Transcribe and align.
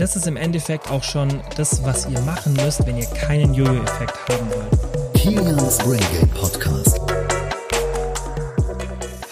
Das 0.00 0.16
ist 0.16 0.26
im 0.26 0.38
Endeffekt 0.38 0.90
auch 0.90 1.02
schon 1.02 1.28
das, 1.58 1.84
was 1.84 2.08
ihr 2.08 2.18
machen 2.20 2.54
müsst, 2.54 2.86
wenn 2.86 2.96
ihr 2.96 3.04
keinen 3.04 3.52
Jojo-Effekt 3.52 4.18
haben 4.30 4.48
wollt. 4.48 5.12
Kilians 5.12 5.76
Brain 5.76 6.30
Podcast. 6.30 6.98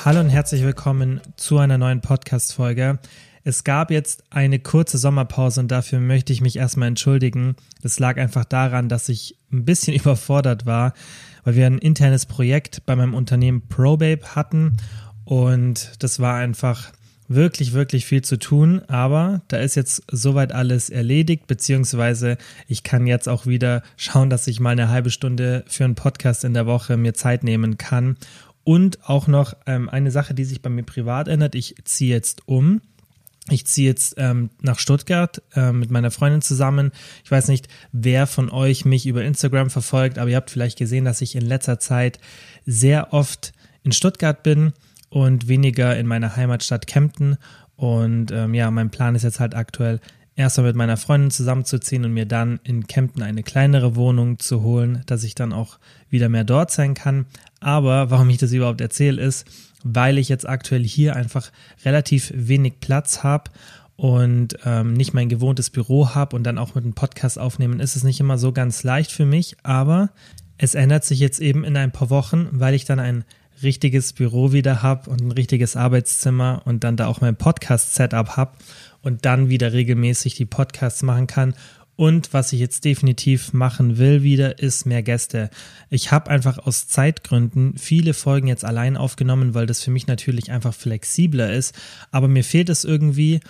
Hallo 0.04 0.20
und 0.20 0.28
herzlich 0.28 0.62
willkommen 0.62 1.22
zu 1.36 1.56
einer 1.56 1.78
neuen 1.78 2.02
Podcast-Folge. 2.02 2.98
Es 3.44 3.64
gab 3.64 3.90
jetzt 3.90 4.24
eine 4.28 4.58
kurze 4.58 4.98
Sommerpause 4.98 5.60
und 5.60 5.68
dafür 5.68 6.00
möchte 6.00 6.34
ich 6.34 6.42
mich 6.42 6.56
erstmal 6.56 6.88
entschuldigen. 6.88 7.56
Das 7.80 7.98
lag 7.98 8.18
einfach 8.18 8.44
daran, 8.44 8.90
dass 8.90 9.08
ich 9.08 9.38
ein 9.50 9.64
bisschen 9.64 9.94
überfordert 9.98 10.66
war, 10.66 10.92
weil 11.44 11.56
wir 11.56 11.64
ein 11.64 11.78
internes 11.78 12.26
Projekt 12.26 12.84
bei 12.84 12.94
meinem 12.94 13.14
Unternehmen 13.14 13.66
Probabe 13.68 14.20
hatten 14.34 14.76
und 15.24 15.92
das 16.00 16.20
war 16.20 16.34
einfach 16.34 16.92
wirklich, 17.28 17.74
wirklich 17.74 18.06
viel 18.06 18.22
zu 18.22 18.38
tun, 18.38 18.82
aber 18.88 19.42
da 19.48 19.58
ist 19.58 19.74
jetzt 19.74 20.02
soweit 20.10 20.52
alles 20.52 20.90
erledigt, 20.90 21.46
beziehungsweise 21.46 22.38
ich 22.66 22.82
kann 22.82 23.06
jetzt 23.06 23.28
auch 23.28 23.46
wieder 23.46 23.82
schauen, 23.96 24.30
dass 24.30 24.46
ich 24.46 24.60
mal 24.60 24.70
eine 24.70 24.88
halbe 24.88 25.10
Stunde 25.10 25.64
für 25.68 25.84
einen 25.84 25.94
Podcast 25.94 26.44
in 26.44 26.54
der 26.54 26.66
Woche 26.66 26.96
mir 26.96 27.14
Zeit 27.14 27.44
nehmen 27.44 27.76
kann. 27.76 28.16
Und 28.64 29.08
auch 29.08 29.28
noch 29.28 29.54
ähm, 29.66 29.88
eine 29.88 30.10
Sache, 30.10 30.34
die 30.34 30.44
sich 30.44 30.60
bei 30.60 30.68
mir 30.68 30.82
privat 30.82 31.28
ändert. 31.28 31.54
Ich 31.54 31.76
ziehe 31.84 32.14
jetzt 32.14 32.42
um. 32.46 32.82
Ich 33.48 33.64
ziehe 33.64 33.88
jetzt 33.88 34.16
ähm, 34.18 34.50
nach 34.60 34.78
Stuttgart 34.78 35.40
äh, 35.54 35.72
mit 35.72 35.90
meiner 35.90 36.10
Freundin 36.10 36.42
zusammen. 36.42 36.92
Ich 37.24 37.30
weiß 37.30 37.48
nicht, 37.48 37.68
wer 37.92 38.26
von 38.26 38.50
euch 38.50 38.84
mich 38.84 39.06
über 39.06 39.24
Instagram 39.24 39.70
verfolgt, 39.70 40.18
aber 40.18 40.28
ihr 40.28 40.36
habt 40.36 40.50
vielleicht 40.50 40.76
gesehen, 40.76 41.06
dass 41.06 41.22
ich 41.22 41.34
in 41.34 41.46
letzter 41.46 41.78
Zeit 41.78 42.18
sehr 42.66 43.14
oft 43.14 43.54
in 43.84 43.92
Stuttgart 43.92 44.42
bin 44.42 44.74
und 45.10 45.48
weniger 45.48 45.96
in 45.96 46.06
meiner 46.06 46.36
Heimatstadt 46.36 46.86
Kempten. 46.86 47.36
Und 47.76 48.32
ähm, 48.32 48.54
ja, 48.54 48.70
mein 48.70 48.90
Plan 48.90 49.14
ist 49.14 49.22
jetzt 49.22 49.40
halt 49.40 49.54
aktuell, 49.54 50.00
erstmal 50.38 50.68
mit 50.68 50.76
meiner 50.76 50.96
Freundin 50.96 51.32
zusammenzuziehen 51.32 52.04
und 52.04 52.12
mir 52.12 52.24
dann 52.24 52.60
in 52.62 52.86
Kempten 52.86 53.22
eine 53.22 53.42
kleinere 53.42 53.96
Wohnung 53.96 54.38
zu 54.38 54.62
holen, 54.62 55.02
dass 55.06 55.24
ich 55.24 55.34
dann 55.34 55.52
auch 55.52 55.78
wieder 56.10 56.28
mehr 56.28 56.44
dort 56.44 56.70
sein 56.70 56.94
kann. 56.94 57.26
Aber 57.60 58.10
warum 58.10 58.30
ich 58.30 58.38
das 58.38 58.52
überhaupt 58.52 58.80
erzähle, 58.80 59.20
ist, 59.20 59.46
weil 59.82 60.16
ich 60.16 60.28
jetzt 60.28 60.48
aktuell 60.48 60.84
hier 60.84 61.16
einfach 61.16 61.50
relativ 61.84 62.32
wenig 62.34 62.80
Platz 62.80 63.24
habe 63.24 63.50
und 63.96 64.56
ähm, 64.64 64.92
nicht 64.92 65.12
mein 65.12 65.28
gewohntes 65.28 65.70
Büro 65.70 66.14
habe 66.14 66.36
und 66.36 66.44
dann 66.44 66.56
auch 66.56 66.76
mit 66.76 66.84
einem 66.84 66.94
Podcast 66.94 67.36
aufnehmen, 67.36 67.80
ist 67.80 67.96
es 67.96 68.04
nicht 68.04 68.20
immer 68.20 68.38
so 68.38 68.52
ganz 68.52 68.84
leicht 68.84 69.10
für 69.10 69.26
mich. 69.26 69.56
Aber 69.64 70.10
es 70.56 70.76
ändert 70.76 71.04
sich 71.04 71.18
jetzt 71.18 71.40
eben 71.40 71.64
in 71.64 71.76
ein 71.76 71.90
paar 71.90 72.10
Wochen, 72.10 72.48
weil 72.52 72.74
ich 72.74 72.84
dann 72.84 73.00
ein 73.00 73.24
richtiges 73.62 74.12
Büro 74.12 74.52
wieder 74.52 74.82
habe 74.82 75.10
und 75.10 75.20
ein 75.20 75.32
richtiges 75.32 75.76
Arbeitszimmer 75.76 76.62
und 76.64 76.84
dann 76.84 76.96
da 76.96 77.06
auch 77.06 77.20
mein 77.20 77.36
Podcast-Setup 77.36 78.36
habe 78.36 78.52
und 79.02 79.24
dann 79.24 79.48
wieder 79.48 79.72
regelmäßig 79.72 80.34
die 80.34 80.46
Podcasts 80.46 81.02
machen 81.02 81.26
kann. 81.26 81.54
Und 81.96 82.32
was 82.32 82.52
ich 82.52 82.60
jetzt 82.60 82.84
definitiv 82.84 83.52
machen 83.52 83.98
will 83.98 84.22
wieder, 84.22 84.60
ist 84.60 84.86
mehr 84.86 85.02
Gäste. 85.02 85.50
Ich 85.90 86.12
habe 86.12 86.30
einfach 86.30 86.58
aus 86.58 86.86
Zeitgründen 86.86 87.76
viele 87.76 88.14
Folgen 88.14 88.46
jetzt 88.46 88.64
allein 88.64 88.96
aufgenommen, 88.96 89.52
weil 89.52 89.66
das 89.66 89.82
für 89.82 89.90
mich 89.90 90.06
natürlich 90.06 90.52
einfach 90.52 90.74
flexibler 90.74 91.52
ist. 91.52 91.74
Aber 92.12 92.28
mir 92.28 92.44
fehlt 92.44 92.68
es 92.68 92.84
irgendwie, 92.84 93.40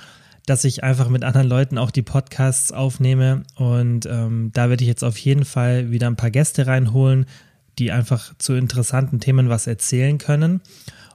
dass 0.46 0.64
ich 0.64 0.82
einfach 0.82 1.10
mit 1.10 1.24
anderen 1.24 1.46
Leuten 1.46 1.76
auch 1.76 1.90
die 1.90 2.00
Podcasts 2.00 2.72
aufnehme. 2.72 3.42
Und 3.56 4.06
ähm, 4.06 4.50
da 4.54 4.70
werde 4.70 4.82
ich 4.82 4.88
jetzt 4.88 5.04
auf 5.04 5.18
jeden 5.18 5.44
Fall 5.44 5.90
wieder 5.90 6.06
ein 6.06 6.16
paar 6.16 6.30
Gäste 6.30 6.66
reinholen, 6.66 7.26
die 7.78 7.92
einfach 7.92 8.34
zu 8.38 8.54
interessanten 8.54 9.20
Themen 9.20 9.48
was 9.48 9.66
erzählen 9.66 10.18
können 10.18 10.60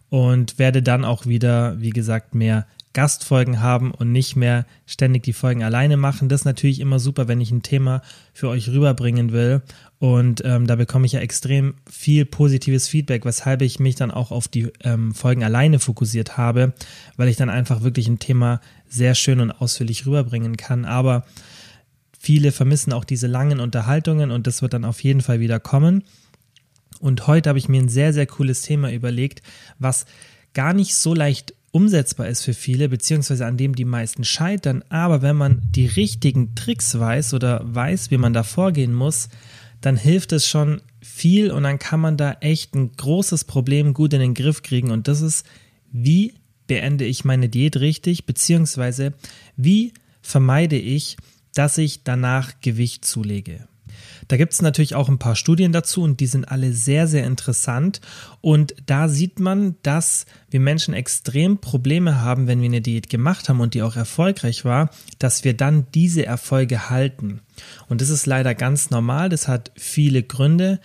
und 0.09 0.59
werde 0.59 0.81
dann 0.81 1.05
auch 1.05 1.25
wieder, 1.25 1.79
wie 1.81 1.89
gesagt, 1.89 2.35
mehr 2.35 2.67
Gastfolgen 2.93 3.59
haben 3.59 3.91
und 3.91 4.11
nicht 4.11 4.35
mehr 4.35 4.65
ständig 4.85 5.23
die 5.23 5.33
Folgen 5.33 5.63
alleine 5.63 5.97
machen. 5.97 6.29
Das 6.29 6.41
ist 6.41 6.45
natürlich 6.45 6.79
immer 6.79 6.99
super, 6.99 7.27
wenn 7.27 7.41
ich 7.41 7.49
ein 7.49 7.63
Thema 7.63 8.03
für 8.33 8.49
euch 8.49 8.69
rüberbringen 8.69 9.31
will. 9.31 9.63
Und 9.97 10.43
ähm, 10.45 10.67
da 10.67 10.75
bekomme 10.75 11.07
ich 11.07 11.13
ja 11.13 11.19
extrem 11.19 11.73
viel 11.89 12.25
positives 12.25 12.87
Feedback, 12.87 13.25
weshalb 13.25 13.63
ich 13.63 13.79
mich 13.79 13.95
dann 13.95 14.11
auch 14.11 14.31
auf 14.31 14.47
die 14.47 14.71
ähm, 14.83 15.15
Folgen 15.15 15.43
alleine 15.43 15.79
fokussiert 15.79 16.37
habe, 16.37 16.73
weil 17.17 17.29
ich 17.29 17.37
dann 17.37 17.49
einfach 17.49 17.81
wirklich 17.81 18.07
ein 18.07 18.19
Thema 18.19 18.61
sehr 18.87 19.15
schön 19.15 19.39
und 19.39 19.49
ausführlich 19.49 20.05
rüberbringen 20.05 20.57
kann. 20.57 20.85
Aber 20.85 21.25
viele 22.19 22.51
vermissen 22.51 22.93
auch 22.93 23.05
diese 23.05 23.27
langen 23.27 23.59
Unterhaltungen 23.59 24.29
und 24.29 24.45
das 24.45 24.61
wird 24.61 24.73
dann 24.73 24.85
auf 24.85 25.03
jeden 25.03 25.21
Fall 25.21 25.39
wieder 25.39 25.59
kommen. 25.59 26.03
Und 27.03 27.27
heute 27.27 27.49
habe 27.49 27.59
ich 27.59 27.67
mir 27.67 27.81
ein 27.81 27.89
sehr, 27.89 28.13
sehr 28.13 28.25
cooles 28.25 28.61
Thema 28.61 28.89
überlegt, 28.89 29.41
was 29.77 30.05
gar 30.53 30.73
nicht 30.73 30.95
so 30.95 31.13
leicht 31.13 31.53
umsetzbar 31.71 32.29
ist 32.29 32.43
für 32.43 32.53
viele, 32.53 32.87
beziehungsweise 32.87 33.45
an 33.45 33.57
dem 33.57 33.75
die 33.75 33.83
meisten 33.83 34.23
scheitern. 34.23 34.85
Aber 34.87 35.21
wenn 35.21 35.35
man 35.35 35.61
die 35.75 35.85
richtigen 35.85 36.55
Tricks 36.55 36.97
weiß 36.97 37.33
oder 37.33 37.61
weiß, 37.65 38.09
wie 38.09 38.17
man 38.17 38.31
da 38.31 38.43
vorgehen 38.43 38.93
muss, 38.93 39.27
dann 39.81 39.97
hilft 39.97 40.31
es 40.31 40.47
schon 40.47 40.81
viel 41.01 41.51
und 41.51 41.63
dann 41.63 41.77
kann 41.77 41.99
man 41.99 42.15
da 42.15 42.37
echt 42.39 42.73
ein 42.73 42.93
großes 42.95 43.43
Problem 43.43 43.93
gut 43.93 44.13
in 44.13 44.21
den 44.21 44.33
Griff 44.33 44.61
kriegen. 44.61 44.89
Und 44.89 45.09
das 45.09 45.19
ist, 45.19 45.45
wie 45.91 46.35
beende 46.67 47.03
ich 47.03 47.25
meine 47.25 47.49
Diät 47.49 47.75
richtig, 47.81 48.25
beziehungsweise 48.25 49.13
wie 49.57 49.91
vermeide 50.21 50.77
ich, 50.77 51.17
dass 51.53 51.77
ich 51.77 52.05
danach 52.05 52.61
Gewicht 52.61 53.03
zulege. 53.03 53.67
Da 54.27 54.37
gibt 54.37 54.53
es 54.53 54.61
natürlich 54.61 54.95
auch 54.95 55.09
ein 55.09 55.19
paar 55.19 55.35
Studien 55.35 55.71
dazu 55.71 56.01
und 56.01 56.19
die 56.19 56.27
sind 56.27 56.45
alle 56.45 56.73
sehr, 56.73 57.07
sehr 57.07 57.25
interessant. 57.25 58.01
Und 58.41 58.75
da 58.85 59.07
sieht 59.07 59.39
man, 59.39 59.75
dass 59.83 60.25
wir 60.49 60.59
Menschen 60.59 60.93
extrem 60.93 61.59
Probleme 61.59 62.21
haben, 62.21 62.47
wenn 62.47 62.61
wir 62.61 62.67
eine 62.67 62.81
Diät 62.81 63.09
gemacht 63.09 63.49
haben 63.49 63.59
und 63.59 63.73
die 63.73 63.81
auch 63.81 63.95
erfolgreich 63.95 64.65
war, 64.65 64.89
dass 65.19 65.43
wir 65.43 65.55
dann 65.55 65.87
diese 65.93 66.25
Erfolge 66.25 66.89
halten. 66.89 67.41
Und 67.87 68.01
das 68.01 68.09
ist 68.09 68.25
leider 68.25 68.55
ganz 68.55 68.89
normal, 68.89 69.29
das 69.29 69.47
hat 69.47 69.71
viele 69.75 70.23
Gründe. 70.23 70.79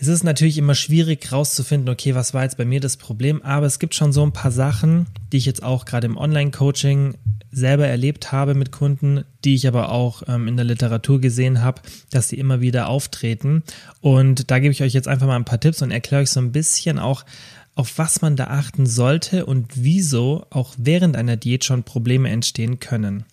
Es 0.00 0.08
ist 0.08 0.24
natürlich 0.24 0.56
immer 0.56 0.74
schwierig 0.74 1.30
rauszufinden, 1.30 1.90
okay, 1.90 2.14
was 2.14 2.32
war 2.32 2.42
jetzt 2.42 2.56
bei 2.56 2.64
mir 2.64 2.80
das 2.80 2.96
Problem, 2.96 3.42
aber 3.42 3.66
es 3.66 3.78
gibt 3.78 3.94
schon 3.94 4.14
so 4.14 4.22
ein 4.22 4.32
paar 4.32 4.50
Sachen, 4.50 5.06
die 5.30 5.36
ich 5.36 5.44
jetzt 5.44 5.62
auch 5.62 5.84
gerade 5.84 6.06
im 6.06 6.16
Online-Coaching 6.16 7.18
selber 7.52 7.86
erlebt 7.86 8.32
habe 8.32 8.54
mit 8.54 8.72
Kunden, 8.72 9.24
die 9.44 9.54
ich 9.54 9.68
aber 9.68 9.92
auch 9.92 10.22
ähm, 10.26 10.48
in 10.48 10.56
der 10.56 10.64
Literatur 10.64 11.20
gesehen 11.20 11.60
habe, 11.60 11.82
dass 12.10 12.30
sie 12.30 12.38
immer 12.38 12.62
wieder 12.62 12.88
auftreten. 12.88 13.62
Und 14.00 14.50
da 14.50 14.58
gebe 14.58 14.72
ich 14.72 14.82
euch 14.82 14.94
jetzt 14.94 15.06
einfach 15.06 15.26
mal 15.26 15.36
ein 15.36 15.44
paar 15.44 15.60
Tipps 15.60 15.82
und 15.82 15.90
erkläre 15.90 16.22
euch 16.22 16.30
so 16.30 16.40
ein 16.40 16.52
bisschen 16.52 16.98
auch, 16.98 17.26
auf 17.74 17.98
was 17.98 18.22
man 18.22 18.36
da 18.36 18.44
achten 18.44 18.86
sollte 18.86 19.44
und 19.44 19.66
wieso 19.74 20.46
auch 20.48 20.74
während 20.78 21.14
einer 21.14 21.36
Diät 21.36 21.66
schon 21.66 21.82
Probleme 21.82 22.30
entstehen 22.30 22.80
können. 22.80 23.24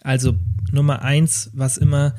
Also 0.00 0.36
Nummer 0.70 1.02
eins, 1.02 1.50
was 1.52 1.76
immer 1.76 2.14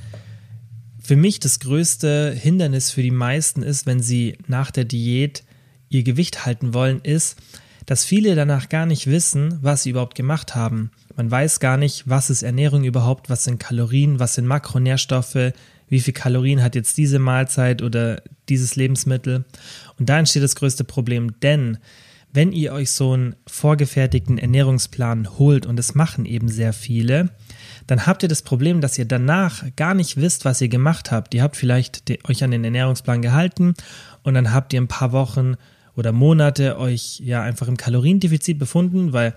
für 1.03 1.17
mich 1.17 1.39
das 1.39 1.59
größte 1.59 2.31
Hindernis 2.31 2.91
für 2.91 3.03
die 3.03 3.11
meisten 3.11 3.61
ist, 3.61 3.85
wenn 3.85 4.01
sie 4.01 4.37
nach 4.47 4.71
der 4.71 4.85
Diät 4.85 5.43
ihr 5.89 6.03
Gewicht 6.03 6.45
halten 6.45 6.73
wollen, 6.73 7.01
ist, 7.01 7.37
dass 7.85 8.05
viele 8.05 8.35
danach 8.35 8.69
gar 8.69 8.85
nicht 8.85 9.07
wissen, 9.07 9.59
was 9.61 9.83
sie 9.83 9.89
überhaupt 9.89 10.15
gemacht 10.15 10.55
haben. 10.55 10.91
Man 11.17 11.29
weiß 11.29 11.59
gar 11.59 11.75
nicht, 11.75 12.07
was 12.07 12.29
ist 12.29 12.41
Ernährung 12.41 12.85
überhaupt, 12.85 13.29
was 13.29 13.43
sind 13.43 13.59
Kalorien, 13.59 14.19
was 14.19 14.35
sind 14.35 14.47
Makronährstoffe, 14.47 15.51
wie 15.89 15.99
viel 15.99 16.13
Kalorien 16.13 16.63
hat 16.63 16.73
jetzt 16.73 16.97
diese 16.97 17.19
Mahlzeit 17.19 17.81
oder 17.81 18.23
dieses 18.47 18.77
Lebensmittel. 18.77 19.43
Und 19.99 20.07
da 20.07 20.17
entsteht 20.17 20.43
das 20.43 20.55
größte 20.55 20.85
Problem, 20.85 21.39
denn 21.41 21.77
wenn 22.31 22.51
ihr 22.53 22.73
euch 22.73 22.91
so 22.91 23.11
einen 23.11 23.35
vorgefertigten 23.45 24.37
Ernährungsplan 24.37 25.37
holt, 25.37 25.65
und 25.65 25.75
das 25.75 25.93
machen 25.93 26.25
eben 26.25 26.47
sehr 26.47 26.73
viele, 26.73 27.29
dann 27.87 28.05
habt 28.05 28.23
ihr 28.23 28.29
das 28.29 28.41
Problem, 28.41 28.81
dass 28.81 28.97
ihr 28.97 29.05
danach 29.05 29.63
gar 29.75 29.93
nicht 29.93 30.17
wisst, 30.17 30.45
was 30.45 30.61
ihr 30.61 30.69
gemacht 30.69 31.11
habt. 31.11 31.33
Ihr 31.33 31.43
habt 31.43 31.55
vielleicht 31.55 32.03
euch 32.29 32.43
an 32.43 32.51
den 32.51 32.63
Ernährungsplan 32.63 33.21
gehalten 33.21 33.73
und 34.23 34.33
dann 34.33 34.53
habt 34.53 34.73
ihr 34.73 34.81
ein 34.81 34.87
paar 34.87 35.11
Wochen 35.11 35.55
oder 35.95 36.11
Monate 36.11 36.77
euch 36.77 37.19
ja 37.23 37.41
einfach 37.41 37.67
im 37.67 37.77
Kaloriendefizit 37.77 38.57
befunden, 38.57 39.13
weil 39.13 39.35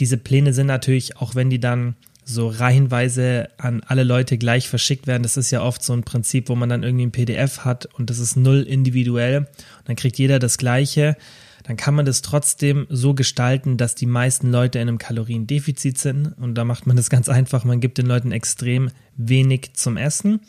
diese 0.00 0.16
Pläne 0.16 0.52
sind 0.52 0.66
natürlich, 0.66 1.16
auch 1.18 1.34
wenn 1.34 1.50
die 1.50 1.60
dann 1.60 1.96
so 2.24 2.48
reihenweise 2.48 3.48
an 3.58 3.82
alle 3.86 4.04
Leute 4.04 4.38
gleich 4.38 4.68
verschickt 4.68 5.06
werden. 5.06 5.22
Das 5.22 5.36
ist 5.36 5.50
ja 5.50 5.62
oft 5.62 5.82
so 5.82 5.92
ein 5.92 6.04
Prinzip, 6.04 6.48
wo 6.48 6.54
man 6.54 6.68
dann 6.68 6.82
irgendwie 6.82 7.06
ein 7.06 7.12
PDF 7.12 7.60
hat 7.60 7.86
und 7.98 8.10
das 8.10 8.18
ist 8.18 8.36
null 8.36 8.62
individuell. 8.62 9.38
Und 9.38 9.48
dann 9.86 9.96
kriegt 9.96 10.18
jeder 10.18 10.38
das 10.38 10.58
Gleiche. 10.58 11.16
Dann 11.62 11.76
kann 11.76 11.94
man 11.94 12.04
das 12.04 12.22
trotzdem 12.22 12.86
so 12.88 13.14
gestalten, 13.14 13.76
dass 13.76 13.94
die 13.94 14.06
meisten 14.06 14.50
Leute 14.50 14.78
in 14.78 14.88
einem 14.88 14.98
Kaloriendefizit 14.98 15.98
sind. 15.98 16.34
Und 16.38 16.54
da 16.54 16.64
macht 16.64 16.86
man 16.86 16.96
das 16.96 17.10
ganz 17.10 17.28
einfach. 17.28 17.64
Man 17.64 17.80
gibt 17.80 17.98
den 17.98 18.06
Leuten 18.06 18.32
extrem 18.32 18.90
wenig 19.16 19.74
zum 19.74 19.96
Essen. 19.96 20.40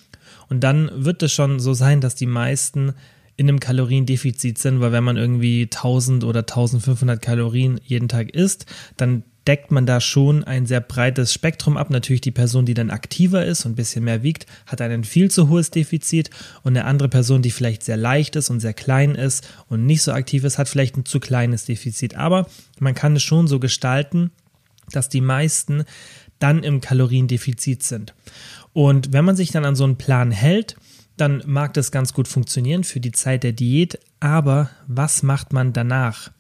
Und 0.50 0.62
dann 0.62 0.90
wird 0.94 1.22
es 1.24 1.32
schon 1.32 1.60
so 1.60 1.74
sein, 1.74 2.02
dass 2.02 2.16
die 2.16 2.26
meisten 2.26 2.94
in 3.36 3.50
einem 3.50 3.60
Kaloriendefizit 3.60 4.58
sind, 4.58 4.80
weil 4.80 4.92
wenn 4.92 5.04
man 5.04 5.18
irgendwie 5.18 5.64
1000 5.64 6.24
oder 6.24 6.42
1500 6.42 7.22
Kalorien 7.22 7.80
jeden 7.84 8.08
Tag 8.08 8.30
isst, 8.32 8.66
dann 8.98 9.24
deckt 9.48 9.72
man 9.72 9.86
da 9.86 10.00
schon 10.00 10.44
ein 10.44 10.66
sehr 10.66 10.80
breites 10.80 11.34
Spektrum 11.34 11.78
ab. 11.78 11.90
Natürlich 11.90 12.22
die 12.22 12.32
Person, 12.32 12.66
die 12.66 12.74
dann 12.74 12.90
aktiver 12.90 13.46
ist 13.46 13.66
und 13.66 13.74
ein 13.74 13.76
bisschen 13.76 14.04
mehr 14.04 14.24
wiegt, 14.24 14.46
hat 14.66 14.82
ein 14.82 15.04
viel 15.04 15.30
zu 15.30 15.50
hohes 15.50 15.70
Defizit 15.70 16.30
und 16.64 16.78
eine 16.78 16.86
andere 16.86 17.10
Person, 17.10 17.42
die 17.42 17.52
vielleicht 17.52 17.84
sehr 17.84 17.98
leicht 17.98 18.36
ist 18.36 18.50
und 18.50 18.60
sehr 18.60 18.74
klein 18.74 19.16
ist 19.16 19.48
und 19.68 19.86
nicht 19.86 20.02
so 20.02 20.14
aktiv 20.14 20.44
ist, 20.44 20.58
hat 20.58 20.70
vielleicht 20.70 20.98
ein 20.98 21.06
zu 21.06 21.20
kleines 21.20 21.66
Defizit. 21.66 22.16
Aber 22.16 22.48
man 22.80 22.96
kann 22.96 23.16
es 23.16 23.24
schon 23.24 23.48
so 23.48 23.60
gestalten, 23.60 24.32
dass 24.92 25.10
die 25.10 25.22
meisten 25.22 25.84
dann 26.40 26.64
im 26.64 26.82
Kaloriendefizit 26.82 27.84
sind. 27.84 28.14
Und 28.74 29.14
wenn 29.14 29.26
man 29.26 29.36
sich 29.36 29.52
dann 29.52 29.66
an 29.66 29.76
so 29.76 29.84
einen 29.84 29.98
Plan 29.98 30.32
hält, 30.32 30.76
dann 31.18 31.44
mag 31.46 31.74
das 31.74 31.92
ganz 31.92 32.14
gut 32.14 32.28
funktionieren 32.28 32.84
für 32.84 33.00
die 33.00 33.12
Zeit 33.12 33.44
der 33.44 33.54
Diät, 33.54 34.00
aber 34.20 34.70
was 34.88 35.22
macht 35.22 35.54
man 35.54 35.74
danach? 35.74 36.32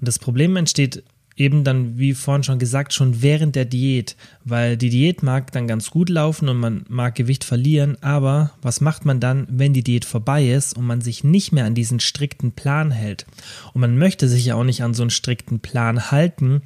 Und 0.00 0.08
das 0.08 0.18
Problem 0.18 0.56
entsteht 0.56 1.02
eben 1.38 1.62
dann, 1.62 1.98
wie 1.98 2.14
vorhin 2.14 2.42
schon 2.42 2.58
gesagt, 2.58 2.92
schon 2.92 3.22
während 3.22 3.54
der 3.54 3.64
Diät, 3.64 4.16
weil 4.44 4.76
die 4.76 4.90
Diät 4.90 5.22
mag 5.22 5.52
dann 5.52 5.68
ganz 5.68 5.90
gut 5.90 6.08
laufen 6.08 6.48
und 6.48 6.58
man 6.58 6.84
mag 6.88 7.14
Gewicht 7.14 7.44
verlieren, 7.44 7.96
aber 8.00 8.50
was 8.60 8.80
macht 8.80 9.04
man 9.04 9.20
dann, 9.20 9.46
wenn 9.50 9.72
die 9.72 9.84
Diät 9.84 10.04
vorbei 10.04 10.48
ist 10.48 10.76
und 10.76 10.84
man 10.84 11.00
sich 11.00 11.22
nicht 11.22 11.52
mehr 11.52 11.64
an 11.64 11.74
diesen 11.74 12.00
strikten 12.00 12.52
Plan 12.52 12.90
hält? 12.90 13.24
Und 13.72 13.80
man 13.80 13.96
möchte 13.96 14.28
sich 14.28 14.46
ja 14.46 14.56
auch 14.56 14.64
nicht 14.64 14.82
an 14.82 14.94
so 14.94 15.02
einen 15.02 15.10
strikten 15.10 15.60
Plan 15.60 16.10
halten, 16.10 16.62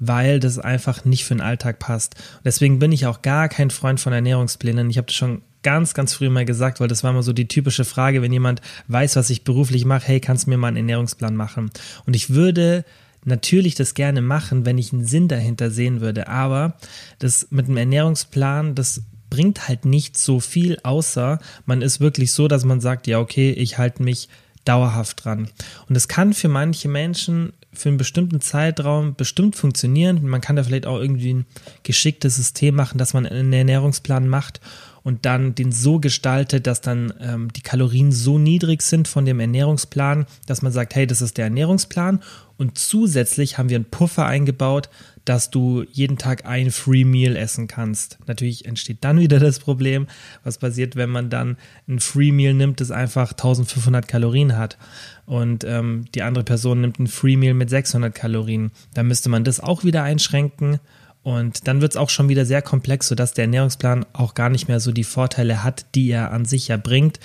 weil 0.00 0.40
das 0.40 0.58
einfach 0.58 1.04
nicht 1.04 1.24
für 1.24 1.34
den 1.34 1.40
Alltag 1.40 1.78
passt. 1.78 2.16
Und 2.38 2.46
deswegen 2.46 2.80
bin 2.80 2.92
ich 2.92 3.06
auch 3.06 3.22
gar 3.22 3.48
kein 3.48 3.70
Freund 3.70 4.00
von 4.00 4.12
Ernährungsplänen. 4.12 4.90
Ich 4.90 4.98
habe 4.98 5.06
das 5.06 5.14
schon 5.14 5.42
ganz, 5.62 5.94
ganz 5.94 6.14
früh 6.14 6.28
mal 6.28 6.44
gesagt, 6.44 6.80
weil 6.80 6.88
das 6.88 7.02
war 7.02 7.10
immer 7.10 7.22
so 7.22 7.32
die 7.32 7.48
typische 7.48 7.84
Frage, 7.84 8.22
wenn 8.22 8.32
jemand 8.32 8.60
weiß, 8.88 9.16
was 9.16 9.30
ich 9.30 9.44
beruflich 9.44 9.84
mache, 9.84 10.06
hey, 10.06 10.20
kannst 10.20 10.46
du 10.46 10.50
mir 10.50 10.58
mal 10.58 10.68
einen 10.68 10.76
Ernährungsplan 10.76 11.34
machen? 11.34 11.70
Und 12.06 12.14
ich 12.14 12.30
würde 12.30 12.84
natürlich 13.26 13.74
das 13.74 13.94
gerne 13.94 14.22
machen, 14.22 14.64
wenn 14.64 14.78
ich 14.78 14.92
einen 14.92 15.04
Sinn 15.04 15.28
dahinter 15.28 15.70
sehen 15.70 16.00
würde. 16.00 16.28
Aber 16.28 16.76
das 17.18 17.48
mit 17.50 17.66
einem 17.66 17.76
Ernährungsplan, 17.76 18.74
das 18.74 19.02
bringt 19.28 19.68
halt 19.68 19.84
nicht 19.84 20.16
so 20.16 20.40
viel, 20.40 20.78
außer 20.82 21.40
man 21.66 21.82
ist 21.82 22.00
wirklich 22.00 22.32
so, 22.32 22.48
dass 22.48 22.64
man 22.64 22.80
sagt, 22.80 23.06
ja, 23.06 23.18
okay, 23.18 23.50
ich 23.50 23.76
halte 23.76 24.02
mich 24.02 24.28
dauerhaft 24.64 25.24
dran. 25.24 25.48
Und 25.88 25.96
es 25.96 26.08
kann 26.08 26.32
für 26.32 26.48
manche 26.48 26.88
Menschen 26.88 27.52
für 27.72 27.88
einen 27.88 27.98
bestimmten 27.98 28.40
Zeitraum 28.40 29.14
bestimmt 29.14 29.54
funktionieren. 29.54 30.26
Man 30.26 30.40
kann 30.40 30.56
da 30.56 30.64
vielleicht 30.64 30.86
auch 30.86 30.98
irgendwie 30.98 31.34
ein 31.34 31.46
geschicktes 31.82 32.36
System 32.36 32.74
machen, 32.74 32.98
dass 32.98 33.14
man 33.14 33.26
einen 33.26 33.52
Ernährungsplan 33.52 34.28
macht 34.28 34.60
und 35.02 35.24
dann 35.24 35.54
den 35.54 35.70
so 35.70 36.00
gestaltet, 36.00 36.66
dass 36.66 36.80
dann 36.80 37.12
ähm, 37.20 37.52
die 37.52 37.60
Kalorien 37.60 38.10
so 38.10 38.38
niedrig 38.38 38.82
sind 38.82 39.06
von 39.06 39.24
dem 39.24 39.38
Ernährungsplan, 39.38 40.26
dass 40.46 40.62
man 40.62 40.72
sagt, 40.72 40.94
hey, 40.94 41.06
das 41.06 41.22
ist 41.22 41.36
der 41.36 41.44
Ernährungsplan 41.44 42.20
und 42.58 42.78
zusätzlich 42.78 43.58
haben 43.58 43.68
wir 43.68 43.76
einen 43.76 43.90
Puffer 43.90 44.26
eingebaut, 44.26 44.88
dass 45.26 45.50
du 45.50 45.84
jeden 45.90 46.18
Tag 46.18 46.46
ein 46.46 46.70
Free 46.70 47.04
Meal 47.04 47.36
essen 47.36 47.66
kannst. 47.66 48.18
Natürlich 48.26 48.64
entsteht 48.64 48.98
dann 49.00 49.18
wieder 49.18 49.40
das 49.40 49.58
Problem, 49.58 50.06
was 50.44 50.58
passiert, 50.58 50.94
wenn 50.94 51.10
man 51.10 51.30
dann 51.30 51.56
ein 51.88 51.98
Free 51.98 52.32
Meal 52.32 52.54
nimmt, 52.54 52.80
das 52.80 52.90
einfach 52.90 53.32
1500 53.32 54.06
Kalorien 54.06 54.56
hat 54.56 54.78
und 55.26 55.64
ähm, 55.64 56.06
die 56.14 56.22
andere 56.22 56.44
Person 56.44 56.80
nimmt 56.80 57.00
ein 57.00 57.08
Free 57.08 57.36
Meal 57.36 57.54
mit 57.54 57.68
600 57.68 58.14
Kalorien. 58.14 58.70
Dann 58.94 59.08
müsste 59.08 59.28
man 59.28 59.42
das 59.44 59.60
auch 59.60 59.82
wieder 59.82 60.04
einschränken 60.04 60.78
und 61.26 61.66
dann 61.66 61.80
wird 61.80 61.90
es 61.90 61.96
auch 61.96 62.08
schon 62.08 62.28
wieder 62.28 62.46
sehr 62.46 62.62
komplex, 62.62 63.08
sodass 63.08 63.34
der 63.34 63.46
Ernährungsplan 63.46 64.06
auch 64.12 64.34
gar 64.34 64.48
nicht 64.48 64.68
mehr 64.68 64.78
so 64.78 64.92
die 64.92 65.02
Vorteile 65.02 65.64
hat, 65.64 65.84
die 65.96 66.08
er 66.08 66.30
an 66.30 66.44
sich 66.44 66.68
ja 66.68 66.76
bringt. 66.76 67.18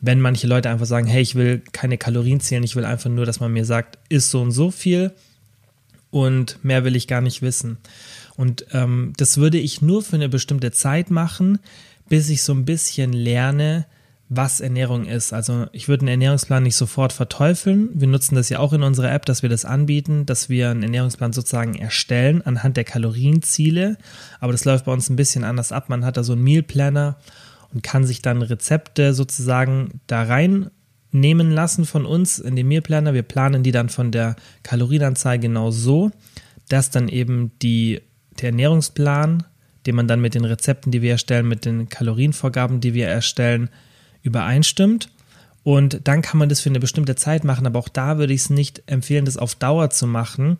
Wenn 0.00 0.20
manche 0.20 0.46
Leute 0.46 0.70
einfach 0.70 0.86
sagen, 0.86 1.08
hey, 1.08 1.20
ich 1.20 1.34
will 1.34 1.60
keine 1.72 1.98
Kalorien 1.98 2.38
zählen, 2.38 2.62
ich 2.62 2.76
will 2.76 2.84
einfach 2.84 3.10
nur, 3.10 3.26
dass 3.26 3.40
man 3.40 3.52
mir 3.52 3.64
sagt, 3.64 3.98
ist 4.08 4.30
so 4.30 4.42
und 4.42 4.52
so 4.52 4.70
viel 4.70 5.10
und 6.12 6.64
mehr 6.64 6.84
will 6.84 6.94
ich 6.94 7.08
gar 7.08 7.20
nicht 7.20 7.42
wissen. 7.42 7.78
Und 8.36 8.64
ähm, 8.70 9.12
das 9.16 9.38
würde 9.38 9.58
ich 9.58 9.82
nur 9.82 10.02
für 10.02 10.14
eine 10.14 10.28
bestimmte 10.28 10.70
Zeit 10.70 11.10
machen, 11.10 11.58
bis 12.08 12.28
ich 12.28 12.44
so 12.44 12.52
ein 12.52 12.64
bisschen 12.64 13.12
lerne, 13.12 13.86
was 14.30 14.60
Ernährung 14.60 15.06
ist. 15.06 15.32
Also 15.32 15.66
ich 15.72 15.88
würde 15.88 16.02
einen 16.02 16.08
Ernährungsplan 16.08 16.62
nicht 16.62 16.76
sofort 16.76 17.14
verteufeln. 17.14 17.88
Wir 17.94 18.08
nutzen 18.08 18.34
das 18.34 18.50
ja 18.50 18.58
auch 18.58 18.74
in 18.74 18.82
unserer 18.82 19.12
App, 19.12 19.24
dass 19.24 19.42
wir 19.42 19.48
das 19.48 19.64
anbieten, 19.64 20.26
dass 20.26 20.50
wir 20.50 20.70
einen 20.70 20.82
Ernährungsplan 20.82 21.32
sozusagen 21.32 21.76
erstellen 21.76 22.42
anhand 22.42 22.76
der 22.76 22.84
Kalorienziele. 22.84 23.96
Aber 24.38 24.52
das 24.52 24.66
läuft 24.66 24.84
bei 24.84 24.92
uns 24.92 25.08
ein 25.08 25.16
bisschen 25.16 25.44
anders 25.44 25.72
ab. 25.72 25.88
Man 25.88 26.04
hat 26.04 26.18
da 26.18 26.24
so 26.24 26.34
einen 26.34 26.42
Meal 26.42 26.62
Planner 26.62 27.16
und 27.72 27.82
kann 27.82 28.04
sich 28.04 28.20
dann 28.20 28.42
Rezepte 28.42 29.14
sozusagen 29.14 30.00
da 30.06 30.22
rein 30.22 30.70
nehmen 31.10 31.50
lassen 31.50 31.86
von 31.86 32.04
uns 32.04 32.38
in 32.38 32.54
den 32.54 32.68
Meal 32.68 32.82
Planner. 32.82 33.14
Wir 33.14 33.22
planen 33.22 33.62
die 33.62 33.72
dann 33.72 33.88
von 33.88 34.10
der 34.10 34.36
Kalorienanzahl 34.62 35.38
genau 35.38 35.70
so, 35.70 36.10
dass 36.68 36.90
dann 36.90 37.08
eben 37.08 37.52
die, 37.62 38.02
der 38.40 38.50
Ernährungsplan, 38.50 39.44
den 39.86 39.94
man 39.94 40.06
dann 40.06 40.20
mit 40.20 40.34
den 40.34 40.44
Rezepten, 40.44 40.92
die 40.92 41.00
wir 41.00 41.12
erstellen, 41.12 41.48
mit 41.48 41.64
den 41.64 41.88
Kalorienvorgaben, 41.88 42.80
die 42.80 42.92
wir 42.92 43.08
erstellen, 43.08 43.70
übereinstimmt. 44.28 45.10
Und 45.64 46.00
dann 46.04 46.22
kann 46.22 46.38
man 46.38 46.48
das 46.48 46.60
für 46.60 46.70
eine 46.70 46.80
bestimmte 46.80 47.16
Zeit 47.16 47.44
machen, 47.44 47.66
aber 47.66 47.78
auch 47.78 47.88
da 47.88 48.18
würde 48.18 48.32
ich 48.32 48.42
es 48.42 48.50
nicht 48.50 48.82
empfehlen, 48.86 49.24
das 49.24 49.36
auf 49.36 49.54
Dauer 49.54 49.90
zu 49.90 50.06
machen. 50.06 50.58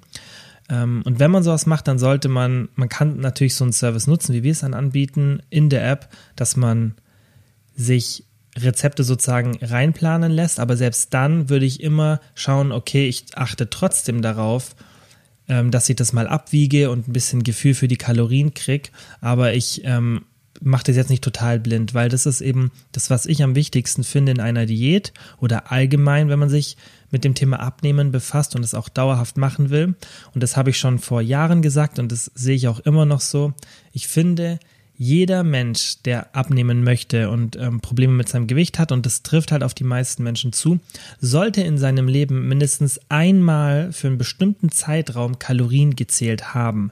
Ähm, 0.69 1.03
und 1.05 1.19
wenn 1.19 1.31
man 1.31 1.43
sowas 1.43 1.67
macht, 1.67 1.88
dann 1.88 1.99
sollte 1.99 2.29
man, 2.29 2.69
man 2.75 2.88
kann 2.88 3.19
natürlich 3.19 3.55
so 3.55 3.65
einen 3.65 3.73
Service 3.73 4.06
nutzen, 4.06 4.35
wie 4.35 4.43
wir 4.43 4.53
es 4.53 4.61
dann 4.61 4.75
anbieten 4.75 5.41
in 5.50 5.70
der 5.70 5.88
App, 5.88 6.09
dass 6.37 6.56
man 6.56 6.94
sich 7.75 8.25
Rezepte 8.56 9.05
sozusagen 9.05 9.56
reinplanen 9.62 10.32
lässt, 10.32 10.61
aber 10.61 10.76
selbst 10.76 11.14
dann 11.14 11.49
würde 11.49 11.64
ich 11.64 11.82
immer 11.82 12.21
schauen, 12.35 12.73
okay, 12.73 13.09
ich 13.09 13.25
achte 13.37 13.71
trotzdem 13.71 14.21
darauf, 14.21 14.75
ähm, 15.49 15.71
dass 15.71 15.88
ich 15.88 15.97
das 15.97 16.12
mal 16.12 16.26
abwiege 16.26 16.91
und 16.91 17.09
ein 17.09 17.12
bisschen 17.12 17.44
Gefühl 17.44 17.75
für 17.75 17.88
die 17.88 17.97
Kalorien 17.97 18.53
kriege, 18.53 18.91
aber 19.21 19.55
ich 19.55 19.82
ähm, 19.85 20.25
mache 20.62 20.84
das 20.84 20.96
jetzt 20.96 21.10
nicht 21.10 21.25
total 21.25 21.58
blind, 21.58 21.94
weil 21.94 22.08
das 22.08 22.26
ist 22.26 22.40
eben 22.40 22.70
das, 22.93 23.10
was 23.10 23.26
ich 23.26 23.43
am 23.43 23.55
wichtigsten 23.55 24.05
finde 24.05 24.32
in 24.32 24.40
einer 24.40 24.66
Diät 24.66 25.12
oder 25.40 25.70
allgemein, 25.72 26.28
wenn 26.28 26.38
man 26.38 26.49
sich 26.49 26.76
mit 27.10 27.25
dem 27.25 27.34
Thema 27.34 27.60
Abnehmen 27.60 28.10
befasst 28.12 28.55
und 28.55 28.64
es 28.64 28.75
auch 28.75 28.88
dauerhaft 28.88 29.37
machen 29.37 29.70
will. 29.70 29.94
Und 30.34 30.43
das 30.43 30.56
habe 30.56 30.70
ich 30.70 30.78
schon 30.78 30.99
vor 30.99 31.20
Jahren 31.20 31.62
gesagt 31.62 31.99
und 31.99 32.12
das 32.12 32.31
sehe 32.34 32.56
ich 32.56 32.69
auch 32.69 32.81
immer 32.81 33.06
noch 33.06 33.20
so. 33.20 33.52
Ich 33.93 34.08
finde, 34.08 34.58
jeder 35.00 35.44
Mensch, 35.44 36.02
der 36.02 36.34
abnehmen 36.34 36.82
möchte 36.82 37.31
und 37.31 37.54
ähm, 37.54 37.81
Probleme 37.81 38.12
mit 38.12 38.28
seinem 38.28 38.49
Gewicht 38.49 38.81
hat, 38.81 38.90
und 38.90 39.06
das 39.06 39.22
trifft 39.22 39.52
halt 39.52 39.62
auf 39.62 39.72
die 39.72 39.84
meisten 39.84 40.25
Menschen 40.25 40.52
zu, 40.52 40.81
sollte 41.20 41.61
in 41.62 41.78
seinem 41.78 42.08
Leben 42.08 42.49
mindestens 42.49 43.00
einmal 43.08 43.93
für 43.93 44.08
einen 44.08 44.19
bestimmten 44.19 44.72
Zeitraum 44.72 45.38
Kalorien 45.38 45.94
gezählt 45.94 46.52
haben 46.52 46.90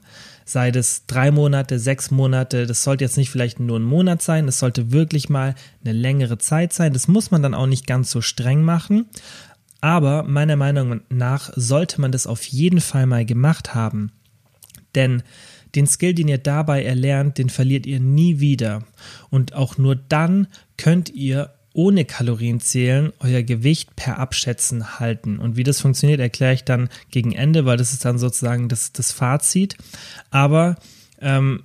sei 0.49 0.71
das 0.71 1.05
drei 1.07 1.31
Monate, 1.31 1.79
sechs 1.79 2.11
Monate, 2.11 2.65
das 2.65 2.83
sollte 2.83 3.03
jetzt 3.03 3.17
nicht 3.17 3.29
vielleicht 3.29 3.59
nur 3.59 3.79
ein 3.79 3.83
Monat 3.83 4.21
sein, 4.21 4.45
das 4.45 4.59
sollte 4.59 4.91
wirklich 4.91 5.29
mal 5.29 5.55
eine 5.83 5.93
längere 5.93 6.37
Zeit 6.37 6.73
sein. 6.73 6.93
Das 6.93 7.07
muss 7.07 7.31
man 7.31 7.43
dann 7.43 7.53
auch 7.53 7.67
nicht 7.67 7.87
ganz 7.87 8.11
so 8.11 8.21
streng 8.21 8.63
machen. 8.63 9.05
Aber 9.81 10.23
meiner 10.23 10.55
Meinung 10.55 11.01
nach 11.09 11.51
sollte 11.55 12.01
man 12.01 12.11
das 12.11 12.27
auf 12.27 12.43
jeden 12.45 12.81
Fall 12.81 13.05
mal 13.05 13.25
gemacht 13.25 13.75
haben. 13.75 14.11
Denn 14.95 15.21
den 15.75 15.85
Skill, 15.85 16.13
den 16.13 16.27
ihr 16.27 16.39
dabei 16.39 16.83
erlernt, 16.83 17.37
den 17.37 17.49
verliert 17.49 17.85
ihr 17.85 17.99
nie 17.99 18.39
wieder. 18.39 18.83
Und 19.29 19.53
auch 19.53 19.77
nur 19.77 19.95
dann 19.95 20.47
könnt 20.77 21.09
ihr 21.09 21.53
ohne 21.77 22.05
Kalorien 22.05 22.59
zählen 22.59 23.13
euer 23.19 23.43
Gewicht 23.43 23.95
per 23.95 24.17
Abschätzen 24.17 24.99
halten. 24.99 25.37
Und 25.37 25.57
wie 25.57 25.63
das 25.63 25.79
funktioniert, 25.79 26.19
erkläre 26.19 26.55
ich 26.55 26.63
dann 26.63 26.89
gegen 27.11 27.33
Ende, 27.33 27.65
weil 27.65 27.77
das 27.77 27.93
ist 27.93 28.03
dann 28.03 28.17
sozusagen 28.17 28.67
das, 28.67 28.93
das 28.93 29.11
Fazit. 29.11 29.77
Aber 30.31 30.77
ähm, 31.21 31.61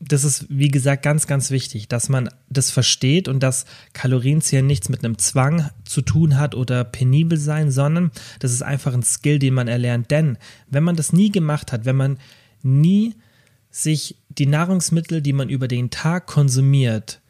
das 0.00 0.24
ist, 0.24 0.46
wie 0.48 0.68
gesagt, 0.68 1.04
ganz, 1.04 1.28
ganz 1.28 1.52
wichtig, 1.52 1.86
dass 1.86 2.08
man 2.08 2.28
das 2.50 2.72
versteht 2.72 3.28
und 3.28 3.40
dass 3.40 3.64
Kalorienzählen 3.92 4.66
nichts 4.66 4.88
mit 4.88 5.04
einem 5.04 5.16
Zwang 5.18 5.70
zu 5.84 6.02
tun 6.02 6.40
hat 6.40 6.56
oder 6.56 6.82
penibel 6.82 7.38
sein, 7.38 7.70
sondern 7.70 8.10
das 8.40 8.50
ist 8.50 8.62
einfach 8.62 8.92
ein 8.94 9.04
Skill, 9.04 9.38
den 9.38 9.54
man 9.54 9.68
erlernt. 9.68 10.10
Denn 10.10 10.38
wenn 10.70 10.82
man 10.82 10.96
das 10.96 11.12
nie 11.12 11.30
gemacht 11.30 11.70
hat, 11.70 11.84
wenn 11.84 11.94
man 11.94 12.18
nie 12.64 13.14
sich 13.70 14.16
die 14.28 14.46
Nahrungsmittel, 14.46 15.22
die 15.22 15.32
man 15.32 15.48
über 15.48 15.68
den 15.68 15.90
Tag 15.90 16.26
konsumiert, 16.26 17.21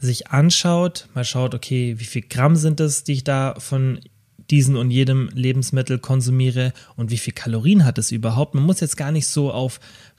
sich 0.00 0.28
anschaut, 0.28 1.08
mal 1.14 1.24
schaut, 1.24 1.54
okay, 1.54 1.94
wie 1.98 2.04
viel 2.04 2.22
Gramm 2.22 2.56
sind 2.56 2.80
es, 2.80 3.04
die 3.04 3.12
ich 3.12 3.24
da 3.24 3.54
von 3.58 4.00
diesen 4.50 4.76
und 4.76 4.90
jedem 4.90 5.28
Lebensmittel 5.32 5.98
konsumiere 5.98 6.72
und 6.96 7.10
wie 7.10 7.18
viel 7.18 7.32
Kalorien 7.32 7.84
hat 7.84 7.98
es 7.98 8.10
überhaupt. 8.10 8.54
Man 8.54 8.64
muss 8.64 8.80
jetzt 8.80 8.96
gar 8.96 9.12
nicht 9.12 9.28
so 9.28 9.52
auf 9.52 9.78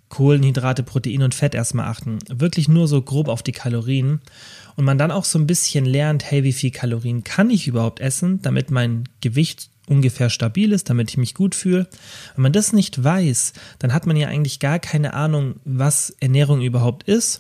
Kohlenhydrate, 0.10 0.84
Protein 0.84 1.24
und 1.24 1.36
Fett 1.36 1.56
erstmal 1.56 1.88
achten. 1.88 2.20
Wirklich 2.30 2.68
nur 2.68 2.88
so 2.88 3.02
grob 3.02 3.28
auf 3.28 3.44
die 3.44 3.54
Kalorien. 3.54 4.22
Und 4.76 4.86
man 4.86 4.98
dann 4.98 5.12
auch 5.12 5.26
so 5.26 5.40
ein 5.40 5.48
bisschen 5.48 5.86
lernt, 5.86 6.30
hey, 6.30 6.44
wie 6.44 6.54
viel 6.54 6.72
Kalorien 6.72 7.24
kann 7.24 7.50
ich 7.50 7.68
überhaupt 7.68 8.00
essen, 8.00 8.42
damit 8.42 8.72
mein 8.72 9.06
Gewicht 9.22 9.70
ungefähr 9.88 10.30
stabil 10.30 10.72
ist, 10.72 10.90
damit 10.90 11.10
ich 11.10 11.18
mich 11.18 11.34
gut 11.34 11.56
fühle. 11.56 11.88
Wenn 12.36 12.44
man 12.44 12.54
das 12.54 12.72
nicht 12.72 13.04
weiß, 13.04 13.54
dann 13.80 13.94
hat 13.94 14.06
man 14.06 14.16
ja 14.16 14.28
eigentlich 14.28 14.60
gar 14.60 14.80
keine 14.80 15.14
Ahnung, 15.14 15.56
was 15.66 16.16
Ernährung 16.20 16.62
überhaupt 16.62 17.04
ist 17.04 17.40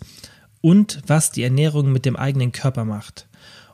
und 0.61 1.01
was 1.07 1.31
die 1.31 1.43
Ernährung 1.43 1.91
mit 1.91 2.05
dem 2.05 2.15
eigenen 2.15 2.51
Körper 2.51 2.85
macht. 2.85 3.27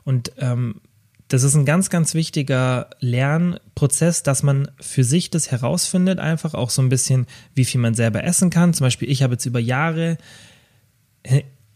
Und 0.04 0.32
ähm, 0.38 0.80
das 1.28 1.42
ist 1.42 1.54
ein 1.54 1.66
ganz, 1.66 1.90
ganz 1.90 2.14
wichtiger 2.14 2.88
Lernprozess, 3.00 4.22
dass 4.22 4.42
man 4.42 4.70
für 4.80 5.04
sich 5.04 5.28
das 5.30 5.50
herausfindet, 5.50 6.18
einfach 6.18 6.54
auch 6.54 6.70
so 6.70 6.80
ein 6.80 6.88
bisschen, 6.88 7.26
wie 7.54 7.66
viel 7.66 7.80
man 7.80 7.94
selber 7.94 8.24
essen 8.24 8.48
kann. 8.48 8.72
Zum 8.72 8.86
Beispiel, 8.86 9.10
ich 9.10 9.22
habe 9.22 9.34
jetzt 9.34 9.44
über 9.44 9.60
Jahre 9.60 10.16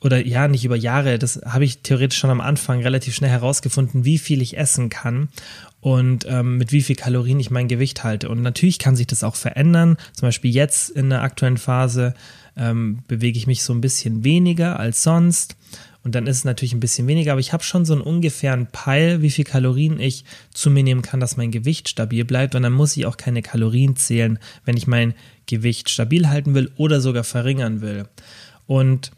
oder 0.01 0.27
ja, 0.27 0.49
nicht 0.49 0.65
über 0.65 0.77
Jahre, 0.77 1.19
das 1.19 1.41
habe 1.45 1.65
ich 1.65 1.83
theoretisch 1.83 2.19
schon 2.19 2.31
am 2.31 2.41
Anfang 2.41 2.81
relativ 2.81 3.15
schnell 3.15 3.31
herausgefunden, 3.31 4.05
wie 4.05 4.19
viel 4.19 4.43
ich 4.43 4.57
essen 4.57 4.89
kann 4.89 5.29
und 5.81 6.27
ähm, 6.29 6.59
mit 6.59 6.73
wie 6.73 6.83
viel 6.83 6.97
Kalorien 6.97 7.39
ich 7.39 7.51
mein 7.51 7.69
Gewicht 7.69 8.03
halte. 8.03 8.29
Und 8.29 8.43
natürlich 8.43 8.79
kann 8.79 8.97
sich 8.97 9.07
das 9.07 9.23
auch 9.23 9.37
verändern. 9.37 9.97
Zum 10.13 10.29
Beispiel 10.29 10.53
jetzt 10.53 10.91
in 10.91 11.11
der 11.11 11.23
aktuellen 11.23 11.59
Phase 11.59 12.15
ähm, 12.57 12.99
bewege 13.09 13.39
ich 13.39 13.47
mich 13.47 13.63
so 13.63 13.73
ein 13.73 13.81
bisschen 13.81 14.25
weniger 14.25 14.79
als 14.79 15.03
sonst. 15.03 15.57
Und 16.05 16.17
dann 16.17 16.27
ist 16.27 16.39
es 16.39 16.45
natürlich 16.45 16.75
ein 16.75 16.81
bisschen 16.81 17.07
weniger, 17.07 17.33
aber 17.33 17.41
ich 17.41 17.53
habe 17.53 17.63
schon 17.63 17.85
so 17.85 17.93
einen 17.93 18.03
ungefähren 18.03 18.67
Peil, 18.73 19.23
wie 19.23 19.31
viel 19.31 19.45
Kalorien 19.45 20.01
ich 20.01 20.25
zu 20.53 20.69
mir 20.69 20.83
nehmen 20.83 21.03
kann, 21.03 21.21
dass 21.21 21.37
mein 21.37 21.53
Gewicht 21.53 21.89
stabil 21.89 22.25
bleibt. 22.25 22.55
Und 22.57 22.63
dann 22.63 22.73
muss 22.73 22.97
ich 22.97 23.07
auch 23.07 23.17
keine 23.17 23.41
Kalorien 23.41 23.95
zählen, 23.95 24.39
wenn 24.65 24.77
ich 24.77 24.89
mein 24.89 25.15
Gewicht 25.47 25.91
stabil 25.91 26.29
halten 26.29 26.55
will 26.55 26.73
oder 26.77 27.01
sogar 27.01 27.23
verringern 27.23 27.83
will. 27.83 28.09
Und 28.67 29.13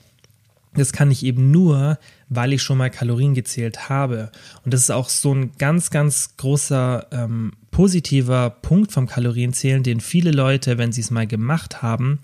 das 0.75 0.93
kann 0.93 1.11
ich 1.11 1.25
eben 1.25 1.51
nur, 1.51 1.99
weil 2.29 2.53
ich 2.53 2.63
schon 2.63 2.79
mal 2.79 2.91
Kalorien 2.91 3.35
gezählt 3.35 3.89
habe. 3.89 4.31
Und 4.65 4.75
das 4.75 4.83
ist 4.83 4.91
auch 4.91 5.09
so 5.09 5.33
ein 5.33 5.53
ganz, 5.57 5.91
ganz 5.91 6.37
großer 6.37 7.07
ähm, 7.13 7.53
positiver 7.71 8.51
Punkt 8.51 8.93
vom 8.93 9.07
Kalorienzählen, 9.07 9.83
den 9.83 10.01
viele 10.01 10.33
Leute, 10.33 10.77
wenn 10.77 10.93
sie 10.93 11.01
es 11.01 11.11
mal 11.11 11.27
gemacht 11.27 11.81
haben, 11.81 12.19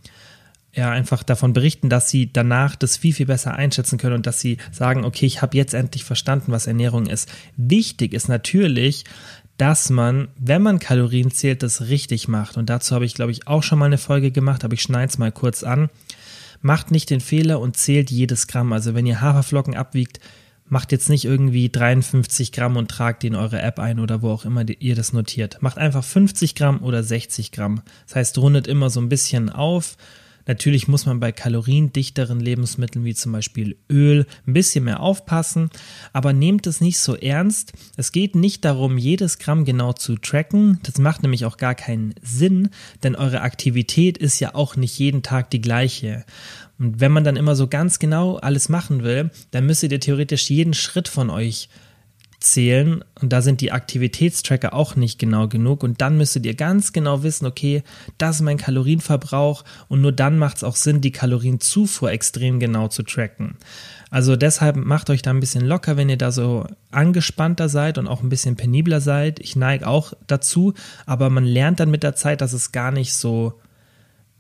ja 0.75 0.91
einfach 0.91 1.23
davon 1.23 1.53
berichten, 1.53 1.89
dass 1.89 2.09
sie 2.09 2.33
danach 2.33 2.77
das 2.77 2.97
viel, 2.97 3.13
viel 3.13 3.27
besser 3.27 3.55
einschätzen 3.55 3.99
können 3.99 4.17
und 4.17 4.27
dass 4.27 4.41
sie 4.41 4.59
sagen, 4.71 5.05
okay, 5.05 5.27
ich 5.27 5.43
habe 5.43 5.57
jetzt 5.57 5.75
endlich 5.75 6.05
verstanden, 6.05 6.53
was 6.53 6.67
Ernährung 6.67 7.07
ist. 7.07 7.29
Wichtig 7.57 8.13
ist 8.13 8.29
natürlich, 8.29 9.05
dass 9.57 9.91
man, 9.91 10.29
wenn 10.39 10.63
man 10.63 10.79
Kalorien 10.79 11.31
zählt, 11.31 11.63
das 11.63 11.83
richtig 11.89 12.29
macht. 12.29 12.57
Und 12.57 12.71
dazu 12.71 12.95
habe 12.95 13.05
ich, 13.05 13.15
glaube 13.15 13.33
ich, 13.33 13.47
auch 13.47 13.63
schon 13.63 13.79
mal 13.79 13.87
eine 13.87 13.99
Folge 13.99 14.31
gemacht, 14.31 14.65
aber 14.65 14.75
ich 14.75 14.83
schneide 14.83 15.11
es 15.11 15.19
mal 15.19 15.33
kurz 15.33 15.65
an. 15.65 15.91
Macht 16.63 16.91
nicht 16.91 17.11
den 17.11 17.21
Fehler 17.21 17.61
und 17.61 17.77
zählt 17.77 18.11
jedes 18.11 18.47
Gramm. 18.47 18.73
Also 18.73 18.95
wenn 18.95 19.07
ihr 19.07 19.21
Haferflocken 19.21 19.75
abwiegt, 19.75 20.21
macht 20.67 20.93
jetzt 20.93 21.11
nicht 21.11 21.25
irgendwie 21.25 21.69
53 21.69 22.53
Gramm 22.53 22.77
und 22.77 22.91
tragt 22.91 23.23
die 23.23 23.27
in 23.27 23.35
eure 23.35 23.61
App 23.61 23.79
ein 23.79 23.99
oder 23.99 24.23
wo 24.23 24.31
auch 24.31 24.45
immer 24.45 24.65
ihr 24.69 24.95
das 24.95 25.13
notiert. 25.13 25.61
Macht 25.61 25.79
einfach 25.79 26.05
50 26.05 26.55
Gramm 26.55 26.83
oder 26.83 27.03
60 27.03 27.51
Gramm. 27.51 27.83
Das 28.07 28.17
heißt, 28.17 28.39
rundet 28.39 28.67
immer 28.67 28.89
so 28.89 29.01
ein 29.01 29.09
bisschen 29.09 29.51
auf 29.51 29.97
Natürlich 30.51 30.89
muss 30.89 31.07
man 31.07 31.21
bei 31.21 31.31
kaloriendichteren 31.31 32.41
Lebensmitteln 32.41 33.05
wie 33.05 33.15
zum 33.15 33.31
Beispiel 33.31 33.77
Öl 33.89 34.27
ein 34.49 34.53
bisschen 34.53 34.83
mehr 34.83 34.99
aufpassen, 34.99 35.71
aber 36.13 36.33
nehmt 36.33 36.67
es 36.67 36.81
nicht 36.81 36.99
so 36.99 37.15
ernst. 37.15 37.73
Es 37.97 38.11
geht 38.11 38.35
nicht 38.35 38.65
darum, 38.65 38.99
jedes 38.99 39.39
Gramm 39.39 39.65
genau 39.65 39.93
zu 39.93 40.17
tracken. 40.17 40.81
Das 40.83 40.99
macht 40.99 41.23
nämlich 41.23 41.45
auch 41.45 41.57
gar 41.57 41.77
keinen 41.77 42.17
Sinn, 42.21 42.71
denn 43.05 43.15
eure 43.15 43.43
Aktivität 43.43 44.19
ist 44.19 44.41
ja 44.41 44.57
auch 44.57 44.75
nicht 44.75 44.99
jeden 44.99 45.23
Tag 45.23 45.51
die 45.51 45.61
gleiche. 45.61 46.25
Und 46.81 46.99
wenn 46.99 47.13
man 47.13 47.23
dann 47.23 47.37
immer 47.37 47.55
so 47.55 47.69
ganz 47.69 48.01
genau 48.01 48.35
alles 48.35 48.69
machen 48.69 49.05
will, 49.05 49.31
dann 49.53 49.67
müsstet 49.67 49.93
ihr 49.93 50.01
theoretisch 50.01 50.51
jeden 50.51 50.75
Schritt 50.75 51.07
von 51.07 51.31
euch 51.31 51.69
zählen 52.41 53.05
und 53.21 53.33
da 53.33 53.43
sind 53.43 53.61
die 53.61 53.71
Aktivitätstracker 53.71 54.73
auch 54.73 54.97
nicht 54.97 55.19
genau 55.19 55.47
genug 55.47 55.83
und 55.83 56.01
dann 56.01 56.17
müsstet 56.17 56.47
ihr 56.47 56.55
ganz 56.55 56.93
genau 56.93 57.23
wissen, 57.23 57.47
okay, 57.47 57.83
das 58.19 58.37
ist 58.37 58.43
mein 58.43 58.57
Kalorienverbrauch 58.57 59.65
und 59.89 60.01
nur 60.01 60.13
dann 60.13 60.39
macht 60.39 60.57
es 60.57 60.65
auch 60.65 60.77
Sinn, 60.77 61.01
die 61.01 61.13
Kalorienzufuhr 61.13 62.11
extrem 62.11 62.59
genau 62.59 62.89
zu 62.89 63.03
tracken. 63.03 63.57
Also 64.11 64.35
deshalb 64.35 64.77
macht 64.77 65.09
euch 65.11 65.23
da 65.23 65.31
ein 65.31 65.41
bisschen 65.41 65.65
locker, 65.65 65.97
wenn 65.97 66.09
ihr 66.09 66.19
da 66.19 66.33
so 66.33 66.67
angespannter 66.91 67.69
seid 67.69 67.97
und 67.97 68.09
auch 68.09 68.23
ein 68.23 68.29
bisschen 68.29 68.57
penibler 68.57 69.01
seid. 69.01 69.39
Ich 69.39 69.55
neige 69.55 69.87
auch 69.87 70.15
dazu, 70.27 70.75
aber 71.07 71.31
man 71.31 71.45
lernt 71.45 71.79
dann 71.79 71.91
mit 71.91 72.03
der 72.03 72.17
Zeit, 72.17 72.41
dass 72.41 72.53
es 72.53 72.73
gar 72.73 72.91
nicht 72.91 73.15
so 73.15 73.61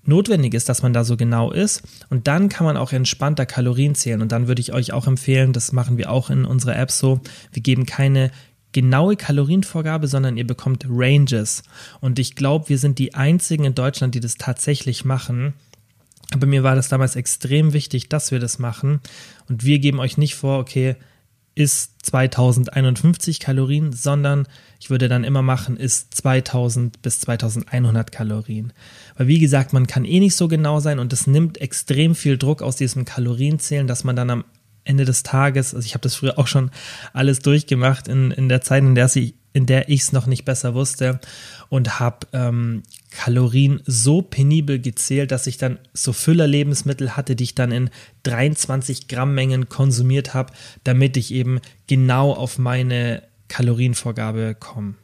notwendig 0.04 0.54
ist, 0.54 0.68
dass 0.68 0.82
man 0.82 0.92
da 0.92 1.04
so 1.04 1.16
genau 1.16 1.50
ist. 1.50 1.82
Und 2.08 2.26
dann 2.26 2.48
kann 2.48 2.64
man 2.64 2.76
auch 2.76 2.92
entspannter 2.92 3.46
Kalorien 3.46 3.94
zählen. 3.94 4.22
Und 4.22 4.32
dann 4.32 4.48
würde 4.48 4.60
ich 4.60 4.72
euch 4.72 4.92
auch 4.92 5.06
empfehlen, 5.06 5.52
das 5.52 5.72
machen 5.72 5.98
wir 5.98 6.10
auch 6.10 6.30
in 6.30 6.44
unserer 6.44 6.76
App 6.76 6.90
so, 6.90 7.20
wir 7.52 7.62
geben 7.62 7.86
keine 7.86 8.30
genaue 8.72 9.16
Kalorienvorgabe, 9.16 10.06
sondern 10.06 10.36
ihr 10.36 10.46
bekommt 10.46 10.86
Ranges. 10.88 11.62
Und 12.00 12.18
ich 12.18 12.36
glaube, 12.36 12.68
wir 12.68 12.78
sind 12.78 12.98
die 12.98 13.14
einzigen 13.14 13.64
in 13.64 13.74
Deutschland, 13.74 14.14
die 14.14 14.20
das 14.20 14.36
tatsächlich 14.36 15.04
machen. 15.04 15.54
Aber 16.32 16.46
mir 16.46 16.62
war 16.62 16.76
das 16.76 16.88
damals 16.88 17.16
extrem 17.16 17.72
wichtig, 17.72 18.08
dass 18.08 18.30
wir 18.30 18.38
das 18.38 18.58
machen. 18.58 19.00
Und 19.48 19.64
wir 19.64 19.80
geben 19.80 19.98
euch 19.98 20.16
nicht 20.16 20.36
vor, 20.36 20.60
okay, 20.60 20.96
ist 21.54 22.06
2051 22.06 23.40
Kalorien, 23.40 23.92
sondern 23.92 24.46
ich 24.78 24.90
würde 24.90 25.08
dann 25.08 25.24
immer 25.24 25.42
machen, 25.42 25.76
ist 25.76 26.14
2000 26.14 27.02
bis 27.02 27.20
2100 27.20 28.12
Kalorien. 28.12 28.72
Weil 29.16 29.26
wie 29.26 29.38
gesagt, 29.38 29.72
man 29.72 29.86
kann 29.86 30.04
eh 30.04 30.20
nicht 30.20 30.36
so 30.36 30.48
genau 30.48 30.80
sein 30.80 30.98
und 30.98 31.12
es 31.12 31.26
nimmt 31.26 31.60
extrem 31.60 32.14
viel 32.14 32.38
Druck 32.38 32.62
aus 32.62 32.76
diesem 32.76 33.04
Kalorienzählen, 33.04 33.86
dass 33.86 34.04
man 34.04 34.16
dann 34.16 34.30
am 34.30 34.44
Ende 34.84 35.04
des 35.04 35.22
Tages, 35.22 35.74
also 35.74 35.84
ich 35.84 35.94
habe 35.94 36.02
das 36.02 36.14
früher 36.14 36.38
auch 36.38 36.46
schon 36.46 36.70
alles 37.12 37.40
durchgemacht 37.40 38.08
in, 38.08 38.30
in 38.30 38.48
der 38.48 38.62
Zeit, 38.62 38.82
in 38.82 38.94
der 38.94 39.14
ich 39.14 39.34
in 39.52 39.66
der 39.66 39.88
ich 39.88 40.02
es 40.02 40.12
noch 40.12 40.26
nicht 40.26 40.44
besser 40.44 40.74
wusste 40.74 41.20
und 41.68 41.98
habe 41.98 42.26
ähm, 42.32 42.82
Kalorien 43.10 43.82
so 43.86 44.22
penibel 44.22 44.78
gezählt, 44.78 45.32
dass 45.32 45.46
ich 45.46 45.58
dann 45.58 45.78
so 45.92 46.12
Füllerlebensmittel 46.12 47.16
hatte, 47.16 47.34
die 47.36 47.44
ich 47.44 47.54
dann 47.54 47.72
in 47.72 47.90
23 48.22 49.08
Gramm 49.08 49.34
Mengen 49.34 49.68
konsumiert 49.68 50.34
habe, 50.34 50.52
damit 50.84 51.16
ich 51.16 51.32
eben 51.32 51.60
genau 51.86 52.32
auf 52.32 52.58
meine 52.58 53.22
Kalorienvorgabe 53.48 54.54
komme. 54.58 54.94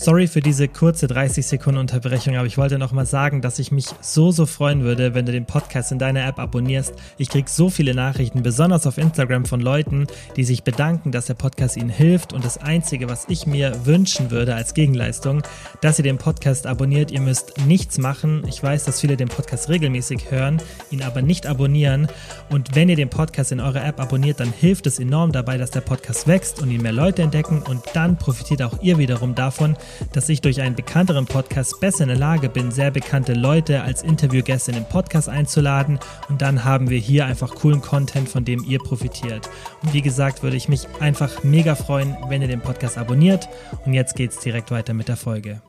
Sorry 0.00 0.28
für 0.28 0.40
diese 0.40 0.68
kurze 0.68 1.08
30 1.08 1.44
Sekunden 1.44 1.80
Unterbrechung, 1.80 2.36
aber 2.36 2.46
ich 2.46 2.56
wollte 2.56 2.78
noch 2.78 2.92
mal 2.92 3.04
sagen, 3.04 3.42
dass 3.42 3.58
ich 3.58 3.72
mich 3.72 3.86
so, 4.00 4.30
so 4.30 4.46
freuen 4.46 4.84
würde, 4.84 5.12
wenn 5.12 5.26
du 5.26 5.32
den 5.32 5.44
Podcast 5.44 5.90
in 5.90 5.98
deiner 5.98 6.24
App 6.24 6.38
abonnierst. 6.38 6.94
Ich 7.18 7.28
kriege 7.28 7.50
so 7.50 7.68
viele 7.68 7.94
Nachrichten, 7.96 8.44
besonders 8.44 8.86
auf 8.86 8.96
Instagram 8.96 9.44
von 9.44 9.60
Leuten, 9.60 10.06
die 10.36 10.44
sich 10.44 10.62
bedanken, 10.62 11.10
dass 11.10 11.26
der 11.26 11.34
Podcast 11.34 11.76
ihnen 11.76 11.88
hilft. 11.90 12.32
Und 12.32 12.44
das 12.44 12.58
Einzige, 12.58 13.08
was 13.08 13.26
ich 13.28 13.48
mir 13.48 13.86
wünschen 13.86 14.30
würde 14.30 14.54
als 14.54 14.72
Gegenleistung, 14.72 15.42
dass 15.80 15.98
ihr 15.98 16.04
den 16.04 16.18
Podcast 16.18 16.68
abonniert. 16.68 17.10
Ihr 17.10 17.20
müsst 17.20 17.66
nichts 17.66 17.98
machen. 17.98 18.44
Ich 18.46 18.62
weiß, 18.62 18.84
dass 18.84 19.00
viele 19.00 19.16
den 19.16 19.28
Podcast 19.28 19.68
regelmäßig 19.68 20.30
hören, 20.30 20.62
ihn 20.92 21.02
aber 21.02 21.22
nicht 21.22 21.44
abonnieren. 21.44 22.06
Und 22.50 22.76
wenn 22.76 22.88
ihr 22.88 22.96
den 22.96 23.10
Podcast 23.10 23.50
in 23.50 23.58
eurer 23.58 23.84
App 23.84 23.98
abonniert, 23.98 24.38
dann 24.38 24.52
hilft 24.52 24.86
es 24.86 25.00
enorm 25.00 25.32
dabei, 25.32 25.58
dass 25.58 25.72
der 25.72 25.80
Podcast 25.80 26.28
wächst 26.28 26.62
und 26.62 26.70
ihn 26.70 26.82
mehr 26.82 26.92
Leute 26.92 27.22
entdecken. 27.22 27.62
Und 27.62 27.82
dann 27.94 28.16
profitiert 28.16 28.62
auch 28.62 28.80
ihr 28.80 28.96
wiederum 28.98 29.34
davon, 29.34 29.76
dass 30.12 30.28
ich 30.28 30.40
durch 30.40 30.60
einen 30.60 30.74
bekannteren 30.74 31.26
Podcast 31.26 31.80
besser 31.80 32.02
in 32.02 32.08
der 32.08 32.18
Lage 32.18 32.48
bin, 32.48 32.70
sehr 32.70 32.90
bekannte 32.90 33.34
Leute 33.34 33.82
als 33.82 34.02
Interviewgäste 34.02 34.70
in 34.70 34.76
den 34.76 34.88
Podcast 34.88 35.28
einzuladen 35.28 35.98
und 36.28 36.42
dann 36.42 36.64
haben 36.64 36.90
wir 36.90 36.98
hier 36.98 37.26
einfach 37.26 37.54
coolen 37.54 37.80
Content, 37.80 38.28
von 38.28 38.44
dem 38.44 38.64
ihr 38.64 38.78
profitiert. 38.78 39.48
Und 39.82 39.94
wie 39.94 40.02
gesagt, 40.02 40.42
würde 40.42 40.56
ich 40.56 40.68
mich 40.68 40.86
einfach 41.00 41.44
mega 41.44 41.74
freuen, 41.74 42.16
wenn 42.28 42.42
ihr 42.42 42.48
den 42.48 42.60
Podcast 42.60 42.98
abonniert 42.98 43.48
und 43.84 43.94
jetzt 43.94 44.16
geht 44.16 44.32
es 44.32 44.38
direkt 44.38 44.70
weiter 44.70 44.94
mit 44.94 45.08
der 45.08 45.16
Folge. 45.16 45.60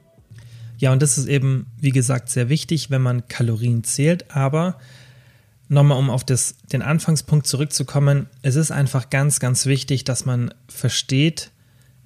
Ja, 0.78 0.94
und 0.94 1.02
das 1.02 1.18
ist 1.18 1.28
eben, 1.28 1.68
wie 1.78 1.92
gesagt, 1.92 2.30
sehr 2.30 2.48
wichtig, 2.48 2.90
wenn 2.90 3.02
man 3.02 3.28
Kalorien 3.28 3.84
zählt, 3.84 4.34
aber 4.34 4.78
nochmal 5.68 5.98
um 5.98 6.10
auf 6.10 6.24
das, 6.24 6.56
den 6.72 6.82
Anfangspunkt 6.82 7.48
zurückzukommen, 7.48 8.28
es 8.42 8.56
ist 8.56 8.72
einfach 8.72 9.10
ganz, 9.10 9.40
ganz 9.40 9.66
wichtig, 9.66 10.04
dass 10.04 10.26
man 10.26 10.54
versteht, 10.68 11.52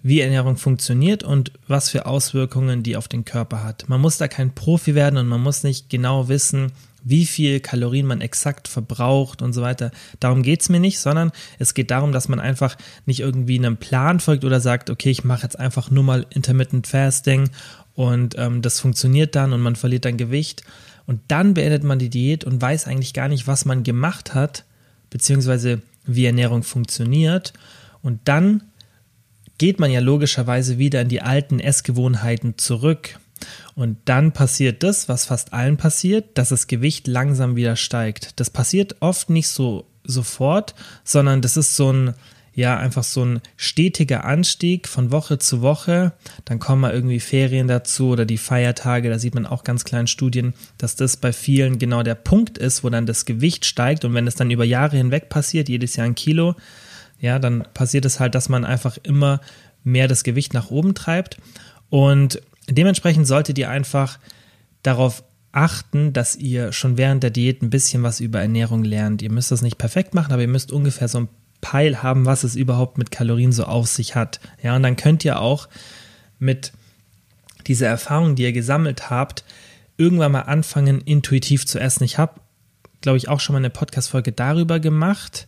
wie 0.04 0.20
Ernährung 0.20 0.58
funktioniert 0.58 1.24
und 1.24 1.54
was 1.68 1.90
für 1.90 2.06
Auswirkungen 2.06 2.84
die 2.84 2.98
auf 2.98 3.08
den 3.08 3.26
Körper 3.26 3.64
hat. 3.64 3.88
Man 3.88 4.02
muss 4.02 4.18
da 4.18 4.28
kein 4.28 4.54
Profi 4.54 4.94
werden 4.94 5.18
und 5.18 5.28
man 5.28 5.42
muss 5.42 5.64
nicht 5.64 5.90
genau 5.90 6.28
wissen, 6.28 6.74
wie 7.06 7.26
viel 7.26 7.60
Kalorien 7.60 8.06
man 8.06 8.22
exakt 8.22 8.68
verbraucht 8.68 9.42
und 9.42 9.54
so 9.54 9.62
weiter. 9.62 9.92
Darum 10.20 10.44
geht's 10.44 10.70
mir 10.70 10.80
nicht, 10.80 11.00
sondern 11.00 11.32
es 11.60 11.74
geht 11.74 11.92
darum, 11.92 12.12
dass 12.12 12.30
man 12.30 12.40
einfach 12.40 12.78
nicht 13.06 13.22
irgendwie 13.22 13.58
einem 13.58 13.78
Plan 13.78 14.20
folgt 14.20 14.46
oder 14.46 14.60
sagt, 14.60 14.90
okay, 14.90 15.10
ich 15.10 15.24
mache 15.24 15.44
jetzt 15.44 15.60
einfach 15.60 15.90
nur 15.90 16.04
mal 16.04 16.26
Intermittent 16.30 16.88
Fasting 16.88 17.50
und 17.96 18.36
ähm, 18.38 18.62
das 18.62 18.80
funktioniert 18.80 19.36
dann 19.36 19.54
und 19.54 19.62
man 19.62 19.76
verliert 19.76 20.06
dann 20.06 20.18
Gewicht. 20.18 20.64
Und 21.06 21.20
dann 21.28 21.54
beendet 21.54 21.84
man 21.84 22.00
die 22.00 22.10
Diät 22.10 22.46
und 22.46 22.62
weiß 22.62 22.88
eigentlich 22.88 23.14
gar 23.14 23.28
nicht, 23.28 23.48
was 23.48 23.66
man 23.66 23.84
gemacht 23.84 24.34
hat, 24.34 24.64
beziehungsweise 25.10 25.82
wie 26.06 26.26
Ernährung 26.26 26.64
funktioniert. 26.64 27.54
Und 28.02 28.22
dann 28.26 28.64
geht 29.58 29.80
man 29.80 29.92
ja 29.92 30.00
logischerweise 30.00 30.78
wieder 30.78 31.02
in 31.02 31.10
die 31.10 31.22
alten 31.22 31.60
Essgewohnheiten 31.60 32.58
zurück. 32.58 33.20
Und 33.76 33.98
dann 34.06 34.32
passiert 34.32 34.84
das, 34.84 35.10
was 35.10 35.26
fast 35.26 35.54
allen 35.54 35.78
passiert, 35.78 36.38
dass 36.38 36.50
das 36.50 36.68
Gewicht 36.68 37.08
langsam 37.08 37.56
wieder 37.56 37.76
steigt. 37.76 38.40
Das 38.40 38.50
passiert 38.50 38.98
oft 39.00 39.30
nicht 39.30 39.48
so 39.48 39.86
sofort, 40.04 40.76
sondern 41.04 41.42
das 41.42 41.58
ist 41.58 41.76
so 41.76 41.92
ein, 41.92 42.14
ja, 42.54 42.78
einfach 42.78 43.04
so 43.04 43.26
ein 43.26 43.42
stetiger 43.58 44.26
Anstieg 44.26 44.88
von 44.88 45.12
Woche 45.12 45.40
zu 45.40 45.62
Woche. 45.62 46.14
Dann 46.46 46.60
kommen 46.60 46.82
mal 46.82 46.94
irgendwie 46.94 47.20
Ferien 47.20 47.68
dazu 47.68 48.10
oder 48.10 48.26
die 48.26 48.38
Feiertage. 48.38 49.10
Da 49.10 49.18
sieht 49.18 49.34
man 49.34 49.46
auch 49.46 49.64
ganz 49.64 49.84
kleinen 49.86 50.08
Studien, 50.08 50.54
dass 50.78 50.96
das 50.96 51.18
bei 51.18 51.34
vielen 51.34 51.80
genau 51.80 52.04
der 52.04 52.16
Punkt 52.16 52.58
ist, 52.58 52.84
wo 52.84 52.90
dann 52.90 53.08
das 53.08 53.26
Gewicht 53.26 53.66
steigt. 53.66 54.06
Und 54.06 54.14
wenn 54.14 54.28
es 54.28 54.36
dann 54.36 54.52
über 54.52 54.66
Jahre 54.66 54.98
hinweg 54.98 55.30
passiert, 55.30 55.68
jedes 55.68 55.96
Jahr 55.96 56.06
ein 56.06 56.16
Kilo, 56.16 56.56
ja, 57.20 57.40
dann 57.40 57.66
passiert 57.74 58.06
es 58.06 58.20
halt, 58.20 58.36
dass 58.36 58.50
man 58.50 58.66
einfach 58.66 58.98
immer 59.04 59.40
mehr 59.84 60.08
das 60.08 60.24
Gewicht 60.24 60.54
nach 60.54 60.72
oben 60.72 60.94
treibt. 60.94 61.38
Und 61.90 62.42
dementsprechend 62.70 63.28
solltet 63.28 63.58
ihr 63.58 63.70
einfach 63.70 64.20
darauf 64.82 65.24
achten, 65.52 66.14
dass 66.14 66.36
ihr 66.36 66.72
schon 66.74 66.98
während 66.98 67.24
der 67.24 67.30
Diät 67.30 67.62
ein 67.62 67.70
bisschen 67.70 68.04
was 68.04 68.20
über 68.20 68.42
Ernährung 68.42 68.84
lernt. 68.84 69.22
Ihr 69.22 69.32
müsst 69.32 69.52
das 69.52 69.62
nicht 69.62 69.78
perfekt 69.78 70.14
machen, 70.14 70.34
aber 70.34 70.42
ihr 70.42 70.48
müsst 70.48 70.72
ungefähr 70.72 71.08
so 71.08 71.20
ein 71.20 71.30
Peil 71.62 72.04
haben, 72.04 72.26
was 72.26 72.44
es 72.44 72.56
überhaupt 72.56 72.98
mit 72.98 73.12
Kalorien 73.12 73.52
so 73.52 73.66
auf 73.66 73.88
sich 73.88 74.16
hat. 74.16 74.40
Ja, 74.62 74.76
und 74.76 74.84
dann 74.84 74.96
könnt 74.96 75.24
ihr 75.24 75.40
auch 75.40 75.70
mit 76.40 76.74
dieser 77.68 77.88
Erfahrung, 77.88 78.36
die 78.36 78.44
ihr 78.44 78.52
gesammelt 78.52 79.10
habt, 79.10 79.46
irgendwann 79.96 80.34
mal 80.34 80.42
anfangen, 80.42 81.00
intuitiv 81.02 81.66
zu 81.66 81.80
essen. 81.80 82.04
Ich 82.04 82.18
habe, 82.18 82.42
glaube 83.02 83.18
ich, 83.18 83.30
auch 83.30 83.40
schon 83.40 83.54
mal 83.54 83.60
eine 83.60 83.70
Podcast-Folge 83.70 84.34
darüber 84.34 84.80
gemacht 84.80 85.48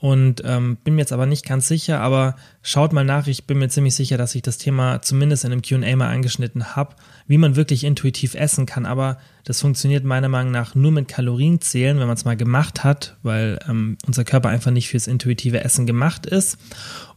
und 0.00 0.42
ähm, 0.44 0.76
bin 0.84 0.94
mir 0.94 1.00
jetzt 1.00 1.12
aber 1.12 1.26
nicht 1.26 1.44
ganz 1.44 1.66
sicher, 1.66 2.00
aber 2.00 2.36
schaut 2.62 2.92
mal 2.92 3.04
nach, 3.04 3.26
ich 3.26 3.46
bin 3.46 3.58
mir 3.58 3.68
ziemlich 3.68 3.96
sicher, 3.96 4.16
dass 4.16 4.34
ich 4.34 4.42
das 4.42 4.58
Thema 4.58 5.02
zumindest 5.02 5.44
in 5.44 5.52
einem 5.52 5.62
QA 5.62 5.96
mal 5.96 6.08
angeschnitten 6.08 6.76
habe, 6.76 6.94
wie 7.26 7.38
man 7.38 7.56
wirklich 7.56 7.82
intuitiv 7.82 8.34
essen 8.34 8.64
kann, 8.64 8.86
aber 8.86 9.18
das 9.44 9.60
funktioniert 9.60 10.04
meiner 10.04 10.28
Meinung 10.28 10.52
nach 10.52 10.76
nur 10.76 10.92
mit 10.92 11.08
Kalorienzählen, 11.08 11.98
wenn 11.98 12.06
man 12.06 12.16
es 12.16 12.24
mal 12.24 12.36
gemacht 12.36 12.84
hat, 12.84 13.16
weil 13.22 13.58
ähm, 13.68 13.98
unser 14.06 14.24
Körper 14.24 14.50
einfach 14.50 14.70
nicht 14.70 14.88
fürs 14.88 15.08
intuitive 15.08 15.64
Essen 15.64 15.86
gemacht 15.86 16.26
ist. 16.26 16.58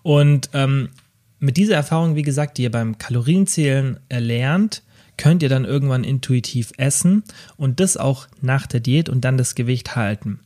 Und 0.01 0.49
ähm, 0.53 0.89
mit 1.39 1.57
dieser 1.57 1.75
Erfahrung, 1.75 2.15
wie 2.15 2.21
gesagt, 2.23 2.57
die 2.57 2.63
ihr 2.63 2.71
beim 2.71 2.97
Kalorienzählen 2.97 3.99
erlernt, 4.09 4.81
könnt 5.17 5.43
ihr 5.43 5.49
dann 5.49 5.65
irgendwann 5.65 6.03
intuitiv 6.03 6.71
essen 6.77 7.23
und 7.57 7.79
das 7.79 7.95
auch 7.95 8.27
nach 8.41 8.65
der 8.65 8.79
Diät 8.79 9.07
und 9.07 9.21
dann 9.21 9.37
das 9.37 9.53
Gewicht 9.53 9.95
halten. 9.95 10.39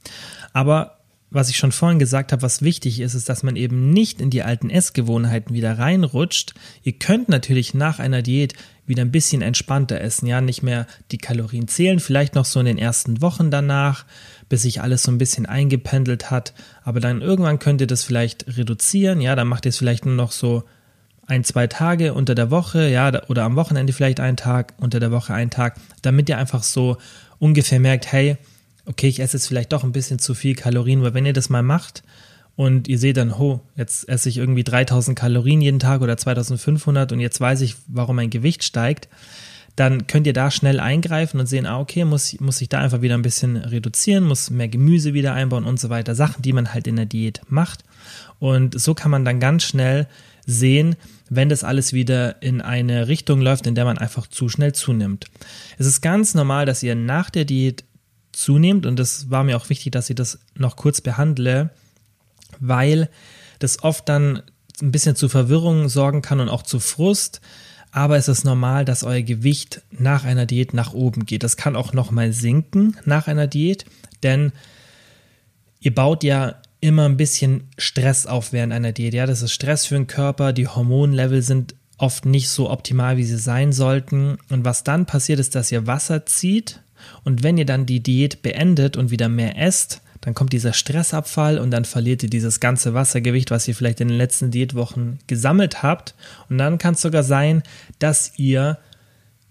Aber 0.52 0.95
was 1.36 1.50
ich 1.50 1.58
schon 1.58 1.72
vorhin 1.72 2.00
gesagt 2.00 2.32
habe, 2.32 2.42
was 2.42 2.62
wichtig 2.62 3.00
ist, 3.00 3.14
ist, 3.14 3.30
dass 3.30 3.44
man 3.44 3.56
eben 3.56 3.92
nicht 3.92 4.22
in 4.22 4.30
die 4.30 4.44
alten 4.44 4.70
Essgewohnheiten 4.70 5.54
wieder 5.54 5.78
reinrutscht. 5.78 6.54
Ihr 6.84 6.94
könnt 6.94 7.30
natürlich 7.30 7.74
nach 7.74 8.00
einer 8.00 8.22
Diät 8.22 8.54
wieder 8.88 9.02
ein 9.02 9.12
bisschen 9.12 9.42
entspannter 9.42 10.00
essen, 10.00 10.28
ja, 10.28 10.42
nicht 10.42 10.64
mehr 10.64 10.88
die 11.12 11.18
Kalorien 11.18 11.68
zählen, 11.68 12.00
vielleicht 12.00 12.36
noch 12.36 12.46
so 12.46 12.60
in 12.60 12.66
den 12.66 12.78
ersten 12.78 13.22
Wochen 13.22 13.52
danach, 13.52 14.06
bis 14.48 14.62
sich 14.62 14.82
alles 14.82 15.04
so 15.04 15.12
ein 15.12 15.18
bisschen 15.18 15.46
eingependelt 15.46 16.32
hat, 16.32 16.54
aber 16.84 17.00
dann 17.00 17.22
irgendwann 17.22 17.60
könnt 17.60 17.82
ihr 17.82 17.88
das 17.88 18.04
vielleicht 18.04 18.58
reduzieren, 18.58 19.22
ja, 19.22 19.36
dann 19.36 19.48
macht 19.48 19.66
ihr 19.66 19.70
es 19.70 19.78
vielleicht 19.78 20.06
nur 20.06 20.16
noch 20.16 20.32
so 20.32 20.64
ein, 21.28 21.44
zwei 21.44 21.68
Tage 21.68 22.14
unter 22.14 22.36
der 22.36 22.52
Woche, 22.52 22.88
ja, 22.88 23.12
oder 23.28 23.44
am 23.44 23.56
Wochenende 23.56 23.94
vielleicht 23.94 24.20
einen 24.20 24.38
Tag, 24.38 24.74
unter 24.78 25.00
der 25.00 25.12
Woche 25.12 25.34
einen 25.34 25.50
Tag, 25.50 25.76
damit 26.02 26.30
ihr 26.30 26.38
einfach 26.38 26.64
so 26.64 26.98
ungefähr 27.40 27.80
merkt, 27.80 28.12
hey, 28.12 28.38
okay, 28.86 29.08
ich 29.08 29.20
esse 29.20 29.38
jetzt 29.38 29.48
vielleicht 29.48 29.74
doch 29.74 29.84
ein 29.84 29.92
bisschen 29.92 30.20
zu 30.20 30.34
viel 30.34 30.56
Kalorien, 30.56 31.02
weil 31.02 31.14
wenn 31.14 31.26
ihr 31.26 31.34
das 31.34 31.50
mal 31.50 31.64
macht 31.64 32.04
und 32.56 32.88
ihr 32.88 33.00
seht 33.00 33.18
dann, 33.18 33.32
oh, 33.32 33.62
jetzt 33.76 34.08
esse 34.08 34.30
ich 34.30 34.38
irgendwie 34.38 34.64
3000 34.64 35.18
Kalorien 35.18 35.62
jeden 35.62 35.80
Tag 35.80 36.02
oder 36.02 36.18
2500 36.18 37.12
und 37.12 37.20
jetzt 37.20 37.40
weiß 37.42 37.62
ich, 37.62 37.76
warum 37.88 38.18
mein 38.18 38.30
Gewicht 38.30 38.64
steigt, 38.64 39.10
dann 39.76 40.08
könnt 40.08 40.26
ihr 40.26 40.34
da 40.34 40.52
schnell 40.52 40.80
eingreifen 40.80 41.40
und 41.40 41.48
sehen, 41.48 41.66
ah, 41.66 41.80
okay, 41.80 42.06
muss, 42.06 42.40
muss 42.40 42.62
ich 42.62 42.70
da 42.70 42.80
einfach 42.80 43.02
wieder 43.02 43.16
ein 43.16 43.22
bisschen 43.22 43.58
reduzieren, 43.58 44.24
muss 44.24 44.50
mehr 44.50 44.70
Gemüse 44.70 45.14
wieder 45.14 45.34
einbauen 45.34 45.66
und 45.66 45.80
so 45.80 45.90
weiter. 45.90 46.16
Sachen, 46.16 46.42
die 46.42 46.54
man 46.54 46.74
halt 46.74 46.88
in 46.88 46.96
der 46.96 47.06
Diät 47.06 47.42
macht. 47.50 47.84
Und 48.40 48.80
so 48.80 48.94
kann 48.94 49.12
man 49.12 49.26
dann 49.26 49.42
ganz 49.42 49.64
schnell 49.64 50.08
sehen, 50.46 50.96
wenn 51.30 51.50
das 51.50 51.64
alles 51.64 51.92
wieder 51.92 52.42
in 52.42 52.62
eine 52.62 53.08
Richtung 53.10 53.42
läuft, 53.42 53.68
in 53.68 53.76
der 53.76 53.84
man 53.84 53.98
einfach 53.98 54.28
zu 54.28 54.48
schnell 54.48 54.74
zunimmt. 54.74 55.26
Es 55.78 55.88
ist 55.88 56.02
ganz 56.02 56.36
normal, 56.36 56.66
dass 56.66 56.84
ihr 56.84 56.96
nach 56.96 57.30
der 57.30 57.46
Diät 57.46 57.84
zunehmend 58.36 58.86
und 58.86 59.00
das 59.00 59.30
war 59.30 59.44
mir 59.44 59.58
auch 59.58 59.70
wichtig, 59.70 59.92
dass 59.92 60.10
ich 60.10 60.16
das 60.16 60.40
noch 60.56 60.76
kurz 60.76 61.02
behandle, 61.02 61.72
weil 62.60 63.10
das 63.60 63.84
oft 63.84 64.08
dann 64.10 64.42
ein 64.82 64.92
bisschen 64.92 65.16
zu 65.16 65.30
Verwirrung 65.30 65.88
sorgen 65.90 66.22
kann 66.22 66.40
und 66.40 66.50
auch 66.50 66.64
zu 66.64 66.80
Frust. 66.80 67.42
Aber 67.92 68.18
es 68.18 68.28
ist 68.28 68.44
normal, 68.44 68.84
dass 68.84 69.04
euer 69.04 69.22
Gewicht 69.22 69.82
nach 69.90 70.26
einer 70.26 70.46
Diät 70.46 70.74
nach 70.74 70.94
oben 70.94 71.26
geht. 71.26 71.44
Das 71.44 71.56
kann 71.56 71.78
auch 71.78 71.94
nochmal 71.94 72.34
sinken 72.34 72.98
nach 73.06 73.28
einer 73.28 73.48
Diät, 73.48 73.86
denn 74.22 74.52
ihr 75.80 75.96
baut 75.96 76.24
ja 76.24 76.56
immer 76.82 77.06
ein 77.06 77.16
bisschen 77.16 77.70
Stress 77.78 78.26
auf 78.26 78.52
während 78.52 78.74
einer 78.74 78.92
Diät. 78.92 79.14
Ja, 79.14 79.26
das 79.26 79.42
ist 79.42 79.54
Stress 79.54 79.86
für 79.86 79.96
den 79.96 80.08
Körper. 80.08 80.52
Die 80.52 80.68
Hormonlevel 80.68 81.42
sind 81.42 81.76
oft 81.98 82.26
nicht 82.26 82.50
so 82.50 82.70
optimal, 82.70 83.16
wie 83.16 83.24
sie 83.24 83.38
sein 83.38 83.72
sollten. 83.72 84.38
Und 84.50 84.66
was 84.66 84.84
dann 84.84 85.06
passiert, 85.06 85.40
ist, 85.40 85.56
dass 85.56 85.72
ihr 85.72 85.88
Wasser 85.88 86.26
zieht 86.26 86.82
und 87.24 87.44
wenn 87.44 87.58
ihr 87.58 87.66
dann 87.66 87.86
die 87.86 88.02
Diät 88.02 88.42
beendet 88.42 88.98
und 88.98 89.12
wieder 89.12 89.30
mehr 89.30 89.58
esst, 89.58 90.02
dann 90.22 90.34
kommt 90.34 90.54
dieser 90.54 90.74
Stressabfall 90.74 91.60
und 91.60 91.70
dann 91.72 91.86
verliert 91.86 92.24
ihr 92.24 92.30
dieses 92.30 92.60
ganze 92.60 92.94
Wassergewicht, 92.94 93.52
was 93.52 93.68
ihr 93.68 93.76
vielleicht 93.76 94.02
in 94.02 94.08
den 94.08 94.18
letzten 94.18 94.50
Diätwochen 94.50 95.20
gesammelt 95.28 95.84
habt. 95.84 96.16
Und 96.50 96.58
dann 96.58 96.80
kann 96.80 96.96
es 96.96 97.02
sogar 97.02 97.22
sein, 97.22 97.62
dass 98.00 98.34
ihr 98.38 98.80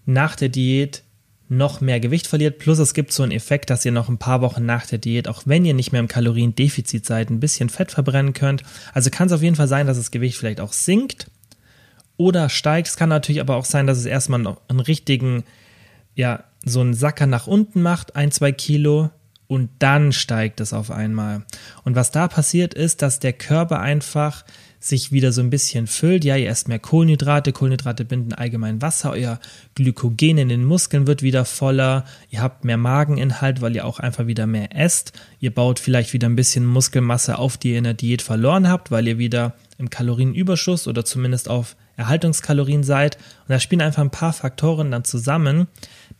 nach 0.05 0.35
der 0.35 0.49
Diät 0.49 1.03
noch 1.47 1.79
mehr 1.79 1.99
Gewicht 1.99 2.27
verliert. 2.27 2.59
Plus 2.59 2.79
es 2.79 2.93
gibt 2.93 3.13
so 3.13 3.23
einen 3.23 3.31
Effekt, 3.31 3.69
dass 3.69 3.85
ihr 3.85 3.91
noch 3.91 4.09
ein 4.09 4.17
paar 4.17 4.41
Wochen 4.41 4.65
nach 4.65 4.85
der 4.85 4.97
Diät, 4.97 5.27
auch 5.27 5.43
wenn 5.45 5.63
ihr 5.63 5.73
nicht 5.73 5.91
mehr 5.91 6.01
im 6.01 6.07
Kaloriendefizit 6.07 7.05
seid, 7.05 7.29
ein 7.29 7.39
bisschen 7.39 7.69
Fett 7.69 7.91
verbrennen 7.91 8.33
könnt. 8.33 8.63
Also 8.93 9.09
kann 9.09 9.27
es 9.27 9.33
auf 9.33 9.43
jeden 9.43 9.55
Fall 9.55 9.67
sein, 9.67 9.87
dass 9.87 9.97
das 9.97 10.11
Gewicht 10.11 10.37
vielleicht 10.37 10.59
auch 10.59 10.73
sinkt 10.73 11.27
oder 12.17 12.49
steigt. 12.49 12.87
Es 12.87 12.97
kann 12.97 13.09
natürlich 13.09 13.41
aber 13.41 13.55
auch 13.55 13.65
sein, 13.65 13.87
dass 13.87 13.97
es 13.97 14.05
erstmal 14.05 14.39
noch 14.39 14.59
einen 14.67 14.79
richtigen, 14.79 15.43
ja, 16.15 16.43
so 16.65 16.81
einen 16.81 16.93
Sacker 16.93 17.27
nach 17.27 17.47
unten 17.47 17.81
macht, 17.81 18.15
ein, 18.15 18.31
zwei 18.31 18.51
Kilo, 18.51 19.11
und 19.47 19.69
dann 19.79 20.11
steigt 20.11 20.59
es 20.59 20.73
auf 20.73 20.89
einmal. 20.89 21.43
Und 21.83 21.95
was 21.95 22.11
da 22.11 22.27
passiert 22.27 22.73
ist, 22.73 23.01
dass 23.01 23.19
der 23.19 23.33
Körper 23.33 23.79
einfach 23.79 24.43
sich 24.79 25.11
wieder 25.11 25.31
so 25.31 25.41
ein 25.41 25.49
bisschen 25.49 25.87
füllt. 25.87 26.23
Ja, 26.23 26.35
ihr 26.35 26.49
esst 26.49 26.67
mehr 26.67 26.79
Kohlenhydrate, 26.79 27.51
Kohlenhydrate 27.51 28.05
binden 28.05 28.33
allgemein 28.33 28.81
Wasser, 28.81 29.11
euer 29.11 29.39
Glykogen 29.73 30.37
in 30.37 30.49
den 30.49 30.63
Muskeln 30.63 31.07
wird 31.07 31.23
wieder 31.23 31.43
voller, 31.43 32.05
ihr 32.29 32.41
habt 32.41 32.65
mehr 32.65 32.77
Mageninhalt, 32.77 33.61
weil 33.61 33.75
ihr 33.75 33.85
auch 33.85 33.99
einfach 33.99 34.27
wieder 34.27 34.45
mehr 34.45 34.75
esst. 34.75 35.13
Ihr 35.39 35.53
baut 35.53 35.79
vielleicht 35.79 36.13
wieder 36.13 36.29
ein 36.29 36.35
bisschen 36.35 36.65
Muskelmasse 36.65 37.39
auf, 37.39 37.57
die 37.57 37.71
ihr 37.71 37.79
in 37.79 37.83
der 37.83 37.95
Diät 37.95 38.21
verloren 38.21 38.69
habt, 38.69 38.91
weil 38.91 39.07
ihr 39.07 39.17
wieder 39.17 39.53
im 39.77 39.89
Kalorienüberschuss 39.89 40.87
oder 40.87 41.03
zumindest 41.03 41.49
auf 41.49 41.75
Erhaltungskalorien 41.97 42.83
seid. 42.83 43.15
Und 43.15 43.49
da 43.49 43.59
spielen 43.59 43.81
einfach 43.81 44.03
ein 44.03 44.11
paar 44.11 44.33
Faktoren 44.33 44.91
dann 44.91 45.03
zusammen, 45.03 45.67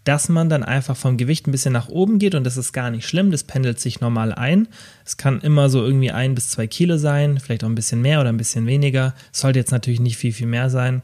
dass 0.06 0.30
man 0.30 0.50
dann 0.50 0.64
einfach 0.64 0.96
vom 0.96 1.18
Gewicht 1.18 1.48
ein 1.48 1.52
bisschen 1.52 1.74
nach 1.74 1.90
oben 1.90 2.20
geht 2.20 2.36
und 2.36 2.46
das 2.46 2.58
ist 2.58 2.72
gar 2.72 2.90
nicht 2.92 3.08
schlimm, 3.08 3.32
das 3.32 3.44
pendelt 3.44 3.80
sich 3.80 4.00
normal 4.00 4.34
ein. 4.34 4.68
Es 5.04 5.18
kann 5.18 5.42
immer 5.42 5.70
so 5.70 5.84
irgendwie 5.84 6.12
ein 6.12 6.36
bis 6.36 6.50
zwei 6.50 6.68
Kilo 6.68 6.98
sein, 6.98 7.40
vielleicht 7.40 7.64
auch 7.64 7.70
ein 7.70 7.76
bisschen 7.76 8.02
mehr 8.02 8.22
oder 8.22 8.30
ein 8.30 8.38
bisschen 8.38 8.68
weniger. 8.68 9.14
Es 9.34 9.42
sollte 9.42 9.60
jetzt 9.60 9.72
natürlich 9.72 10.00
nicht 10.00 10.18
viel, 10.18 10.32
viel 10.32 10.48
mehr 10.48 10.70
sein. 10.70 11.02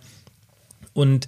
Und 0.93 1.27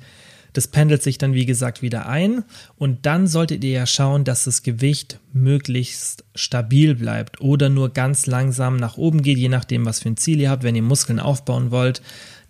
das 0.54 0.68
pendelt 0.68 1.02
sich 1.02 1.18
dann, 1.18 1.34
wie 1.34 1.48
gesagt, 1.48 1.82
wieder 1.82 2.08
ein. 2.08 2.44
Und 2.78 3.08
dann 3.08 3.26
solltet 3.26 3.64
ihr 3.64 3.72
ja 3.72 3.86
schauen, 3.88 4.24
dass 4.24 4.44
das 4.44 4.62
Gewicht 4.62 5.20
möglichst 5.34 6.24
stabil 6.36 6.94
bleibt 6.94 7.42
oder 7.42 7.70
nur 7.70 7.90
ganz 7.90 8.28
langsam 8.28 8.78
nach 8.78 8.98
oben 8.98 9.24
geht, 9.24 9.40
je 9.40 9.50
nachdem, 9.50 9.86
was 9.86 10.00
für 10.00 10.10
ein 10.10 10.18
Ziel 10.18 10.40
ihr 10.40 10.52
habt. 10.52 10.62
Wenn 10.62 10.76
ihr 10.76 10.84
Muskeln 10.84 11.20
aufbauen 11.20 11.72
wollt, 11.72 12.04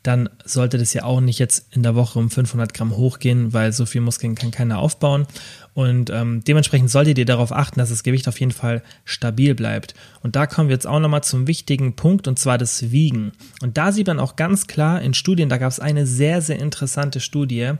dann 0.03 0.29
sollte 0.43 0.77
das 0.77 0.93
ja 0.93 1.05
auch 1.05 1.21
nicht 1.21 1.39
jetzt 1.39 1.73
in 1.73 1.81
der 1.81 1.95
Woche 1.95 2.19
um 2.19 2.29
500 2.29 2.73
Gramm 2.73 2.95
hochgehen, 2.97 3.53
weil 3.53 3.71
so 3.71 3.85
viel 3.85 4.01
Muskeln 4.01 4.35
kann 4.35 4.51
keiner 4.51 4.79
aufbauen. 4.79 5.25
Und 5.73 6.09
ähm, 6.09 6.43
dementsprechend 6.43 6.91
solltet 6.91 7.17
ihr 7.17 7.25
darauf 7.25 7.53
achten, 7.53 7.79
dass 7.79 7.89
das 7.89 8.03
Gewicht 8.03 8.27
auf 8.27 8.39
jeden 8.39 8.51
Fall 8.51 8.83
stabil 9.05 9.55
bleibt. 9.55 9.95
Und 10.21 10.35
da 10.35 10.45
kommen 10.45 10.67
wir 10.67 10.75
jetzt 10.75 10.85
auch 10.85 10.99
nochmal 10.99 11.23
zum 11.23 11.47
wichtigen 11.47 11.95
Punkt, 11.95 12.27
und 12.27 12.37
zwar 12.37 12.57
das 12.57 12.91
Wiegen. 12.91 13.31
Und 13.61 13.77
da 13.77 13.93
sieht 13.93 14.07
man 14.07 14.19
auch 14.19 14.35
ganz 14.35 14.67
klar 14.67 15.01
in 15.01 15.13
Studien, 15.13 15.47
da 15.47 15.57
gab 15.57 15.71
es 15.71 15.79
eine 15.79 16.05
sehr, 16.05 16.41
sehr 16.41 16.59
interessante 16.59 17.21
Studie. 17.21 17.71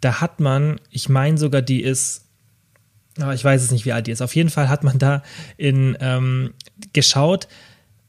Da 0.00 0.20
hat 0.20 0.40
man, 0.40 0.80
ich 0.90 1.08
meine 1.08 1.38
sogar, 1.38 1.62
die 1.62 1.80
ist 1.80 2.24
aber 3.18 3.32
ich 3.32 3.42
weiß 3.42 3.62
es 3.62 3.70
nicht, 3.70 3.86
wie 3.86 3.92
alt 3.92 4.06
die 4.06 4.10
ist. 4.10 4.20
Auf 4.20 4.36
jeden 4.36 4.50
Fall 4.50 4.68
hat 4.68 4.84
man 4.84 4.98
da 4.98 5.22
in, 5.56 5.96
ähm, 6.00 6.52
geschaut, 6.92 7.48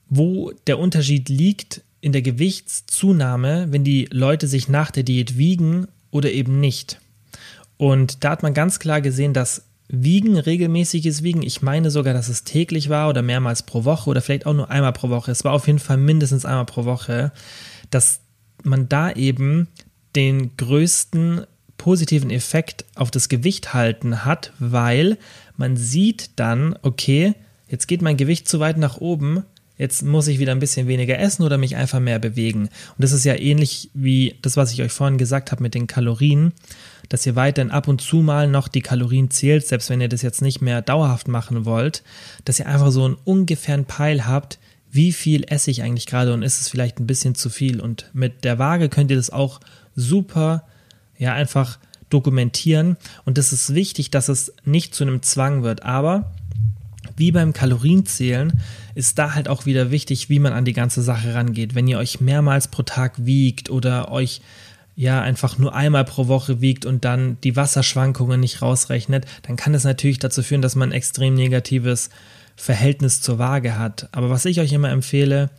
wo 0.10 0.52
der 0.68 0.80
Unterschied 0.80 1.30
liegt 1.30 1.82
in 2.08 2.14
der 2.14 2.22
Gewichtszunahme, 2.22 3.68
wenn 3.70 3.84
die 3.84 4.08
Leute 4.12 4.48
sich 4.48 4.70
nach 4.70 4.92
der 4.92 5.04
Diät 5.04 5.38
wiegen 5.38 5.88
oder 6.10 6.32
eben 6.32 6.60
nicht. 6.60 7.02
Und 7.76 8.24
da 8.24 8.32
hat 8.32 8.44
man 8.44 8.54
ganz 8.54 8.80
klar 8.80 9.02
gesehen, 9.02 9.34
dass 9.34 9.64
Wiegen, 9.90 10.38
regelmäßiges 10.38 11.22
Wiegen, 11.24 11.42
ich 11.44 11.62
meine 11.62 11.92
sogar, 11.92 12.14
dass 12.14 12.30
es 12.30 12.44
täglich 12.44 12.90
war 12.90 13.10
oder 13.10 13.22
mehrmals 13.22 13.64
pro 13.64 13.84
Woche 13.84 14.10
oder 14.10 14.22
vielleicht 14.22 14.46
auch 14.46 14.54
nur 14.54 14.72
einmal 14.72 14.94
pro 14.94 15.10
Woche. 15.10 15.32
Es 15.32 15.44
war 15.44 15.52
auf 15.52 15.68
jeden 15.68 15.80
Fall 15.80 15.98
mindestens 15.98 16.46
einmal 16.46 16.66
pro 16.66 16.86
Woche, 16.86 17.32
dass 17.90 18.22
man 18.64 18.88
da 18.88 19.12
eben 19.12 19.68
den 20.16 20.56
größten 20.56 21.46
positiven 21.78 22.32
Effekt 22.32 22.86
auf 22.96 23.12
das 23.12 23.30
Gewicht 23.30 23.74
halten 23.74 24.26
hat, 24.26 24.52
weil 24.60 25.18
man 25.58 25.76
sieht 25.76 26.32
dann, 26.38 26.78
okay, 26.82 27.36
jetzt 27.70 27.88
geht 27.88 28.02
mein 28.02 28.18
Gewicht 28.18 28.48
zu 28.48 28.60
weit 28.60 28.78
nach 28.78 28.98
oben, 28.98 29.44
jetzt 29.78 30.04
muss 30.04 30.28
ich 30.28 30.40
wieder 30.40 30.52
ein 30.52 30.60
bisschen 30.60 30.88
weniger 30.88 31.20
essen 31.20 31.44
oder 31.44 31.58
mich 31.58 31.76
einfach 31.76 32.00
mehr 32.00 32.20
bewegen. 32.20 32.64
Und 32.64 32.70
das 32.98 33.12
ist 33.12 33.26
ja 33.26 33.36
ähnlich 33.36 33.90
wie 33.94 34.36
das, 34.42 34.58
was 34.58 34.74
ich 34.74 34.82
euch 34.82 34.92
vorhin 34.92 35.18
gesagt 35.18 35.52
habe 35.52 35.64
mit 35.64 35.76
den 35.76 35.88
Kalorien, 35.88 36.54
dass 37.10 37.26
ihr 37.26 37.36
weiterhin 37.36 37.72
ab 37.72 37.88
und 37.88 38.02
zu 38.02 38.18
mal 38.18 38.48
noch 38.48 38.68
die 38.68 38.82
Kalorien 38.82 39.30
zählt, 39.30 39.66
selbst 39.66 39.90
wenn 39.90 40.02
ihr 40.02 40.10
das 40.10 40.22
jetzt 40.22 40.42
nicht 40.42 40.62
mehr 40.62 40.82
dauerhaft 40.82 41.28
machen 41.28 41.66
wollt, 41.66 42.04
dass 42.46 42.60
ihr 42.60 42.68
einfach 42.68 42.92
so 42.92 43.06
einen 43.06 43.18
ungefähren 43.24 43.86
Peil 43.86 44.26
habt, 44.26 44.60
wie 44.90 45.12
viel 45.12 45.44
esse 45.48 45.70
ich 45.70 45.84
eigentlich 45.84 46.08
gerade 46.08 46.34
und 46.34 46.44
ist 46.44 46.60
es 46.60 46.70
vielleicht 46.70 47.00
ein 47.00 47.08
bisschen 47.08 47.36
zu 47.36 47.50
viel. 47.50 47.80
Und 47.80 48.10
mit 48.14 48.44
der 48.44 48.58
Waage 48.58 48.90
könnt 48.90 49.12
ihr 49.12 49.18
das 49.18 49.30
auch 49.30 49.60
super, 49.96 50.64
ja, 51.18 51.34
einfach 51.34 51.80
dokumentieren 52.10 52.96
und 53.26 53.38
es 53.38 53.52
ist 53.52 53.74
wichtig, 53.74 54.12
dass 54.12 54.30
es 54.30 54.54
nicht 54.64 54.96
zu 54.96 55.04
einem 55.04 55.22
Zwang 55.22 55.64
wird. 55.64 55.84
Aber 55.84 56.32
wie 57.18 57.32
beim 57.32 57.52
Kalorienzählen 57.52 58.62
ist 58.98 59.20
da 59.20 59.36
halt 59.36 59.48
auch 59.48 59.68
wieder 59.68 59.92
wichtig, 59.92 60.28
wie 60.28 60.40
man 60.40 60.54
an 60.54 60.66
die 60.66 60.74
ganze 60.74 61.04
Sache 61.04 61.36
rangeht. 61.36 61.76
Wenn 61.76 61.88
ihr 61.88 62.00
euch 62.00 62.20
mehrmals 62.20 62.68
pro 62.68 62.82
Tag 62.82 63.14
wiegt 63.18 63.70
oder 63.70 64.12
euch 64.12 64.42
ja 64.96 65.22
einfach 65.22 65.60
nur 65.60 65.76
einmal 65.76 66.04
pro 66.04 66.28
Woche 66.28 66.62
wiegt 66.62 66.84
und 66.88 67.06
dann 67.06 67.38
die 67.44 67.56
Wasserschwankungen 67.56 68.40
nicht 68.40 68.64
rausrechnet, 68.64 69.28
dann 69.44 69.56
kann 69.56 69.74
das 69.74 69.84
natürlich 69.84 70.18
dazu 70.18 70.42
führen, 70.42 70.64
dass 70.64 70.76
man 70.76 70.90
ein 70.90 70.94
extrem 70.94 71.36
negatives 71.36 72.10
Verhältnis 72.56 73.22
zur 73.22 73.38
Waage 73.38 73.78
hat. 73.78 74.10
Aber 74.14 74.32
was 74.32 74.46
ich 74.46 74.60
euch 74.60 74.74
immer 74.74 74.90
empfehle, 74.90 75.52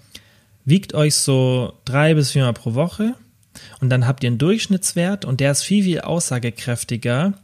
wiegt 0.64 0.92
euch 0.94 1.14
so 1.14 1.74
drei 1.85 2.14
bis 2.14 2.33
viermal 2.33 2.55
pro 2.55 2.74
Woche 2.74 3.14
und 3.81 3.88
dann 3.88 4.09
habt 4.09 4.24
ihr 4.24 4.31
einen 4.31 4.38
Durchschnittswert 4.38 5.24
und 5.24 5.38
der 5.38 5.53
ist 5.53 5.62
viel, 5.62 5.85
viel 5.85 6.01
aussagekräftiger 6.01 7.35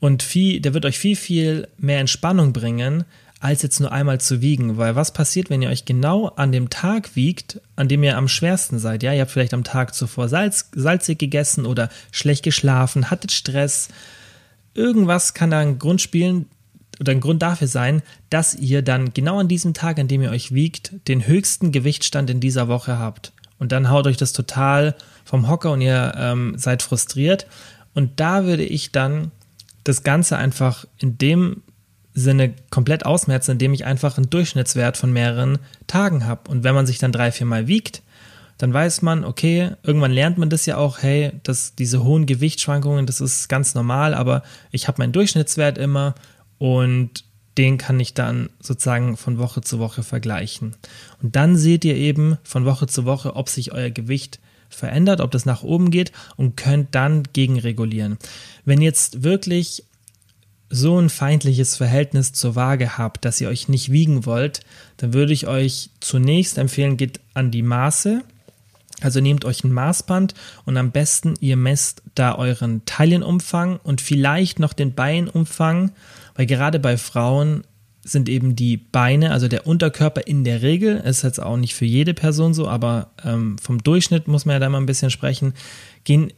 und 0.00 0.22
viel, 0.22 0.60
der 0.60 0.72
wird 0.72 0.86
euch 0.86 0.98
viel, 0.98 1.16
viel 1.16 1.68
mehr 1.76 2.00
Entspannung 2.00 2.54
bringen, 2.54 3.04
als 3.40 3.62
jetzt 3.62 3.80
nur 3.80 3.92
einmal 3.92 4.20
zu 4.20 4.40
wiegen. 4.40 4.76
Weil 4.76 4.96
was 4.96 5.12
passiert, 5.12 5.50
wenn 5.50 5.62
ihr 5.62 5.68
euch 5.68 5.84
genau 5.84 6.28
an 6.28 6.52
dem 6.52 6.70
Tag 6.70 7.16
wiegt, 7.16 7.60
an 7.76 7.88
dem 7.88 8.02
ihr 8.02 8.16
am 8.16 8.28
schwersten 8.28 8.78
seid? 8.78 9.02
Ja, 9.02 9.12
ihr 9.12 9.20
habt 9.20 9.30
vielleicht 9.30 9.54
am 9.54 9.64
Tag 9.64 9.94
zuvor 9.94 10.28
Salz, 10.28 10.70
salzig 10.74 11.18
gegessen 11.18 11.66
oder 11.66 11.90
schlecht 12.10 12.44
geschlafen, 12.44 13.10
hattet 13.10 13.32
Stress. 13.32 13.88
Irgendwas 14.74 15.34
kann 15.34 15.50
da 15.50 15.58
ein 15.58 15.78
Grund 15.78 16.00
spielen 16.00 16.46
oder 17.00 17.12
ein 17.12 17.20
Grund 17.20 17.42
dafür 17.42 17.68
sein, 17.68 18.02
dass 18.30 18.54
ihr 18.54 18.82
dann 18.82 19.12
genau 19.12 19.38
an 19.38 19.48
diesem 19.48 19.74
Tag, 19.74 19.98
an 19.98 20.08
dem 20.08 20.22
ihr 20.22 20.30
euch 20.30 20.52
wiegt, 20.52 20.94
den 21.08 21.26
höchsten 21.26 21.72
Gewichtstand 21.72 22.30
in 22.30 22.40
dieser 22.40 22.68
Woche 22.68 22.98
habt. 22.98 23.32
Und 23.58 23.72
dann 23.72 23.90
haut 23.90 24.06
euch 24.06 24.16
das 24.16 24.32
total 24.32 24.94
vom 25.24 25.48
Hocker 25.48 25.72
und 25.72 25.80
ihr 25.80 26.14
ähm, 26.16 26.54
seid 26.56 26.82
frustriert. 26.82 27.46
Und 27.94 28.20
da 28.20 28.44
würde 28.44 28.64
ich 28.64 28.92
dann 28.92 29.30
das 29.84 30.02
Ganze 30.02 30.36
einfach 30.36 30.84
in 30.98 31.16
dem 31.18 31.62
Sinne 32.16 32.54
komplett 32.70 33.04
ausmerzen, 33.04 33.52
indem 33.52 33.74
ich 33.74 33.84
einfach 33.84 34.16
einen 34.16 34.30
Durchschnittswert 34.30 34.96
von 34.96 35.12
mehreren 35.12 35.58
Tagen 35.86 36.24
habe. 36.24 36.50
Und 36.50 36.64
wenn 36.64 36.74
man 36.74 36.86
sich 36.86 36.98
dann 36.98 37.12
drei, 37.12 37.30
vier 37.30 37.46
Mal 37.46 37.68
wiegt, 37.68 38.02
dann 38.58 38.72
weiß 38.72 39.02
man, 39.02 39.24
okay, 39.24 39.72
irgendwann 39.82 40.12
lernt 40.12 40.38
man 40.38 40.48
das 40.48 40.64
ja 40.64 40.78
auch, 40.78 41.02
hey, 41.02 41.32
dass 41.42 41.74
diese 41.74 42.02
hohen 42.02 42.24
Gewichtsschwankungen, 42.24 43.04
das 43.04 43.20
ist 43.20 43.48
ganz 43.48 43.74
normal, 43.74 44.14
aber 44.14 44.42
ich 44.70 44.88
habe 44.88 44.98
meinen 44.98 45.12
Durchschnittswert 45.12 45.76
immer 45.76 46.14
und 46.56 47.24
den 47.58 47.76
kann 47.76 48.00
ich 48.00 48.14
dann 48.14 48.48
sozusagen 48.60 49.18
von 49.18 49.38
Woche 49.38 49.60
zu 49.60 49.78
Woche 49.78 50.02
vergleichen. 50.02 50.74
Und 51.22 51.36
dann 51.36 51.56
seht 51.56 51.84
ihr 51.84 51.96
eben 51.96 52.38
von 52.44 52.64
Woche 52.64 52.86
zu 52.86 53.04
Woche, 53.04 53.36
ob 53.36 53.50
sich 53.50 53.72
euer 53.72 53.90
Gewicht 53.90 54.40
verändert, 54.70 55.20
ob 55.20 55.30
das 55.30 55.44
nach 55.44 55.62
oben 55.62 55.90
geht 55.90 56.12
und 56.36 56.56
könnt 56.56 56.94
dann 56.94 57.24
gegenregulieren. 57.32 58.16
Wenn 58.64 58.80
jetzt 58.80 59.22
wirklich 59.22 59.84
so 60.68 60.98
ein 60.98 61.10
feindliches 61.10 61.76
Verhältnis 61.76 62.32
zur 62.32 62.54
Waage 62.54 62.98
habt, 62.98 63.24
dass 63.24 63.40
ihr 63.40 63.48
euch 63.48 63.68
nicht 63.68 63.92
wiegen 63.92 64.26
wollt, 64.26 64.60
dann 64.96 65.14
würde 65.14 65.32
ich 65.32 65.46
euch 65.46 65.90
zunächst 66.00 66.58
empfehlen, 66.58 66.96
geht 66.96 67.20
an 67.34 67.50
die 67.50 67.62
Maße. 67.62 68.22
Also 69.02 69.20
nehmt 69.20 69.44
euch 69.44 69.62
ein 69.62 69.72
Maßband 69.72 70.32
und 70.64 70.76
am 70.78 70.90
besten 70.90 71.34
ihr 71.40 71.56
messt 71.56 72.02
da 72.14 72.34
euren 72.34 72.82
Taillenumfang 72.86 73.78
und 73.82 74.00
vielleicht 74.00 74.58
noch 74.58 74.72
den 74.72 74.94
Beinumfang, 74.94 75.92
weil 76.34 76.46
gerade 76.46 76.78
bei 76.78 76.96
Frauen 76.96 77.64
sind 78.02 78.28
eben 78.28 78.56
die 78.56 78.78
Beine, 78.78 79.32
also 79.32 79.48
der 79.48 79.66
Unterkörper 79.66 80.26
in 80.26 80.44
der 80.44 80.62
Regel, 80.62 80.96
ist 80.96 81.22
jetzt 81.22 81.42
auch 81.42 81.56
nicht 81.56 81.74
für 81.74 81.84
jede 81.84 82.14
Person 82.14 82.54
so, 82.54 82.68
aber 82.68 83.10
ähm, 83.22 83.58
vom 83.58 83.82
Durchschnitt 83.82 84.28
muss 84.28 84.46
man 84.46 84.54
ja 84.54 84.60
da 84.60 84.68
mal 84.68 84.78
ein 84.78 84.86
bisschen 84.86 85.10
sprechen, 85.10 85.54
gehen, 86.04 86.32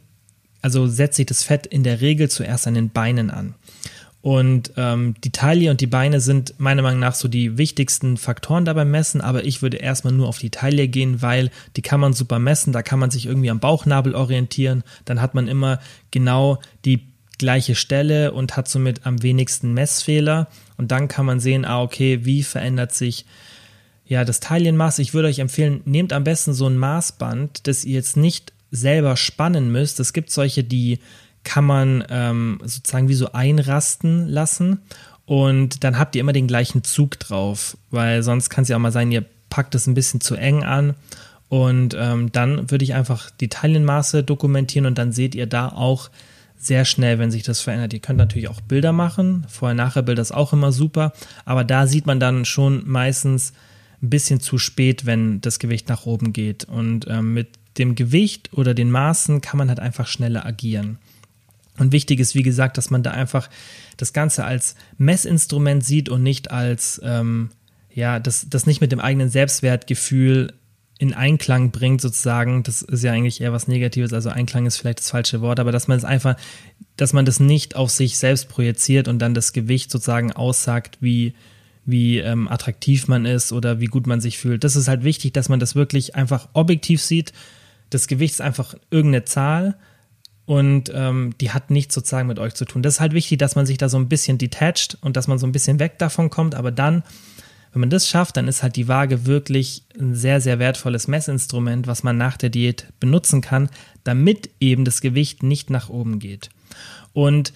also 0.61 0.87
setzt 0.87 1.15
sich 1.15 1.27
das 1.27 1.43
Fett 1.43 1.65
in 1.65 1.83
der 1.83 2.01
Regel 2.01 2.29
zuerst 2.29 2.67
an 2.67 2.73
den 2.73 2.89
Beinen 2.89 3.29
an. 3.29 3.55
Und 4.21 4.73
ähm, 4.75 5.15
die 5.23 5.31
Taille 5.31 5.71
und 5.71 5.79
die 5.79 5.87
Beine 5.87 6.19
sind 6.19 6.55
meiner 6.59 6.81
Meinung 6.81 6.99
nach 6.99 7.15
so 7.15 7.29
die 7.29 7.57
wichtigsten 7.57 8.17
Faktoren 8.17 8.65
dabei 8.65 8.83
messen, 8.83 9.21
aber 9.21 9.45
ich 9.45 9.61
würde 9.61 9.77
erstmal 9.77 10.11
nur 10.11 10.27
auf 10.27 10.39
die 10.39 10.49
Taille 10.49 10.89
gehen, 10.89 11.21
weil 11.21 11.51
die 11.77 11.81
kann 11.81 12.01
man 12.01 12.11
super 12.11 12.37
messen, 12.37 12.73
da 12.73 12.81
kann 12.81 12.99
man 12.99 13.11
sich 13.11 13.27
irgendwie 13.27 13.49
am 13.49 13.61
Bauchnabel 13.61 14.15
orientieren, 14.15 14.83
dann 15.05 15.21
hat 15.21 15.35
man 15.35 15.47
immer 15.47 15.79
genau 16.11 16.59
die 16.83 17.07
gleiche 17.37 17.75
Stelle 17.75 18.33
und 18.33 18.57
hat 18.57 18.67
somit 18.67 19.05
am 19.05 19.23
wenigsten 19.23 19.73
Messfehler 19.73 20.47
und 20.75 20.91
dann 20.91 21.07
kann 21.07 21.25
man 21.25 21.39
sehen, 21.39 21.63
ah 21.63 21.81
okay, 21.81 22.25
wie 22.25 22.43
verändert 22.43 22.93
sich 22.93 23.25
ja 24.05 24.25
das 24.25 24.41
Taillenmaß. 24.41 24.99
Ich 24.99 25.13
würde 25.13 25.29
euch 25.29 25.39
empfehlen, 25.39 25.81
nehmt 25.85 26.11
am 26.11 26.25
besten 26.25 26.53
so 26.53 26.67
ein 26.67 26.77
Maßband, 26.77 27.67
das 27.67 27.85
ihr 27.85 27.93
jetzt 27.93 28.17
nicht 28.17 28.51
selber 28.71 29.15
spannen 29.15 29.71
müsst. 29.71 29.99
Es 29.99 30.11
gibt 30.11 30.31
solche, 30.31 30.63
die 30.63 30.99
kann 31.43 31.65
man 31.65 32.03
ähm, 32.09 32.59
sozusagen 32.63 33.09
wie 33.09 33.13
so 33.13 33.31
einrasten 33.31 34.27
lassen 34.27 34.81
und 35.25 35.83
dann 35.83 35.99
habt 35.99 36.15
ihr 36.15 36.21
immer 36.21 36.33
den 36.33 36.47
gleichen 36.47 36.83
Zug 36.83 37.19
drauf, 37.19 37.77
weil 37.91 38.23
sonst 38.23 38.49
kann 38.49 38.63
es 38.63 38.69
ja 38.69 38.75
auch 38.75 38.81
mal 38.81 38.91
sein, 38.91 39.11
ihr 39.11 39.25
packt 39.49 39.75
es 39.75 39.87
ein 39.87 39.93
bisschen 39.93 40.21
zu 40.21 40.35
eng 40.35 40.63
an 40.63 40.95
und 41.49 41.95
ähm, 41.99 42.31
dann 42.31 42.69
würde 42.69 42.83
ich 42.83 42.93
einfach 42.93 43.29
die 43.31 43.49
Taillenmaße 43.49 44.23
dokumentieren 44.23 44.85
und 44.85 44.97
dann 44.97 45.11
seht 45.11 45.35
ihr 45.35 45.47
da 45.47 45.69
auch 45.69 46.09
sehr 46.57 46.83
schnell, 46.83 47.19
wenn 47.19 47.31
sich 47.31 47.43
das 47.43 47.61
verändert. 47.61 47.93
Ihr 47.93 47.99
könnt 47.99 48.19
natürlich 48.19 48.49
auch 48.49 48.59
Bilder 48.61 48.91
machen, 48.91 49.45
Vorher-Nachher-Bilder 49.47 50.21
ist 50.21 50.33
auch 50.33 50.51
immer 50.51 50.71
super, 50.71 51.13
aber 51.45 51.63
da 51.63 51.87
sieht 51.87 52.05
man 52.05 52.19
dann 52.19 52.43
schon 52.45 52.87
meistens 52.87 53.53
ein 54.01 54.09
bisschen 54.09 54.39
zu 54.39 54.57
spät, 54.57 55.05
wenn 55.05 55.41
das 55.41 55.59
Gewicht 55.59 55.89
nach 55.89 56.05
oben 56.05 56.33
geht 56.33 56.65
und 56.65 57.07
ähm, 57.07 57.33
mit 57.33 57.49
dem 57.77 57.95
Gewicht 57.95 58.49
oder 58.53 58.73
den 58.73 58.91
Maßen 58.91 59.41
kann 59.41 59.57
man 59.57 59.69
halt 59.69 59.79
einfach 59.79 60.07
schneller 60.07 60.45
agieren. 60.45 60.97
Und 61.79 61.91
wichtig 61.91 62.19
ist, 62.19 62.35
wie 62.35 62.43
gesagt, 62.43 62.77
dass 62.77 62.89
man 62.89 63.03
da 63.03 63.11
einfach 63.11 63.49
das 63.97 64.13
Ganze 64.13 64.45
als 64.45 64.75
Messinstrument 64.97 65.83
sieht 65.83 66.09
und 66.09 66.21
nicht 66.21 66.51
als, 66.51 67.01
ähm, 67.03 67.49
ja, 67.93 68.19
das, 68.19 68.47
das 68.49 68.65
nicht 68.65 68.81
mit 68.81 68.91
dem 68.91 68.99
eigenen 68.99 69.29
Selbstwertgefühl 69.29 70.53
in 70.99 71.13
Einklang 71.13 71.71
bringt, 71.71 72.01
sozusagen. 72.01 72.61
Das 72.63 72.81
ist 72.81 73.03
ja 73.03 73.13
eigentlich 73.13 73.39
eher 73.39 73.53
was 73.53 73.67
Negatives, 73.69 74.13
also 74.13 74.29
Einklang 74.29 74.65
ist 74.65 74.77
vielleicht 74.77 74.99
das 74.99 75.09
falsche 75.09 75.41
Wort, 75.41 75.59
aber 75.59 75.71
dass 75.71 75.87
man 75.87 75.97
es 75.97 76.03
einfach, 76.03 76.35
dass 76.97 77.13
man 77.13 77.25
das 77.25 77.39
nicht 77.39 77.75
auf 77.77 77.89
sich 77.89 78.17
selbst 78.17 78.49
projiziert 78.49 79.07
und 79.07 79.19
dann 79.19 79.33
das 79.33 79.53
Gewicht 79.53 79.89
sozusagen 79.89 80.33
aussagt, 80.33 80.97
wie, 80.99 81.33
wie 81.85 82.19
ähm, 82.19 82.49
attraktiv 82.49 83.07
man 83.07 83.25
ist 83.25 83.53
oder 83.53 83.79
wie 83.79 83.85
gut 83.85 84.07
man 84.07 84.19
sich 84.19 84.37
fühlt. 84.37 84.65
Das 84.65 84.75
ist 84.75 84.89
halt 84.89 85.05
wichtig, 85.05 85.33
dass 85.33 85.47
man 85.47 85.61
das 85.61 85.73
wirklich 85.73 86.15
einfach 86.15 86.49
objektiv 86.51 87.01
sieht. 87.01 87.31
Das 87.89 88.07
Gewicht 88.07 88.33
ist 88.33 88.41
einfach 88.41 88.75
irgendeine 88.91 89.23
Zahl 89.23 89.77
und 90.49 90.91
ähm, 90.95 91.35
die 91.39 91.51
hat 91.51 91.69
nichts 91.69 91.93
sozusagen 91.93 92.27
mit 92.27 92.39
euch 92.39 92.55
zu 92.55 92.65
tun. 92.65 92.81
Das 92.81 92.95
ist 92.95 92.99
halt 92.99 93.13
wichtig, 93.13 93.37
dass 93.37 93.55
man 93.55 93.67
sich 93.67 93.77
da 93.77 93.87
so 93.87 93.97
ein 93.97 94.09
bisschen 94.09 94.39
detached 94.39 94.97
und 95.01 95.15
dass 95.15 95.27
man 95.27 95.37
so 95.37 95.45
ein 95.45 95.51
bisschen 95.51 95.77
weg 95.77 95.99
davon 95.99 96.31
kommt, 96.31 96.55
aber 96.55 96.71
dann, 96.71 97.03
wenn 97.71 97.81
man 97.81 97.91
das 97.91 98.07
schafft, 98.07 98.35
dann 98.35 98.47
ist 98.47 98.63
halt 98.63 98.75
die 98.75 98.87
Waage 98.87 99.27
wirklich 99.27 99.83
ein 99.99 100.15
sehr, 100.15 100.41
sehr 100.41 100.57
wertvolles 100.57 101.07
Messinstrument, 101.07 101.85
was 101.85 102.01
man 102.01 102.17
nach 102.17 102.35
der 102.35 102.49
Diät 102.49 102.87
benutzen 102.99 103.41
kann, 103.41 103.69
damit 104.03 104.49
eben 104.59 104.85
das 104.85 105.01
Gewicht 105.01 105.43
nicht 105.43 105.69
nach 105.69 105.87
oben 105.87 106.17
geht. 106.17 106.49
Und 107.13 107.53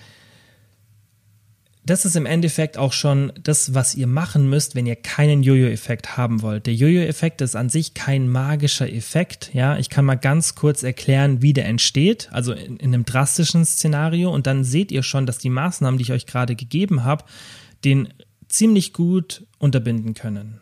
das 1.86 2.06
ist 2.06 2.15
im 2.15 2.26
Endeffekt 2.26 2.78
auch 2.78 2.93
schon 2.93 3.34
das, 3.41 3.74
was 3.74 3.96
ihr 3.96 4.08
machen 4.08 4.50
müsst, 4.50 4.74
wenn 4.74 4.86
ihr 4.86 4.96
keinen 4.96 5.43
Jojo-Effekt 5.43 6.15
haben 6.15 6.41
wollt. 6.41 6.65
Der 6.65 6.74
Jojo-Effekt 6.74 7.41
ist 7.41 7.56
an 7.56 7.67
sich 7.67 7.93
kein 7.93 8.30
magischer 8.30 8.91
Effekt. 8.91 9.52
Ja, 9.54 9.78
ich 9.78 9.89
kann 9.89 10.06
mal 10.06 10.15
ganz 10.15 10.56
kurz 10.56 10.84
erklären, 10.84 11.41
wie 11.41 11.52
der 11.52 11.65
entsteht, 11.65 12.30
also 12.32 12.54
in, 12.54 12.78
in 12.78 12.93
einem 12.93 13.04
drastischen 13.04 13.65
Szenario. 13.65 14.34
Und 14.34 14.48
dann 14.48 14.63
seht 14.63 14.91
ihr 14.93 15.04
schon, 15.04 15.26
dass 15.26 15.39
die 15.39 15.50
Maßnahmen, 15.50 15.98
die 15.98 16.04
ich 16.04 16.13
euch 16.13 16.26
gerade 16.26 16.56
gegeben 16.56 17.04
habe, 17.04 17.26
den 17.84 18.13
ziemlich 18.48 18.93
gut 18.93 19.46
unterbinden 19.60 20.13
können. 20.13 20.60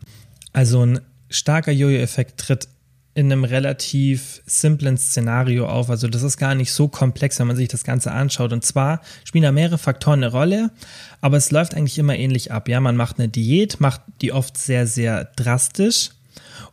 Also 0.54 0.84
ein 0.84 1.02
starker 1.30 1.72
Jojo-Effekt 1.72 2.40
tritt 2.40 2.68
in 3.14 3.32
einem 3.32 3.44
relativ 3.44 4.42
simplen 4.46 4.98
Szenario 4.98 5.68
auf. 5.68 5.90
Also 5.90 6.08
das 6.08 6.24
ist 6.24 6.38
gar 6.38 6.56
nicht 6.56 6.72
so 6.72 6.88
komplex, 6.88 7.40
wenn 7.40 7.48
man 7.48 7.58
sich 7.58 7.68
das 7.68 7.84
Ganze 7.84 8.12
anschaut. 8.12 8.54
Und 8.54 8.64
zwar 8.64 9.02
spielen 9.26 9.44
da 9.44 9.52
mehrere 9.52 9.78
Faktoren 9.78 10.24
eine 10.24 10.32
Rolle, 10.32 10.72
aber 11.20 11.38
es 11.38 11.52
läuft 11.52 11.76
eigentlich 11.76 12.00
immer 12.00 12.16
ähnlich 12.16 12.52
ab. 12.52 12.70
Ja, 12.70 12.80
man 12.80 12.96
macht 12.96 13.20
eine 13.20 13.28
Diät, 13.28 13.82
macht 13.82 14.02
die 14.22 14.32
oft 14.32 14.58
sehr, 14.58 14.88
sehr 14.88 15.26
drastisch 15.36 16.12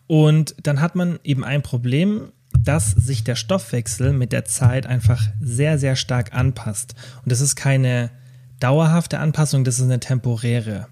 und 0.07 0.55
dann 0.63 0.81
hat 0.81 0.95
man 0.95 1.19
eben 1.23 1.45
ein 1.45 1.63
Problem, 1.63 2.33
dass 2.59 2.91
sich 2.91 3.25
der 3.25 3.37
Stoffwechsel 3.37 4.13
mit 4.13 4.33
der 4.33 4.45
Zeit 4.45 4.87
einfach 4.87 5.23
sehr, 5.41 5.79
sehr 5.79 5.97
stark 5.97 6.35
anpasst. 6.35 6.95
Und 7.23 7.31
das 7.31 7.41
ist 7.41 7.57
keine 7.57 8.11
dauerhafte 8.59 9.19
Anpassung, 9.19 9.65
das 9.65 9.79
ist 9.79 9.85
eine 9.85 10.01
temporäre. 10.01 10.89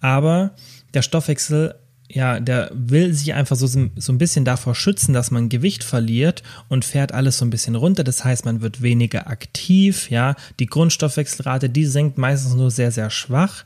Aber 0.00 0.52
der 0.94 1.02
Stoffwechsel 1.02 1.74
ja, 2.10 2.40
der 2.40 2.70
will 2.72 3.12
sich 3.12 3.34
einfach 3.34 3.56
so, 3.56 3.66
so 3.66 4.12
ein 4.12 4.18
bisschen 4.18 4.44
davor 4.44 4.74
schützen, 4.74 5.12
dass 5.12 5.30
man 5.30 5.48
Gewicht 5.48 5.84
verliert 5.84 6.42
und 6.68 6.84
fährt 6.84 7.12
alles 7.12 7.38
so 7.38 7.44
ein 7.44 7.50
bisschen 7.50 7.74
runter. 7.74 8.02
Das 8.02 8.24
heißt, 8.24 8.44
man 8.46 8.62
wird 8.62 8.80
weniger 8.80 9.28
aktiv, 9.28 10.10
ja. 10.10 10.34
Die 10.58 10.66
Grundstoffwechselrate, 10.66 11.68
die 11.68 11.84
senkt 11.84 12.16
meistens 12.16 12.54
nur 12.54 12.70
sehr, 12.70 12.92
sehr 12.92 13.10
schwach. 13.10 13.64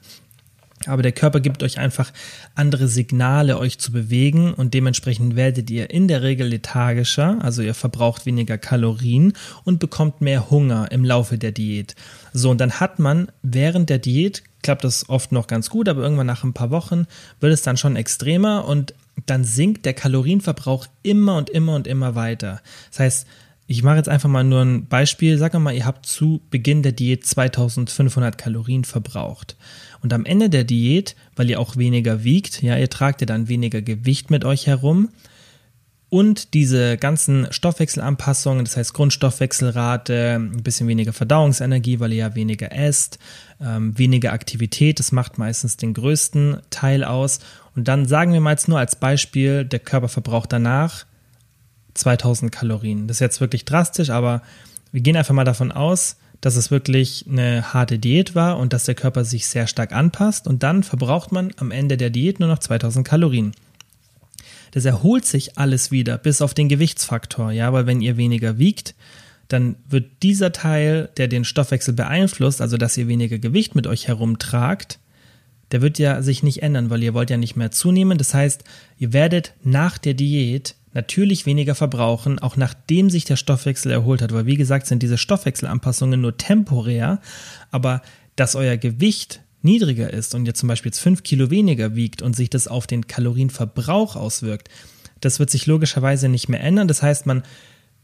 Aber 0.86 1.02
der 1.02 1.12
Körper 1.12 1.40
gibt 1.40 1.62
euch 1.62 1.78
einfach 1.78 2.12
andere 2.56 2.88
Signale, 2.88 3.58
euch 3.58 3.78
zu 3.78 3.92
bewegen 3.92 4.52
und 4.54 4.74
dementsprechend 4.74 5.36
werdet 5.36 5.70
ihr 5.70 5.90
in 5.90 6.08
der 6.08 6.22
Regel 6.22 6.48
lethargischer, 6.48 7.38
also 7.40 7.62
ihr 7.62 7.74
verbraucht 7.74 8.26
weniger 8.26 8.58
Kalorien 8.58 9.34
und 9.64 9.78
bekommt 9.78 10.20
mehr 10.20 10.50
Hunger 10.50 10.90
im 10.90 11.04
Laufe 11.04 11.38
der 11.38 11.52
Diät. 11.52 11.94
So, 12.32 12.50
und 12.50 12.60
dann 12.60 12.80
hat 12.80 12.98
man 12.98 13.28
während 13.42 13.90
der 13.90 13.98
Diät, 13.98 14.42
klappt 14.62 14.84
das 14.84 15.08
oft 15.08 15.32
noch 15.32 15.46
ganz 15.46 15.70
gut, 15.70 15.88
aber 15.88 16.02
irgendwann 16.02 16.26
nach 16.26 16.44
ein 16.44 16.52
paar 16.52 16.70
Wochen 16.70 17.06
wird 17.40 17.52
es 17.52 17.62
dann 17.62 17.76
schon 17.76 17.96
extremer 17.96 18.66
und 18.66 18.94
dann 19.26 19.44
sinkt 19.44 19.84
der 19.84 19.94
Kalorienverbrauch 19.94 20.86
immer 21.02 21.36
und 21.36 21.50
immer 21.50 21.74
und 21.74 21.86
immer 21.86 22.14
weiter. 22.14 22.60
Das 22.90 23.00
heißt, 23.00 23.26
ich 23.66 23.82
mache 23.82 23.96
jetzt 23.96 24.08
einfach 24.08 24.28
mal 24.28 24.44
nur 24.44 24.62
ein 24.62 24.86
Beispiel. 24.86 25.40
Wir 25.40 25.58
mal, 25.58 25.74
ihr 25.74 25.86
habt 25.86 26.06
zu 26.06 26.40
Beginn 26.50 26.82
der 26.82 26.92
Diät 26.92 27.24
2500 27.24 28.36
Kalorien 28.36 28.84
verbraucht. 28.84 29.56
Und 30.02 30.12
am 30.12 30.24
Ende 30.24 30.50
der 30.50 30.64
Diät, 30.64 31.14
weil 31.36 31.48
ihr 31.48 31.60
auch 31.60 31.76
weniger 31.76 32.24
wiegt, 32.24 32.62
ja, 32.62 32.76
ihr 32.76 32.90
tragt 32.90 33.20
ja 33.20 33.26
dann 33.26 33.48
weniger 33.48 33.80
Gewicht 33.80 34.30
mit 34.30 34.44
euch 34.44 34.66
herum. 34.66 35.10
Und 36.12 36.52
diese 36.52 36.98
ganzen 36.98 37.50
Stoffwechselanpassungen, 37.50 38.66
das 38.66 38.76
heißt 38.76 38.92
Grundstoffwechselrate, 38.92 40.34
ein 40.34 40.62
bisschen 40.62 40.86
weniger 40.86 41.14
Verdauungsenergie, 41.14 42.00
weil 42.00 42.12
ihr 42.12 42.18
ja 42.18 42.34
weniger 42.34 42.70
esst, 42.70 43.18
ähm, 43.62 43.98
weniger 43.98 44.34
Aktivität, 44.34 44.98
das 44.98 45.10
macht 45.10 45.38
meistens 45.38 45.78
den 45.78 45.94
größten 45.94 46.58
Teil 46.68 47.02
aus. 47.02 47.38
Und 47.74 47.88
dann 47.88 48.04
sagen 48.04 48.34
wir 48.34 48.42
mal 48.42 48.50
jetzt 48.50 48.68
nur 48.68 48.78
als 48.78 48.94
Beispiel, 48.94 49.64
der 49.64 49.78
Körper 49.78 50.08
verbraucht 50.08 50.52
danach 50.52 51.06
2000 51.94 52.52
Kalorien. 52.52 53.08
Das 53.08 53.16
ist 53.16 53.20
jetzt 53.20 53.40
wirklich 53.40 53.64
drastisch, 53.64 54.10
aber 54.10 54.42
wir 54.92 55.00
gehen 55.00 55.16
einfach 55.16 55.32
mal 55.32 55.44
davon 55.44 55.72
aus, 55.72 56.18
dass 56.42 56.56
es 56.56 56.70
wirklich 56.70 57.24
eine 57.26 57.72
harte 57.72 57.98
Diät 57.98 58.34
war 58.34 58.58
und 58.58 58.74
dass 58.74 58.84
der 58.84 58.96
Körper 58.96 59.24
sich 59.24 59.46
sehr 59.46 59.66
stark 59.66 59.92
anpasst 59.92 60.46
und 60.46 60.62
dann 60.62 60.82
verbraucht 60.82 61.32
man 61.32 61.52
am 61.56 61.70
Ende 61.70 61.96
der 61.96 62.10
Diät 62.10 62.38
nur 62.38 62.50
noch 62.50 62.58
2000 62.58 63.08
Kalorien. 63.08 63.52
Das 64.72 64.84
erholt 64.84 65.24
sich 65.24 65.58
alles 65.58 65.90
wieder, 65.90 66.18
bis 66.18 66.42
auf 66.42 66.54
den 66.54 66.68
Gewichtsfaktor, 66.68 67.52
ja, 67.52 67.72
weil 67.72 67.86
wenn 67.86 68.00
ihr 68.00 68.16
weniger 68.16 68.58
wiegt, 68.58 68.94
dann 69.48 69.76
wird 69.88 70.22
dieser 70.22 70.52
Teil, 70.52 71.10
der 71.16 71.28
den 71.28 71.44
Stoffwechsel 71.44 71.94
beeinflusst, 71.94 72.60
also 72.60 72.76
dass 72.76 72.96
ihr 72.96 73.06
weniger 73.06 73.38
Gewicht 73.38 73.74
mit 73.74 73.86
euch 73.86 74.08
herumtragt, 74.08 74.98
der 75.72 75.82
wird 75.82 75.98
ja 75.98 76.22
sich 76.22 76.42
nicht 76.42 76.62
ändern, 76.62 76.90
weil 76.90 77.02
ihr 77.02 77.14
wollt 77.14 77.30
ja 77.30 77.36
nicht 77.36 77.56
mehr 77.56 77.70
zunehmen. 77.70 78.18
Das 78.18 78.34
heißt, 78.34 78.64
ihr 78.98 79.12
werdet 79.12 79.54
nach 79.62 79.98
der 79.98 80.14
Diät 80.14 80.74
natürlich 80.94 81.46
weniger 81.46 81.74
verbrauchen, 81.74 82.38
auch 82.38 82.56
nachdem 82.56 83.10
sich 83.10 83.24
der 83.24 83.36
Stoffwechsel 83.36 83.90
erholt 83.92 84.20
hat, 84.20 84.32
weil 84.32 84.46
wie 84.46 84.56
gesagt 84.56 84.86
sind 84.86 85.02
diese 85.02 85.18
Stoffwechselanpassungen 85.18 86.20
nur 86.20 86.36
temporär, 86.36 87.20
aber 87.70 88.02
dass 88.36 88.54
euer 88.54 88.76
Gewicht 88.76 89.41
niedriger 89.64 90.12
ist 90.12 90.34
und 90.34 90.46
ihr 90.46 90.54
zum 90.54 90.68
Beispiel 90.68 90.90
jetzt 90.90 91.00
fünf 91.00 91.22
Kilo 91.22 91.50
weniger 91.50 91.94
wiegt 91.94 92.22
und 92.22 92.34
sich 92.36 92.50
das 92.50 92.68
auf 92.68 92.86
den 92.86 93.06
Kalorienverbrauch 93.06 94.16
auswirkt, 94.16 94.68
das 95.20 95.38
wird 95.38 95.50
sich 95.50 95.66
logischerweise 95.66 96.28
nicht 96.28 96.48
mehr 96.48 96.60
ändern. 96.60 96.88
Das 96.88 97.02
heißt, 97.02 97.26
man 97.26 97.42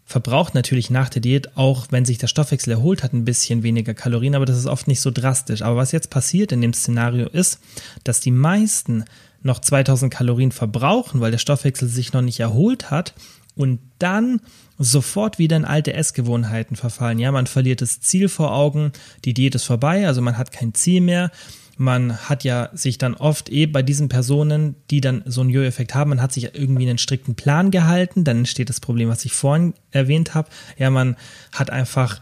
verbraucht 0.04 0.54
natürlich 0.54 0.88
nach 0.88 1.10
der 1.10 1.20
Diät, 1.20 1.56
auch 1.56 1.88
wenn 1.90 2.06
sich 2.06 2.16
der 2.16 2.28
Stoffwechsel 2.28 2.72
erholt 2.72 3.02
hat, 3.02 3.12
ein 3.12 3.26
bisschen 3.26 3.62
weniger 3.62 3.92
Kalorien, 3.92 4.34
aber 4.34 4.46
das 4.46 4.56
ist 4.56 4.66
oft 4.66 4.88
nicht 4.88 5.02
so 5.02 5.10
drastisch. 5.10 5.60
Aber 5.60 5.76
was 5.76 5.92
jetzt 5.92 6.08
passiert 6.08 6.50
in 6.52 6.62
dem 6.62 6.72
Szenario 6.72 7.28
ist, 7.28 7.60
dass 8.04 8.20
die 8.20 8.30
meisten 8.30 9.04
noch 9.42 9.60
2000 9.60 10.12
Kalorien 10.12 10.50
verbrauchen, 10.50 11.20
weil 11.20 11.30
der 11.30 11.38
Stoffwechsel 11.38 11.88
sich 11.88 12.12
noch 12.12 12.22
nicht 12.22 12.40
erholt 12.40 12.90
hat 12.90 13.14
und 13.58 13.80
dann 13.98 14.40
sofort 14.78 15.40
wieder 15.40 15.56
in 15.56 15.64
alte 15.64 15.92
Essgewohnheiten 15.92 16.76
verfallen. 16.76 17.18
Ja, 17.18 17.32
man 17.32 17.48
verliert 17.48 17.82
das 17.82 18.00
Ziel 18.00 18.28
vor 18.28 18.54
Augen, 18.54 18.92
die 19.24 19.34
Diät 19.34 19.56
ist 19.56 19.64
vorbei, 19.64 20.06
also 20.06 20.22
man 20.22 20.38
hat 20.38 20.52
kein 20.52 20.74
Ziel 20.74 21.00
mehr. 21.00 21.32
Man 21.76 22.16
hat 22.16 22.44
ja 22.44 22.70
sich 22.72 22.98
dann 22.98 23.14
oft 23.14 23.50
eh 23.50 23.66
bei 23.66 23.82
diesen 23.82 24.08
Personen, 24.08 24.76
die 24.90 25.00
dann 25.00 25.22
so 25.26 25.40
einen 25.40 25.50
Jojo-Effekt 25.50 25.94
haben, 25.94 26.10
man 26.10 26.22
hat 26.22 26.32
sich 26.32 26.54
irgendwie 26.54 26.88
einen 26.88 26.98
strikten 26.98 27.34
Plan 27.34 27.72
gehalten, 27.72 28.22
dann 28.22 28.38
entsteht 28.38 28.68
das 28.68 28.80
Problem, 28.80 29.08
was 29.08 29.24
ich 29.24 29.32
vorhin 29.32 29.74
erwähnt 29.90 30.34
habe. 30.34 30.48
Ja, 30.76 30.90
man 30.90 31.16
hat 31.52 31.70
einfach 31.70 32.20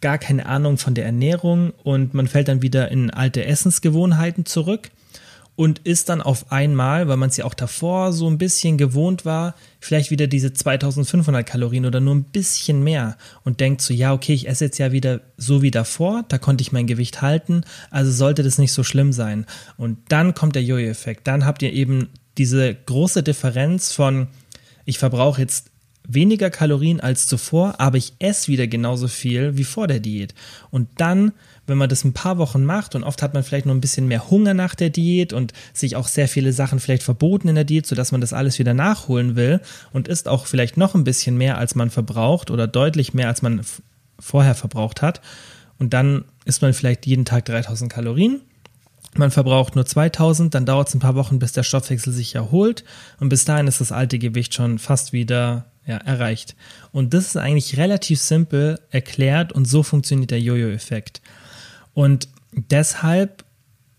gar 0.00 0.16
keine 0.16 0.46
Ahnung 0.46 0.78
von 0.78 0.94
der 0.94 1.04
Ernährung 1.04 1.72
und 1.82 2.14
man 2.14 2.28
fällt 2.28 2.48
dann 2.48 2.62
wieder 2.62 2.90
in 2.90 3.10
alte 3.10 3.44
Essensgewohnheiten 3.44 4.46
zurück 4.46 4.90
und 5.58 5.80
ist 5.80 6.08
dann 6.08 6.22
auf 6.22 6.52
einmal, 6.52 7.08
weil 7.08 7.16
man 7.16 7.30
es 7.30 7.36
ja 7.36 7.44
auch 7.44 7.52
davor 7.52 8.12
so 8.12 8.30
ein 8.30 8.38
bisschen 8.38 8.78
gewohnt 8.78 9.24
war, 9.24 9.56
vielleicht 9.80 10.12
wieder 10.12 10.28
diese 10.28 10.52
2500 10.52 11.44
Kalorien 11.44 11.84
oder 11.84 11.98
nur 11.98 12.14
ein 12.14 12.22
bisschen 12.22 12.84
mehr 12.84 13.16
und 13.42 13.58
denkt 13.58 13.82
so, 13.82 13.92
ja, 13.92 14.12
okay, 14.12 14.34
ich 14.34 14.46
esse 14.46 14.66
jetzt 14.66 14.78
ja 14.78 14.92
wieder 14.92 15.20
so 15.36 15.60
wie 15.60 15.72
davor, 15.72 16.24
da 16.28 16.38
konnte 16.38 16.62
ich 16.62 16.70
mein 16.70 16.86
Gewicht 16.86 17.22
halten, 17.22 17.62
also 17.90 18.12
sollte 18.12 18.44
das 18.44 18.58
nicht 18.58 18.72
so 18.72 18.84
schlimm 18.84 19.12
sein. 19.12 19.46
Und 19.76 19.98
dann 20.10 20.32
kommt 20.32 20.54
der 20.54 20.62
Jojo-Effekt, 20.62 21.26
dann 21.26 21.44
habt 21.44 21.60
ihr 21.62 21.72
eben 21.72 22.08
diese 22.36 22.72
große 22.72 23.24
Differenz 23.24 23.90
von, 23.90 24.28
ich 24.84 24.98
verbrauche 24.98 25.40
jetzt 25.40 25.72
weniger 26.06 26.50
Kalorien 26.50 27.00
als 27.00 27.26
zuvor, 27.26 27.80
aber 27.80 27.96
ich 27.96 28.12
esse 28.20 28.46
wieder 28.46 28.68
genauso 28.68 29.08
viel 29.08 29.56
wie 29.56 29.64
vor 29.64 29.88
der 29.88 29.98
Diät. 29.98 30.36
Und 30.70 30.88
dann 30.98 31.32
wenn 31.68 31.78
man 31.78 31.88
das 31.88 32.04
ein 32.04 32.12
paar 32.14 32.38
Wochen 32.38 32.64
macht 32.64 32.94
und 32.94 33.04
oft 33.04 33.22
hat 33.22 33.34
man 33.34 33.42
vielleicht 33.42 33.66
noch 33.66 33.74
ein 33.74 33.80
bisschen 33.80 34.08
mehr 34.08 34.30
Hunger 34.30 34.54
nach 34.54 34.74
der 34.74 34.90
Diät 34.90 35.32
und 35.32 35.52
sich 35.72 35.96
auch 35.96 36.08
sehr 36.08 36.28
viele 36.28 36.52
Sachen 36.52 36.80
vielleicht 36.80 37.02
verboten 37.02 37.48
in 37.48 37.54
der 37.54 37.64
Diät, 37.64 37.86
sodass 37.86 38.10
man 38.10 38.20
das 38.20 38.32
alles 38.32 38.58
wieder 38.58 38.74
nachholen 38.74 39.36
will 39.36 39.60
und 39.92 40.08
isst 40.08 40.28
auch 40.28 40.46
vielleicht 40.46 40.76
noch 40.76 40.94
ein 40.94 41.04
bisschen 41.04 41.36
mehr, 41.36 41.58
als 41.58 41.74
man 41.74 41.90
verbraucht 41.90 42.50
oder 42.50 42.66
deutlich 42.66 43.14
mehr, 43.14 43.28
als 43.28 43.42
man 43.42 43.60
vorher 44.18 44.54
verbraucht 44.54 45.02
hat. 45.02 45.20
Und 45.78 45.94
dann 45.94 46.24
isst 46.44 46.62
man 46.62 46.72
vielleicht 46.72 47.06
jeden 47.06 47.24
Tag 47.24 47.44
3000 47.44 47.92
Kalorien. 47.92 48.40
Man 49.14 49.30
verbraucht 49.30 49.74
nur 49.74 49.86
2000, 49.86 50.54
dann 50.54 50.66
dauert 50.66 50.88
es 50.88 50.94
ein 50.94 51.00
paar 51.00 51.14
Wochen, 51.14 51.38
bis 51.38 51.52
der 51.52 51.62
Stoffwechsel 51.62 52.12
sich 52.12 52.34
erholt 52.34 52.84
und 53.20 53.28
bis 53.30 53.44
dahin 53.44 53.66
ist 53.66 53.80
das 53.80 53.92
alte 53.92 54.18
Gewicht 54.18 54.54
schon 54.54 54.78
fast 54.78 55.12
wieder 55.12 55.66
ja, 55.86 55.96
erreicht. 55.96 56.54
Und 56.92 57.14
das 57.14 57.26
ist 57.26 57.36
eigentlich 57.36 57.78
relativ 57.78 58.20
simpel 58.20 58.78
erklärt 58.90 59.52
und 59.52 59.64
so 59.64 59.82
funktioniert 59.82 60.30
der 60.30 60.40
Jojo-Effekt. 60.40 61.22
Und 61.98 62.28
deshalb, 62.52 63.44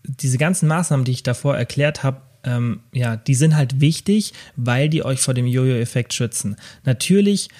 diese 0.04 0.38
ganzen 0.38 0.66
Maßnahmen, 0.68 1.04
die 1.04 1.12
ich 1.12 1.22
davor 1.22 1.58
erklärt 1.58 2.02
habe, 2.02 2.22
ähm, 2.44 2.80
ja, 2.94 3.16
die 3.16 3.34
sind 3.34 3.54
halt 3.54 3.82
wichtig, 3.82 4.32
weil 4.56 4.88
die 4.88 5.04
euch 5.04 5.20
vor 5.20 5.34
dem 5.34 5.46
Jojo-Effekt 5.46 6.14
schützen. 6.14 6.56
Natürlich 6.84 7.50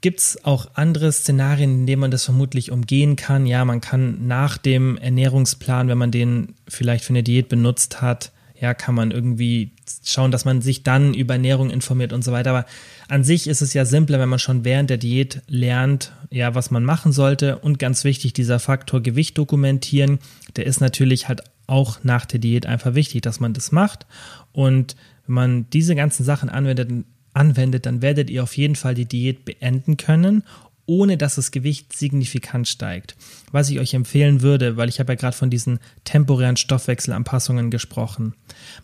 gibt 0.00 0.20
es 0.20 0.44
auch 0.44 0.68
andere 0.74 1.10
Szenarien, 1.10 1.80
in 1.80 1.86
denen 1.88 1.98
man 1.98 2.12
das 2.12 2.24
vermutlich 2.24 2.70
umgehen 2.70 3.16
kann. 3.16 3.44
Ja, 3.44 3.64
man 3.64 3.80
kann 3.80 4.28
nach 4.28 4.58
dem 4.58 4.96
Ernährungsplan, 4.96 5.88
wenn 5.88 5.98
man 5.98 6.12
den 6.12 6.54
vielleicht 6.68 7.02
für 7.02 7.12
eine 7.12 7.24
Diät 7.24 7.48
benutzt 7.48 8.00
hat, 8.00 8.30
ja, 8.62 8.74
kann 8.74 8.94
man 8.94 9.10
irgendwie 9.10 9.72
schauen, 10.04 10.30
dass 10.30 10.44
man 10.44 10.62
sich 10.62 10.84
dann 10.84 11.14
über 11.14 11.34
Ernährung 11.34 11.68
informiert 11.68 12.12
und 12.12 12.22
so 12.22 12.30
weiter. 12.30 12.50
Aber 12.50 12.66
an 13.08 13.24
sich 13.24 13.48
ist 13.48 13.60
es 13.60 13.74
ja 13.74 13.84
simpler, 13.84 14.20
wenn 14.20 14.28
man 14.28 14.38
schon 14.38 14.64
während 14.64 14.88
der 14.88 14.98
Diät 14.98 15.42
lernt, 15.48 16.12
ja, 16.30 16.54
was 16.54 16.70
man 16.70 16.84
machen 16.84 17.10
sollte. 17.10 17.58
Und 17.58 17.80
ganz 17.80 18.04
wichtig, 18.04 18.34
dieser 18.34 18.60
Faktor 18.60 19.02
Gewicht 19.02 19.36
dokumentieren, 19.36 20.20
der 20.54 20.66
ist 20.66 20.80
natürlich 20.80 21.26
halt 21.26 21.42
auch 21.66 22.04
nach 22.04 22.24
der 22.24 22.38
Diät 22.38 22.64
einfach 22.64 22.94
wichtig, 22.94 23.22
dass 23.22 23.40
man 23.40 23.52
das 23.52 23.72
macht. 23.72 24.06
Und 24.52 24.94
wenn 25.26 25.34
man 25.34 25.70
diese 25.70 25.96
ganzen 25.96 26.22
Sachen 26.22 26.48
anwendet, 26.48 27.04
anwendet, 27.34 27.84
dann 27.84 28.00
werdet 28.00 28.30
ihr 28.30 28.44
auf 28.44 28.56
jeden 28.56 28.76
Fall 28.76 28.94
die 28.94 29.06
Diät 29.06 29.44
beenden 29.44 29.96
können 29.96 30.44
ohne 30.86 31.16
dass 31.16 31.36
das 31.36 31.50
Gewicht 31.50 31.96
signifikant 31.96 32.68
steigt. 32.68 33.16
Was 33.50 33.70
ich 33.70 33.78
euch 33.78 33.94
empfehlen 33.94 34.42
würde, 34.42 34.76
weil 34.76 34.88
ich 34.88 35.00
habe 35.00 35.12
ja 35.12 35.16
gerade 35.16 35.36
von 35.36 35.50
diesen 35.50 35.78
temporären 36.04 36.56
Stoffwechselanpassungen 36.56 37.70
gesprochen, 37.70 38.34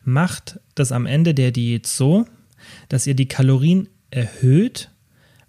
macht 0.05 0.61
das 0.75 0.93
am 0.93 1.07
Ende 1.07 1.35
der 1.35 1.51
Diät 1.51 1.87
so, 1.87 2.27
dass 2.89 3.07
ihr 3.07 3.15
die 3.15 3.29
Kalorien 3.29 3.89
erhöht 4.11 4.91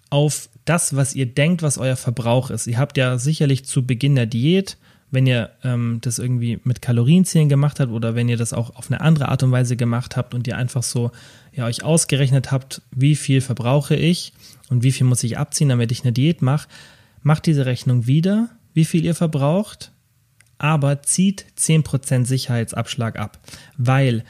auf 0.09 0.49
das, 0.65 0.95
was 0.95 1.15
ihr 1.15 1.27
denkt, 1.27 1.61
was 1.61 1.77
euer 1.77 1.95
Verbrauch 1.95 2.49
ist. 2.49 2.67
Ihr 2.67 2.77
habt 2.77 2.97
ja 2.97 3.17
sicherlich 3.17 3.65
zu 3.65 3.85
Beginn 3.85 4.15
der 4.15 4.25
Diät, 4.25 4.77
wenn 5.11 5.25
ihr 5.25 5.51
ähm, 5.63 5.99
das 6.01 6.19
irgendwie 6.19 6.59
mit 6.63 6.81
Kalorienzählen 6.81 7.49
gemacht 7.49 7.79
habt 7.79 7.91
oder 7.91 8.15
wenn 8.15 8.29
ihr 8.29 8.37
das 8.37 8.53
auch 8.53 8.75
auf 8.75 8.91
eine 8.91 9.01
andere 9.01 9.29
Art 9.29 9.43
und 9.43 9.51
Weise 9.51 9.75
gemacht 9.75 10.15
habt 10.15 10.33
und 10.33 10.47
ihr 10.47 10.57
einfach 10.57 10.83
so 10.83 11.11
ja, 11.53 11.65
euch 11.65 11.83
ausgerechnet 11.83 12.51
habt, 12.51 12.81
wie 12.91 13.15
viel 13.15 13.41
verbrauche 13.41 13.95
ich 13.95 14.33
und 14.69 14.83
wie 14.83 14.91
viel 14.91 15.07
muss 15.07 15.23
ich 15.23 15.37
abziehen, 15.37 15.69
damit 15.69 15.91
ich 15.91 16.03
eine 16.03 16.13
Diät 16.13 16.41
mache, 16.41 16.67
macht 17.23 17.45
diese 17.45 17.65
Rechnung 17.65 18.05
wieder, 18.05 18.49
wie 18.73 18.85
viel 18.85 19.03
ihr 19.03 19.15
verbraucht, 19.15 19.91
aber 20.57 21.01
zieht 21.01 21.45
10% 21.57 22.25
Sicherheitsabschlag 22.25 23.17
ab, 23.17 23.39
weil 23.77 24.23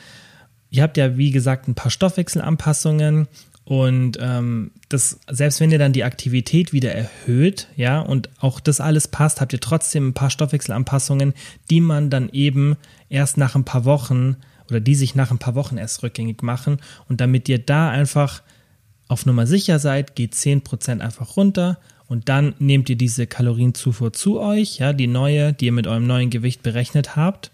ihr 0.69 0.83
habt 0.83 0.97
ja, 0.97 1.17
wie 1.17 1.31
gesagt, 1.31 1.67
ein 1.67 1.75
paar 1.75 1.91
Stoffwechselanpassungen 1.91 3.27
und 3.69 4.17
ähm, 4.19 4.71
das, 4.89 5.19
selbst 5.29 5.59
wenn 5.59 5.69
ihr 5.69 5.77
dann 5.77 5.93
die 5.93 6.03
Aktivität 6.03 6.73
wieder 6.73 6.91
erhöht, 6.91 7.67
ja, 7.75 7.99
und 7.99 8.27
auch 8.39 8.59
das 8.59 8.81
alles 8.81 9.07
passt, 9.07 9.41
habt 9.41 9.53
ihr 9.53 9.59
trotzdem 9.59 10.07
ein 10.07 10.13
paar 10.15 10.31
Stoffwechselanpassungen, 10.31 11.35
die 11.69 11.79
man 11.79 12.09
dann 12.09 12.29
eben 12.29 12.77
erst 13.09 13.37
nach 13.37 13.53
ein 13.53 13.65
paar 13.65 13.85
Wochen 13.85 14.37
oder 14.71 14.79
die 14.79 14.95
sich 14.95 15.13
nach 15.13 15.29
ein 15.29 15.37
paar 15.37 15.53
Wochen 15.53 15.77
erst 15.77 16.01
rückgängig 16.01 16.41
machen. 16.41 16.77
Und 17.09 17.21
damit 17.21 17.47
ihr 17.47 17.59
da 17.59 17.91
einfach 17.91 18.41
auf 19.07 19.27
Nummer 19.27 19.45
sicher 19.45 19.77
seid, 19.77 20.15
geht 20.15 20.33
10% 20.33 21.01
einfach 21.01 21.37
runter 21.37 21.77
und 22.07 22.27
dann 22.27 22.55
nehmt 22.57 22.89
ihr 22.89 22.95
diese 22.95 23.27
Kalorienzufuhr 23.27 24.13
zu 24.13 24.39
euch, 24.39 24.79
ja, 24.79 24.93
die 24.93 25.05
neue, 25.05 25.53
die 25.53 25.67
ihr 25.67 25.73
mit 25.73 25.85
eurem 25.85 26.07
neuen 26.07 26.31
Gewicht 26.31 26.63
berechnet 26.63 27.15
habt. 27.15 27.51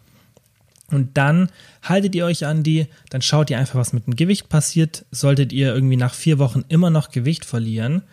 Und 0.91 1.17
dann 1.17 1.49
haltet 1.81 2.13
ihr 2.15 2.25
euch 2.25 2.45
an 2.45 2.61
die, 2.61 2.87
dann 3.09 3.21
schaut 3.21 3.49
ihr 3.49 3.57
einfach, 3.57 3.79
was 3.79 3.93
mit 3.93 4.05
dem 4.05 4.15
Gewicht 4.15 4.49
passiert. 4.49 5.05
Solltet 5.11 5.51
ihr 5.51 5.73
irgendwie 5.73 5.97
nach 5.97 6.13
vier 6.13 6.37
Wochen 6.37 6.63
immer 6.69 6.89
noch 6.89 7.09
Gewicht 7.09 7.43
verlieren, 7.45 8.03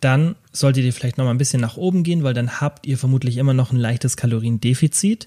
dann 0.00 0.34
solltet 0.52 0.84
ihr 0.84 0.92
vielleicht 0.92 1.18
nochmal 1.18 1.34
ein 1.34 1.38
bisschen 1.38 1.60
nach 1.60 1.76
oben 1.76 2.02
gehen, 2.02 2.22
weil 2.22 2.34
dann 2.34 2.60
habt 2.60 2.86
ihr 2.86 2.96
vermutlich 2.96 3.36
immer 3.36 3.52
noch 3.52 3.70
ein 3.70 3.76
leichtes 3.76 4.16
Kaloriendefizit. 4.16 5.26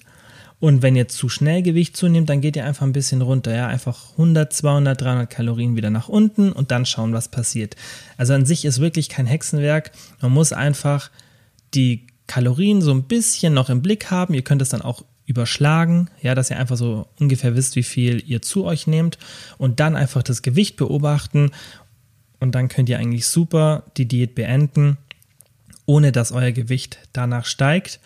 Und 0.60 0.82
wenn 0.82 0.96
ihr 0.96 1.10
zu 1.10 1.30
schnell 1.30 1.62
Gewicht 1.62 1.96
zunehmt, 1.98 2.30
dann 2.30 2.42
geht 2.42 2.56
ihr 2.56 2.66
einfach 2.66 2.86
ein 2.86 2.94
bisschen 2.94 3.22
runter, 3.22 3.54
ja, 3.54 3.68
einfach 3.68 4.12
100, 4.12 4.52
200, 4.52 5.00
300 5.00 5.30
Kalorien 5.30 5.76
wieder 5.76 5.90
nach 5.90 6.08
unten 6.08 6.52
und 6.52 6.72
dann 6.72 6.86
schauen, 6.86 7.14
was 7.14 7.28
passiert. 7.28 7.76
Also 8.18 8.34
an 8.34 8.46
sich 8.46 8.64
ist 8.64 8.80
wirklich 8.80 9.10
kein 9.10 9.26
Hexenwerk. 9.26 9.92
Man 10.22 10.32
muss 10.32 10.54
einfach 10.54 11.12
die 11.74 12.08
Kalorien 12.28 12.82
so 12.82 12.92
ein 12.92 13.04
bisschen 13.04 13.54
noch 13.54 13.70
im 13.70 13.82
Blick 13.82 14.10
haben. 14.10 14.34
Ihr 14.34 14.44
könnt 14.44 14.62
es 14.62 14.70
dann 14.70 14.82
auch 14.82 15.04
überschlagen, 15.34 16.10
ja, 16.22 16.36
dass 16.36 16.52
ihr 16.52 16.60
einfach 16.60 16.78
so 16.78 17.08
ungefähr 17.20 17.56
wisst, 17.56 17.76
wie 17.76 17.84
viel 17.84 18.24
ihr 18.26 18.42
zu 18.44 18.66
euch 18.66 18.86
nehmt 18.86 19.18
und 19.58 19.80
dann 19.80 19.96
einfach 19.96 20.22
das 20.22 20.44
Gewicht 20.44 20.78
beobachten 20.78 21.50
und 22.40 22.54
dann 22.54 22.68
könnt 22.68 22.90
ihr 22.90 23.00
eigentlich 23.00 23.26
super 23.26 23.84
die 23.98 24.08
Diät 24.08 24.36
beenden, 24.36 24.98
ohne 25.86 26.12
dass 26.12 26.32
euer 26.32 26.52
Gewicht 26.52 27.00
danach 27.12 27.46
steigt. 27.46 28.00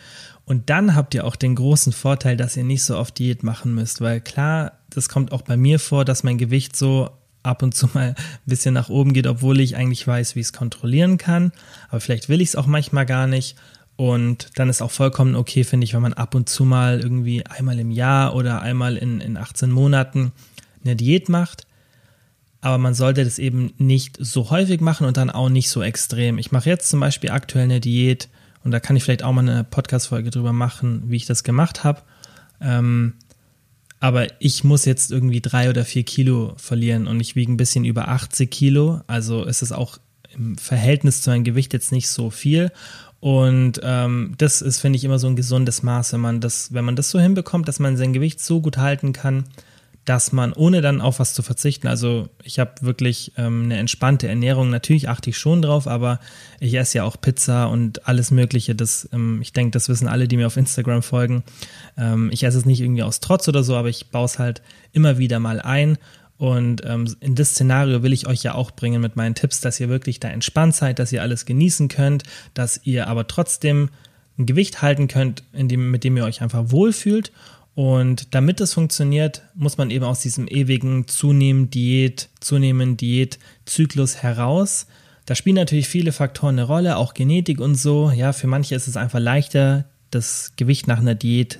Und 0.45 0.69
dann 0.69 0.95
habt 0.95 1.13
ihr 1.13 1.25
auch 1.25 1.35
den 1.35 1.55
großen 1.55 1.91
Vorteil, 1.91 2.37
dass 2.37 2.55
ihr 2.55 2.63
nicht 2.63 2.83
so 2.83 2.97
oft 2.97 3.19
Diät 3.19 3.43
machen 3.43 3.75
müsst, 3.75 3.99
weil 3.99 4.21
klar, 4.21 4.73
das 4.89 5.09
kommt 5.09 5.33
auch 5.33 5.41
bei 5.41 5.57
mir 5.57 5.79
vor, 5.79 6.05
dass 6.05 6.23
mein 6.23 6.37
Gewicht 6.37 6.75
so 6.75 7.09
ab 7.43 7.63
und 7.63 7.75
zu 7.75 7.87
mal 7.93 8.09
ein 8.09 8.15
bisschen 8.45 8.73
nach 8.73 8.89
oben 8.89 9.13
geht, 9.13 9.27
obwohl 9.27 9.59
ich 9.59 9.75
eigentlich 9.75 10.07
weiß, 10.07 10.35
wie 10.35 10.39
ich 10.39 10.47
es 10.47 10.53
kontrollieren 10.53 11.17
kann. 11.17 11.51
Aber 11.89 11.99
vielleicht 11.99 12.29
will 12.29 12.41
ich 12.41 12.49
es 12.49 12.55
auch 12.55 12.67
manchmal 12.67 13.05
gar 13.05 13.27
nicht. 13.27 13.55
Und 13.97 14.51
dann 14.55 14.69
ist 14.69 14.81
auch 14.81 14.91
vollkommen 14.91 15.35
okay, 15.35 15.63
finde 15.63 15.83
ich, 15.83 15.93
wenn 15.93 16.03
man 16.03 16.13
ab 16.13 16.35
und 16.35 16.47
zu 16.47 16.63
mal 16.63 16.99
irgendwie 16.99 17.45
einmal 17.45 17.79
im 17.79 17.91
Jahr 17.91 18.35
oder 18.35 18.61
einmal 18.61 18.95
in, 18.95 19.19
in 19.19 19.37
18 19.37 19.71
Monaten 19.71 20.31
eine 20.85 20.95
Diät 20.95 21.29
macht. 21.29 21.65
Aber 22.61 22.77
man 22.77 22.93
sollte 22.93 23.23
das 23.23 23.39
eben 23.39 23.73
nicht 23.77 24.17
so 24.19 24.51
häufig 24.51 24.81
machen 24.81 25.07
und 25.07 25.17
dann 25.17 25.31
auch 25.31 25.49
nicht 25.49 25.69
so 25.69 25.81
extrem. 25.81 26.37
Ich 26.37 26.51
mache 26.51 26.69
jetzt 26.69 26.89
zum 26.89 26.99
Beispiel 26.99 27.31
aktuell 27.31 27.65
eine 27.65 27.79
Diät 27.79 28.29
und 28.63 28.71
da 28.71 28.79
kann 28.79 28.95
ich 28.95 29.03
vielleicht 29.03 29.23
auch 29.23 29.33
mal 29.33 29.41
eine 29.41 29.63
Podcast-Folge 29.63 30.29
drüber 30.29 30.53
machen, 30.53 31.03
wie 31.07 31.15
ich 31.15 31.25
das 31.25 31.43
gemacht 31.43 31.83
habe. 31.83 32.01
Ähm, 32.61 33.13
aber 33.99 34.27
ich 34.39 34.63
muss 34.63 34.85
jetzt 34.85 35.11
irgendwie 35.11 35.41
drei 35.41 35.69
oder 35.69 35.85
vier 35.85 36.03
Kilo 36.03 36.53
verlieren 36.57 37.07
und 37.07 37.19
ich 37.19 37.35
wiege 37.35 37.51
ein 37.51 37.57
bisschen 37.57 37.83
über 37.83 38.09
80 38.09 38.51
Kilo. 38.51 39.01
Also 39.07 39.43
ist 39.43 39.63
es 39.63 39.71
auch 39.71 39.97
im 40.35 40.57
Verhältnis 40.57 41.21
zu 41.21 41.31
meinem 41.31 41.43
Gewicht 41.43 41.73
jetzt 41.73 41.91
nicht 41.91 42.09
so 42.09 42.29
viel. 42.29 42.71
Und 43.27 43.81
ähm, 43.83 44.35
das 44.37 44.61
ist, 44.61 44.79
finde 44.79 44.95
ich, 44.95 45.03
immer 45.03 45.19
so 45.19 45.27
ein 45.27 45.35
gesundes 45.35 45.83
Maß, 45.83 46.13
wenn 46.13 46.21
man 46.21 46.39
das, 46.39 46.73
wenn 46.73 46.85
man 46.85 46.95
das 46.95 47.09
so 47.09 47.19
hinbekommt, 47.19 47.67
dass 47.67 47.77
man 47.77 47.97
sein 47.97 48.13
Gewicht 48.13 48.39
so 48.39 48.61
gut 48.61 48.77
halten 48.77 49.11
kann, 49.11 49.43
dass 50.05 50.31
man, 50.31 50.53
ohne 50.53 50.79
dann 50.79 51.01
auf 51.01 51.19
was 51.19 51.33
zu 51.33 51.41
verzichten, 51.43 51.87
also 51.87 52.29
ich 52.41 52.57
habe 52.57 52.71
wirklich 52.79 53.33
ähm, 53.35 53.63
eine 53.65 53.79
entspannte 53.79 54.29
Ernährung, 54.29 54.69
natürlich 54.69 55.09
achte 55.09 55.31
ich 55.31 55.37
schon 55.37 55.61
drauf, 55.61 55.87
aber 55.87 56.21
ich 56.61 56.73
esse 56.75 56.99
ja 56.99 57.03
auch 57.03 57.19
Pizza 57.19 57.65
und 57.65 58.07
alles 58.07 58.31
Mögliche. 58.31 58.75
Das, 58.75 59.09
ähm, 59.11 59.41
ich 59.41 59.51
denke, 59.51 59.71
das 59.71 59.89
wissen 59.89 60.07
alle, 60.07 60.29
die 60.29 60.37
mir 60.37 60.47
auf 60.47 60.55
Instagram 60.55 61.03
folgen. 61.03 61.43
Ähm, 61.97 62.29
ich 62.31 62.43
esse 62.43 62.59
es 62.59 62.65
nicht 62.65 62.79
irgendwie 62.79 63.03
aus 63.03 63.19
Trotz 63.19 63.49
oder 63.49 63.61
so, 63.61 63.75
aber 63.75 63.89
ich 63.89 64.07
baue 64.07 64.23
es 64.23 64.39
halt 64.39 64.61
immer 64.93 65.17
wieder 65.17 65.39
mal 65.39 65.59
ein 65.59 65.97
und 66.37 66.83
ähm, 66.85 67.15
in 67.19 67.35
das 67.35 67.51
Szenario 67.51 68.03
will 68.03 68.13
ich 68.13 68.27
euch 68.27 68.43
ja 68.43 68.53
auch 68.53 68.71
bringen 68.71 69.01
mit 69.01 69.15
meinen 69.15 69.35
Tipps, 69.35 69.59
dass 69.59 69.79
ihr 69.79 69.89
wirklich 69.89 70.19
da 70.19 70.29
entspannt 70.29 70.75
seid, 70.75 70.99
dass 70.99 71.11
ihr 71.11 71.21
alles 71.21 71.45
genießen 71.45 71.87
könnt, 71.87 72.23
dass 72.53 72.79
ihr 72.83 73.07
aber 73.07 73.27
trotzdem 73.27 73.89
ein 74.37 74.45
Gewicht 74.45 74.83
halten 74.83 75.07
könnt, 75.07 75.43
dem, 75.53 75.89
mit 75.89 76.03
dem 76.03 76.15
ihr 76.15 76.25
euch 76.25 76.41
einfach 76.41 76.69
wohlfühlt. 76.69 77.31
Und 77.73 78.33
damit 78.35 78.59
das 78.59 78.73
funktioniert, 78.73 79.43
muss 79.55 79.77
man 79.77 79.89
eben 79.89 80.05
aus 80.05 80.21
diesem 80.21 80.47
ewigen 80.47 81.07
Zunehmen, 81.07 81.69
Diät, 81.69 82.29
Zunehmen, 82.39 82.97
Diät, 82.97 83.39
Zyklus 83.65 84.17
heraus. 84.17 84.87
Da 85.25 85.35
spielen 85.35 85.55
natürlich 85.55 85.87
viele 85.87 86.11
Faktoren 86.11 86.55
eine 86.55 86.67
Rolle, 86.67 86.97
auch 86.97 87.13
Genetik 87.13 87.59
und 87.59 87.75
so. 87.75 88.11
Ja, 88.11 88.31
für 88.31 88.47
manche 88.47 88.75
ist 88.75 88.87
es 88.87 88.97
einfach 88.97 89.19
leichter, 89.19 89.85
das 90.11 90.53
Gewicht 90.55 90.87
nach 90.87 90.99
einer 90.99 91.15
Diät 91.15 91.59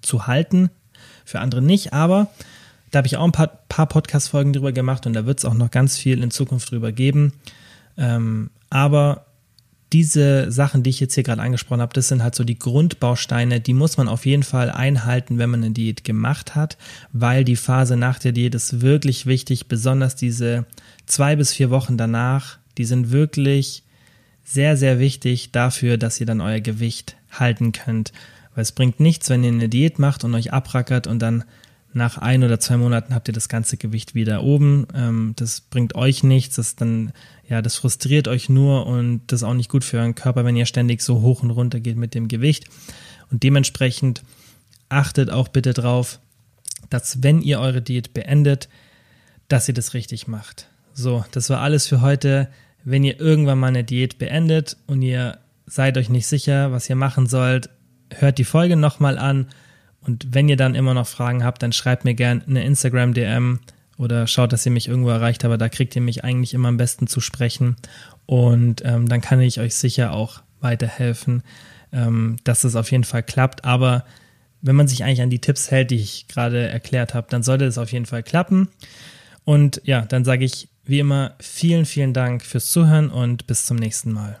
zu 0.00 0.26
halten, 0.26 0.70
für 1.24 1.40
andere 1.40 1.62
nicht. 1.62 1.92
Aber 1.92 2.30
da 2.90 2.98
habe 2.98 3.06
ich 3.06 3.16
auch 3.16 3.24
ein 3.24 3.32
paar, 3.32 3.48
paar 3.68 3.86
Podcast-Folgen 3.86 4.52
drüber 4.52 4.72
gemacht 4.72 5.06
und 5.06 5.12
da 5.12 5.26
wird 5.26 5.38
es 5.38 5.44
auch 5.44 5.54
noch 5.54 5.70
ganz 5.70 5.96
viel 5.96 6.22
in 6.22 6.30
Zukunft 6.30 6.70
drüber 6.70 6.92
geben. 6.92 7.32
Ähm, 7.96 8.50
aber 8.70 9.26
diese 9.92 10.52
Sachen, 10.52 10.82
die 10.82 10.90
ich 10.90 11.00
jetzt 11.00 11.14
hier 11.14 11.22
gerade 11.22 11.40
angesprochen 11.40 11.80
habe, 11.80 11.94
das 11.94 12.08
sind 12.08 12.22
halt 12.22 12.34
so 12.34 12.44
die 12.44 12.58
Grundbausteine, 12.58 13.60
die 13.60 13.72
muss 13.72 13.96
man 13.96 14.08
auf 14.08 14.26
jeden 14.26 14.42
Fall 14.42 14.70
einhalten, 14.70 15.38
wenn 15.38 15.50
man 15.50 15.64
eine 15.64 15.72
Diät 15.72 16.04
gemacht 16.04 16.54
hat, 16.54 16.76
weil 17.12 17.44
die 17.44 17.56
Phase 17.56 17.96
nach 17.96 18.18
der 18.18 18.32
Diät 18.32 18.54
ist 18.54 18.82
wirklich 18.82 19.24
wichtig, 19.24 19.68
besonders 19.68 20.14
diese 20.14 20.66
zwei 21.06 21.36
bis 21.36 21.54
vier 21.54 21.70
Wochen 21.70 21.96
danach, 21.96 22.58
die 22.76 22.84
sind 22.84 23.10
wirklich 23.10 23.82
sehr, 24.44 24.76
sehr 24.76 24.98
wichtig 24.98 25.52
dafür, 25.52 25.96
dass 25.96 26.20
ihr 26.20 26.26
dann 26.26 26.40
euer 26.40 26.60
Gewicht 26.60 27.16
halten 27.30 27.72
könnt. 27.72 28.12
Weil 28.54 28.62
es 28.62 28.72
bringt 28.72 29.00
nichts, 29.00 29.30
wenn 29.30 29.44
ihr 29.44 29.52
eine 29.52 29.68
Diät 29.68 29.98
macht 29.98 30.24
und 30.24 30.34
euch 30.34 30.52
abrackert 30.52 31.06
und 31.06 31.20
dann 31.20 31.44
nach 31.92 32.18
ein 32.18 32.44
oder 32.44 32.60
zwei 32.60 32.76
Monaten 32.76 33.14
habt 33.14 33.28
ihr 33.28 33.34
das 33.34 33.48
ganze 33.48 33.76
Gewicht 33.76 34.14
wieder 34.14 34.42
oben. 34.42 34.86
Ähm, 34.94 35.32
das 35.36 35.60
bringt 35.60 35.94
euch 35.94 36.22
nichts. 36.22 36.56
Das 36.56 36.76
dann, 36.76 37.12
ja, 37.48 37.62
das 37.62 37.76
frustriert 37.76 38.28
euch 38.28 38.48
nur 38.48 38.86
und 38.86 39.22
das 39.28 39.40
ist 39.40 39.48
auch 39.48 39.54
nicht 39.54 39.70
gut 39.70 39.84
für 39.84 39.98
euren 39.98 40.14
Körper, 40.14 40.44
wenn 40.44 40.56
ihr 40.56 40.66
ständig 40.66 41.00
so 41.02 41.22
hoch 41.22 41.42
und 41.42 41.50
runter 41.50 41.80
geht 41.80 41.96
mit 41.96 42.14
dem 42.14 42.28
Gewicht. 42.28 42.66
Und 43.30 43.42
dementsprechend 43.42 44.22
achtet 44.88 45.30
auch 45.30 45.48
bitte 45.48 45.74
drauf, 45.74 46.20
dass 46.90 47.22
wenn 47.22 47.42
ihr 47.42 47.60
eure 47.60 47.82
Diät 47.82 48.14
beendet, 48.14 48.68
dass 49.48 49.68
ihr 49.68 49.74
das 49.74 49.94
richtig 49.94 50.28
macht. 50.28 50.68
So, 50.92 51.24
das 51.32 51.50
war 51.50 51.60
alles 51.60 51.86
für 51.86 52.00
heute. 52.00 52.48
Wenn 52.84 53.04
ihr 53.04 53.18
irgendwann 53.20 53.58
mal 53.58 53.68
eine 53.68 53.84
Diät 53.84 54.18
beendet 54.18 54.76
und 54.86 55.02
ihr 55.02 55.38
seid 55.66 55.98
euch 55.98 56.08
nicht 56.08 56.26
sicher, 56.26 56.72
was 56.72 56.88
ihr 56.88 56.96
machen 56.96 57.26
sollt, 57.26 57.70
hört 58.14 58.38
die 58.38 58.44
Folge 58.44 58.76
nochmal 58.76 59.18
an 59.18 59.48
und 60.08 60.26
wenn 60.32 60.48
ihr 60.48 60.56
dann 60.56 60.74
immer 60.74 60.94
noch 60.94 61.06
Fragen 61.06 61.44
habt, 61.44 61.62
dann 61.62 61.72
schreibt 61.72 62.06
mir 62.06 62.14
gerne 62.14 62.42
eine 62.46 62.64
Instagram-DM 62.64 63.60
oder 63.98 64.26
schaut, 64.26 64.54
dass 64.54 64.64
ihr 64.64 64.72
mich 64.72 64.88
irgendwo 64.88 65.10
erreicht, 65.10 65.44
aber 65.44 65.58
da 65.58 65.68
kriegt 65.68 65.94
ihr 65.96 66.00
mich 66.00 66.24
eigentlich 66.24 66.54
immer 66.54 66.68
am 66.68 66.78
besten 66.78 67.06
zu 67.06 67.20
sprechen. 67.20 67.76
Und 68.24 68.82
ähm, 68.86 69.06
dann 69.06 69.20
kann 69.20 69.40
ich 69.42 69.60
euch 69.60 69.74
sicher 69.74 70.12
auch 70.12 70.40
weiterhelfen, 70.60 71.42
ähm, 71.92 72.36
dass 72.44 72.64
es 72.64 72.74
auf 72.74 72.90
jeden 72.90 73.04
Fall 73.04 73.22
klappt. 73.22 73.66
Aber 73.66 74.04
wenn 74.62 74.76
man 74.76 74.88
sich 74.88 75.04
eigentlich 75.04 75.20
an 75.20 75.30
die 75.30 75.40
Tipps 75.40 75.70
hält, 75.70 75.90
die 75.90 75.96
ich 75.96 76.26
gerade 76.26 76.68
erklärt 76.68 77.12
habe, 77.12 77.26
dann 77.28 77.42
sollte 77.42 77.66
es 77.66 77.76
auf 77.76 77.92
jeden 77.92 78.06
Fall 78.06 78.22
klappen. 78.22 78.68
Und 79.44 79.82
ja, 79.84 80.06
dann 80.06 80.24
sage 80.24 80.46
ich 80.46 80.68
wie 80.86 81.00
immer 81.00 81.34
vielen, 81.38 81.84
vielen 81.84 82.14
Dank 82.14 82.42
fürs 82.42 82.70
Zuhören 82.70 83.10
und 83.10 83.46
bis 83.46 83.66
zum 83.66 83.76
nächsten 83.76 84.12
Mal. 84.12 84.40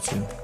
Dankeschön. 0.00 0.39